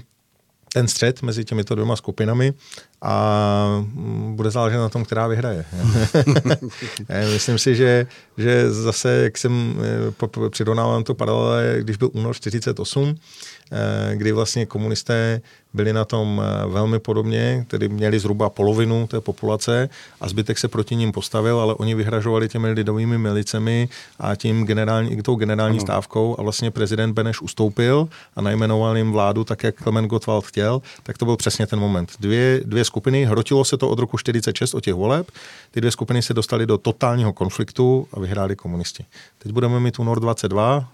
ten 0.72 0.89
střed 0.89 1.22
mezi 1.22 1.45
těmito 1.45 1.74
dvěma 1.74 1.97
skupinami 1.97 2.55
a 3.03 3.84
mm, 3.94 4.36
bude 4.36 4.51
záležet 4.51 4.78
na 4.78 4.88
tom, 4.88 5.05
která 5.05 5.26
vyhraje. 5.26 5.64
Myslím 7.32 7.59
si, 7.59 7.76
že, 7.76 8.07
že 8.38 8.70
zase, 8.72 9.11
jak 9.22 9.38
jsem 9.38 9.76
eh, 10.44 10.51
přirovnával 10.51 11.03
to 11.03 11.14
paralele, 11.14 11.76
když 11.80 11.97
byl 11.97 12.11
únor 12.12 12.34
48, 12.34 13.16
Eh, 13.72 14.16
kdy 14.16 14.32
vlastně 14.32 14.66
komunisté 14.66 15.40
byli 15.74 15.92
na 15.92 16.05
tom 16.05 16.42
eh, 16.44 16.66
velmi 16.66 16.99
podobně, 16.99 17.64
tedy 17.68 17.88
měli 17.88 18.18
zhruba 18.18 18.51
polovinu 18.51 19.07
té 19.07 19.20
populace 19.20 19.88
a 20.20 20.28
zbytek 20.28 20.59
se 20.59 20.68
proti 20.68 20.97
ním 20.97 21.12
postavil, 21.12 21.61
ale 21.61 21.74
oni 21.74 21.94
vyhražovali 21.94 22.49
těmi 22.49 22.70
lidovými 22.70 23.18
milicemi 23.18 23.88
a 24.18 24.36
tím 24.36 24.64
generální, 24.64 25.22
tou 25.22 25.34
generální 25.34 25.78
ano. 25.78 25.86
stávkou 25.86 26.36
a 26.38 26.42
vlastně 26.42 26.70
prezident 26.70 27.12
Beneš 27.12 27.40
ustoupil 27.40 28.09
a 28.36 28.40
najmenoval 28.40 28.97
jim 28.97 29.12
vládu 29.12 29.44
tak, 29.44 29.62
jak 29.62 29.74
Klement 29.74 30.09
Gottwald 30.09 30.47
chtěl, 30.47 30.82
tak 31.03 31.18
to 31.18 31.24
byl 31.24 31.36
přesně 31.36 31.66
ten 31.66 31.78
moment. 31.78 32.12
Dvě, 32.20 32.61
dvě 32.64 32.84
skupiny, 32.87 33.24
hrotilo 33.24 33.64
se 33.64 33.76
to 33.76 33.89
od 33.89 33.99
roku 33.99 34.18
46 34.18 34.74
od 34.74 34.84
těch 34.84 34.95
voleb, 34.95 35.30
ty 35.70 35.80
dvě 35.80 35.91
skupiny 35.91 36.22
se 36.22 36.34
dostaly 36.34 36.66
do 36.66 36.78
totálního 36.78 37.32
konfliktu 37.32 38.09
a 38.12 38.20
vyhráli 38.20 38.57
komunisti. 38.57 39.05
Teď 39.39 39.53
budeme 39.53 39.80
mít 39.80 39.99
únor 39.99 40.20
22, 40.20 40.89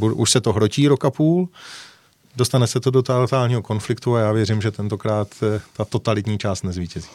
už 0.00 0.30
se 0.30 0.40
to 0.40 0.52
hrotí 0.52 0.88
roka 0.88 1.10
půl, 1.10 1.48
dostane 2.36 2.66
se 2.66 2.80
to 2.80 2.90
do 2.90 3.02
totálního 3.02 3.62
konfliktu 3.62 4.14
a 4.14 4.20
já 4.20 4.32
věřím, 4.32 4.62
že 4.62 4.70
tentokrát 4.70 5.28
eh, 5.42 5.60
ta 5.76 5.84
totalitní 5.84 6.38
část 6.38 6.62
nezvítězí 6.62 7.08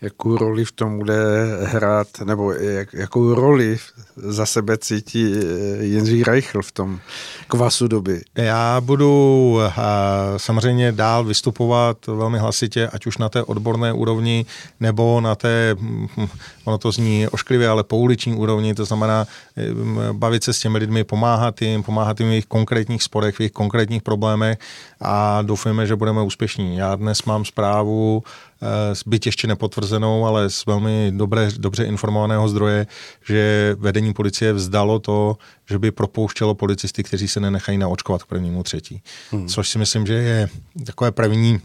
jakou 0.00 0.36
roli 0.36 0.64
v 0.64 0.72
tom 0.72 0.98
bude 0.98 1.14
hrát, 1.62 2.06
nebo 2.24 2.52
jak, 2.52 2.92
jakou 2.92 3.34
roli 3.34 3.78
za 4.16 4.46
sebe 4.46 4.78
cítí 4.78 5.34
eh, 5.34 5.84
Jindřich 5.84 6.22
Reichl 6.22 6.62
v 6.62 6.72
tom 6.72 7.00
kvasu 7.48 7.88
doby? 7.88 8.20
Já 8.36 8.80
budu 8.80 9.52
uh, 9.54 9.62
samozřejmě 10.36 10.92
dál 10.92 11.24
vystupovat 11.24 12.06
velmi 12.06 12.38
hlasitě, 12.38 12.88
ať 12.92 13.06
už 13.06 13.18
na 13.18 13.28
té 13.28 13.42
odborné 13.42 13.92
úrovni, 13.92 14.46
nebo 14.80 15.20
na 15.20 15.34
té, 15.34 15.76
hm, 15.80 16.06
ono 16.64 16.78
to 16.78 16.92
zní 16.92 17.28
ošklivě, 17.28 17.68
ale 17.68 17.84
pouliční 17.84 18.34
úrovni, 18.34 18.74
to 18.74 18.84
znamená 18.84 19.26
hm, 19.56 19.98
bavit 20.12 20.44
se 20.44 20.52
s 20.52 20.58
těmi 20.58 20.78
lidmi, 20.78 21.04
pomáhat 21.04 21.62
jim, 21.62 21.82
pomáhat 21.82 22.20
jim 22.20 22.28
v 22.28 22.32
jejich 22.32 22.46
konkrétních 22.46 23.02
sporech, 23.02 23.36
v 23.36 23.40
jejich 23.40 23.52
konkrétních 23.52 24.02
problémech 24.02 24.58
a 25.00 25.42
doufujeme, 25.42 25.86
že 25.86 25.96
budeme 25.96 26.22
úspěšní. 26.22 26.76
Já 26.76 26.94
dnes 26.94 27.22
mám 27.22 27.44
zprávu 27.44 28.22
Eh, 28.22 28.51
byť 29.06 29.26
ještě 29.26 29.46
nepotvrzenou, 29.46 30.26
ale 30.26 30.50
z 30.50 30.66
velmi 30.66 31.12
dobré, 31.16 31.48
dobře 31.56 31.84
informovaného 31.84 32.48
zdroje, 32.48 32.86
že 33.24 33.74
vedení 33.78 34.12
policie 34.12 34.52
vzdalo 34.52 34.98
to, 34.98 35.36
že 35.70 35.78
by 35.78 35.90
propouštělo 35.90 36.54
policisty, 36.54 37.02
kteří 37.02 37.28
se 37.28 37.40
nenechají 37.40 37.78
naočkovat 37.78 38.22
k 38.22 38.26
prvnímu 38.26 38.62
třetí. 38.62 39.02
Hmm. 39.30 39.48
Což 39.48 39.68
si 39.68 39.78
myslím, 39.78 40.06
že 40.06 40.14
je 40.14 40.48
takové 40.86 41.10
první 41.12 41.60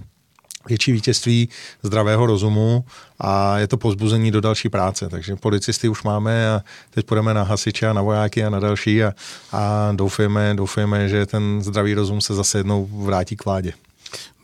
větší 0.67 0.91
vítězství 0.91 1.49
zdravého 1.83 2.25
rozumu 2.25 2.85
a 3.19 3.57
je 3.57 3.67
to 3.67 3.77
pozbuzení 3.77 4.31
do 4.31 4.41
další 4.41 4.69
práce. 4.69 5.09
Takže 5.09 5.35
policisty 5.35 5.89
už 5.89 6.03
máme 6.03 6.49
a 6.49 6.61
teď 6.89 7.05
půjdeme 7.05 7.33
na 7.33 7.43
hasiče 7.43 7.87
a 7.87 7.93
na 7.93 8.01
vojáky 8.01 8.43
a 8.43 8.49
na 8.49 8.59
další 8.59 9.03
a, 9.03 9.13
a 9.51 9.91
doufujeme, 9.95 10.53
doufujeme, 10.55 11.09
že 11.09 11.25
ten 11.25 11.61
zdravý 11.61 11.93
rozum 11.93 12.21
se 12.21 12.35
zase 12.35 12.57
jednou 12.57 12.85
vrátí 12.91 13.35
k 13.35 13.45
vládě. 13.45 13.73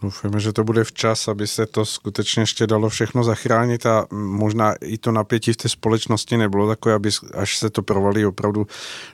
Doufujeme, 0.04 0.40
že 0.40 0.54
to 0.54 0.64
bude 0.64 0.84
včas, 0.84 1.28
aby 1.28 1.48
se 1.48 1.66
to 1.66 1.86
skutečně 1.86 2.42
ještě 2.42 2.68
dalo 2.68 2.90
všechno 2.90 3.24
zachránit 3.24 3.86
a 3.86 4.06
možná 4.12 4.74
i 4.82 4.98
to 4.98 5.12
napětí 5.12 5.54
v 5.54 5.58
té 5.58 5.70
společnosti 5.70 6.38
nebylo 6.38 6.68
takové, 6.68 6.96
aby 6.96 7.10
až 7.34 7.58
se 7.58 7.70
to 7.70 7.82
provalí, 7.82 8.26
opravdu 8.26 8.68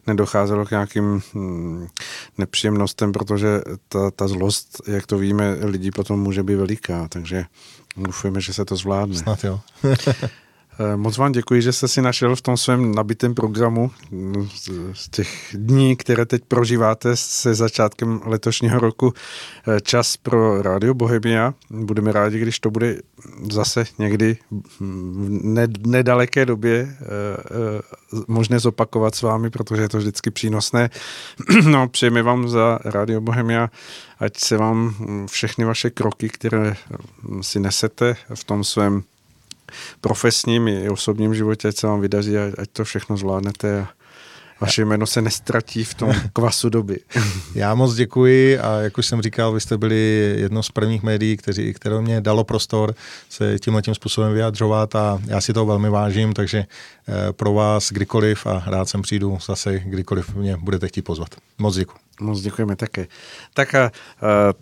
nedocházelo 0.07 0.65
k 0.65 0.71
nějakým 0.71 1.21
hm, 1.33 1.87
nepříjemnostem, 2.37 3.11
protože 3.11 3.61
ta, 3.89 4.11
ta 4.11 4.27
zlost, 4.27 4.81
jak 4.87 5.07
to 5.07 5.17
víme, 5.17 5.57
lidí 5.61 5.91
potom 5.91 6.19
může 6.19 6.43
být 6.43 6.55
veliká, 6.55 7.07
takže 7.07 7.45
doufujeme, 7.97 8.41
že 8.41 8.53
se 8.53 8.65
to 8.65 8.75
zvládne. 8.75 9.15
Snad 9.15 9.43
jo. 9.43 9.59
Eh, 10.81 10.97
moc 10.97 11.17
vám 11.17 11.31
děkuji, 11.31 11.61
že 11.61 11.73
jste 11.73 11.87
si 11.87 12.01
našel 12.01 12.35
v 12.35 12.41
tom 12.41 12.57
svém 12.57 12.95
nabitém 12.95 13.35
programu 13.35 13.91
mm, 14.11 14.49
z 14.93 15.09
těch 15.09 15.49
dní, 15.53 15.95
které 15.95 16.25
teď 16.25 16.43
prožíváte 16.47 17.15
se 17.15 17.55
začátkem 17.55 18.21
letošního 18.25 18.79
roku 18.79 19.13
eh, 19.67 19.81
čas 19.81 20.17
pro 20.17 20.61
Radio 20.61 20.93
Bohemia. 20.93 21.53
Budeme 21.69 22.11
rádi, 22.11 22.39
když 22.39 22.59
to 22.59 22.71
bude 22.71 23.01
zase 23.51 23.85
někdy 23.99 24.37
v 24.79 25.87
nedaleké 25.87 26.45
době 26.45 26.97
eh, 27.01 27.05
možné 28.27 28.59
zopakovat 28.59 29.15
s 29.15 29.21
vámi, 29.21 29.49
protože 29.49 29.81
je 29.81 29.89
to 29.89 29.97
vždycky 29.97 30.31
přínosné. 30.31 30.89
No, 31.69 31.87
přejeme 31.87 32.23
vám 32.23 32.49
za 32.49 32.79
Radio 32.85 33.21
Bohemia, 33.21 33.69
ať 34.19 34.37
se 34.37 34.57
vám 34.57 34.95
všechny 35.29 35.65
vaše 35.65 35.89
kroky, 35.89 36.29
které 36.29 36.75
si 37.41 37.59
nesete 37.59 38.15
v 38.33 38.43
tom 38.43 38.63
svém 38.63 39.03
profesním 40.01 40.67
i 40.67 40.89
osobním 40.89 41.35
životě, 41.35 41.67
ať 41.67 41.75
se 41.75 41.87
vám 41.87 42.01
vydaří, 42.01 42.37
ať 42.37 42.69
to 42.73 42.83
všechno 42.83 43.17
zvládnete 43.17 43.79
a 43.79 43.87
vaše 44.61 44.85
jméno 44.85 45.05
se 45.07 45.21
nestratí 45.21 45.83
v 45.83 45.93
tom 45.93 46.13
kvasu 46.33 46.69
doby. 46.69 46.99
Já 47.55 47.75
moc 47.75 47.95
děkuji 47.95 48.59
a 48.59 48.79
jak 48.79 48.97
už 48.97 49.05
jsem 49.05 49.21
říkal, 49.21 49.53
vy 49.53 49.61
jste 49.61 49.77
byli 49.77 50.33
jedno 50.37 50.63
z 50.63 50.71
prvních 50.71 51.03
médií, 51.03 51.37
kteří, 51.37 51.73
které 51.73 52.01
mě 52.01 52.21
dalo 52.21 52.43
prostor 52.43 52.95
se 53.29 53.59
tímhle 53.59 53.81
tím 53.81 53.95
způsobem 53.95 54.33
vyjadřovat 54.33 54.95
a 54.95 55.21
já 55.27 55.41
si 55.41 55.53
to 55.53 55.65
velmi 55.65 55.89
vážím, 55.89 56.33
takže 56.33 56.57
eh, 56.59 57.33
pro 57.33 57.53
vás 57.53 57.91
kdykoliv 57.91 58.45
a 58.45 58.63
rád 58.65 58.89
sem 58.89 59.01
přijdu 59.01 59.37
zase, 59.45 59.79
kdykoliv 59.79 60.35
mě 60.35 60.57
budete 60.57 60.87
chtít 60.87 61.01
pozvat. 61.01 61.29
Moc 61.57 61.75
děkuji. 61.75 62.08
Moc 62.21 62.41
děkujeme 62.41 62.75
také. 62.75 63.07
Tak 63.53 63.75
a, 63.75 63.91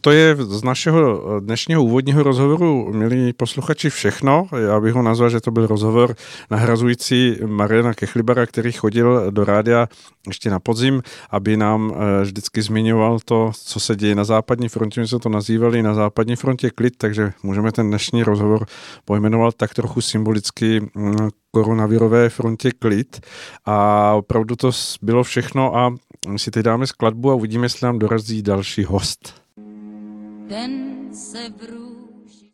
to 0.01 0.11
je 0.11 0.35
z 0.35 0.63
našeho 0.63 1.39
dnešního 1.39 1.83
úvodního 1.83 2.23
rozhovoru, 2.23 2.93
milí 2.93 3.33
posluchači, 3.33 3.89
všechno. 3.89 4.47
Já 4.67 4.79
bych 4.79 4.93
ho 4.93 5.01
nazval, 5.01 5.29
že 5.29 5.41
to 5.41 5.51
byl 5.51 5.67
rozhovor 5.67 6.15
nahrazující 6.51 7.37
Mariana 7.45 7.93
Kechlibara, 7.93 8.45
který 8.45 8.71
chodil 8.71 9.31
do 9.31 9.45
rádia 9.45 9.87
ještě 10.27 10.49
na 10.49 10.59
podzim, 10.59 11.03
aby 11.29 11.57
nám 11.57 11.93
e, 11.95 12.23
vždycky 12.23 12.61
zmiňoval 12.61 13.19
to, 13.25 13.51
co 13.63 13.79
se 13.79 13.95
děje 13.95 14.15
na 14.15 14.23
západní 14.23 14.69
frontě. 14.69 15.01
My 15.01 15.07
jsme 15.07 15.19
to 15.19 15.29
nazývali 15.29 15.83
na 15.83 15.93
západní 15.93 16.35
frontě 16.35 16.69
klid, 16.69 16.93
takže 16.97 17.33
můžeme 17.43 17.71
ten 17.71 17.89
dnešní 17.89 18.23
rozhovor 18.23 18.65
pojmenovat 19.05 19.55
tak 19.55 19.73
trochu 19.73 20.01
symbolicky 20.01 20.81
mm, 20.95 21.29
koronavirové 21.51 22.29
frontě 22.29 22.71
klid 22.71 23.21
a 23.65 24.13
opravdu 24.13 24.55
to 24.55 24.71
bylo 25.01 25.23
všechno 25.23 25.77
a 25.77 25.95
my 26.27 26.39
si 26.39 26.51
teď 26.51 26.63
dáme 26.63 26.87
skladbu 26.87 27.31
a 27.31 27.35
uvidíme, 27.35 27.65
jestli 27.65 27.85
nám 27.85 27.99
dorazí 27.99 28.41
další 28.41 28.83
host. 28.83 29.41
Ten 30.49 30.95
se 31.13 31.49
vrůží 31.49 31.96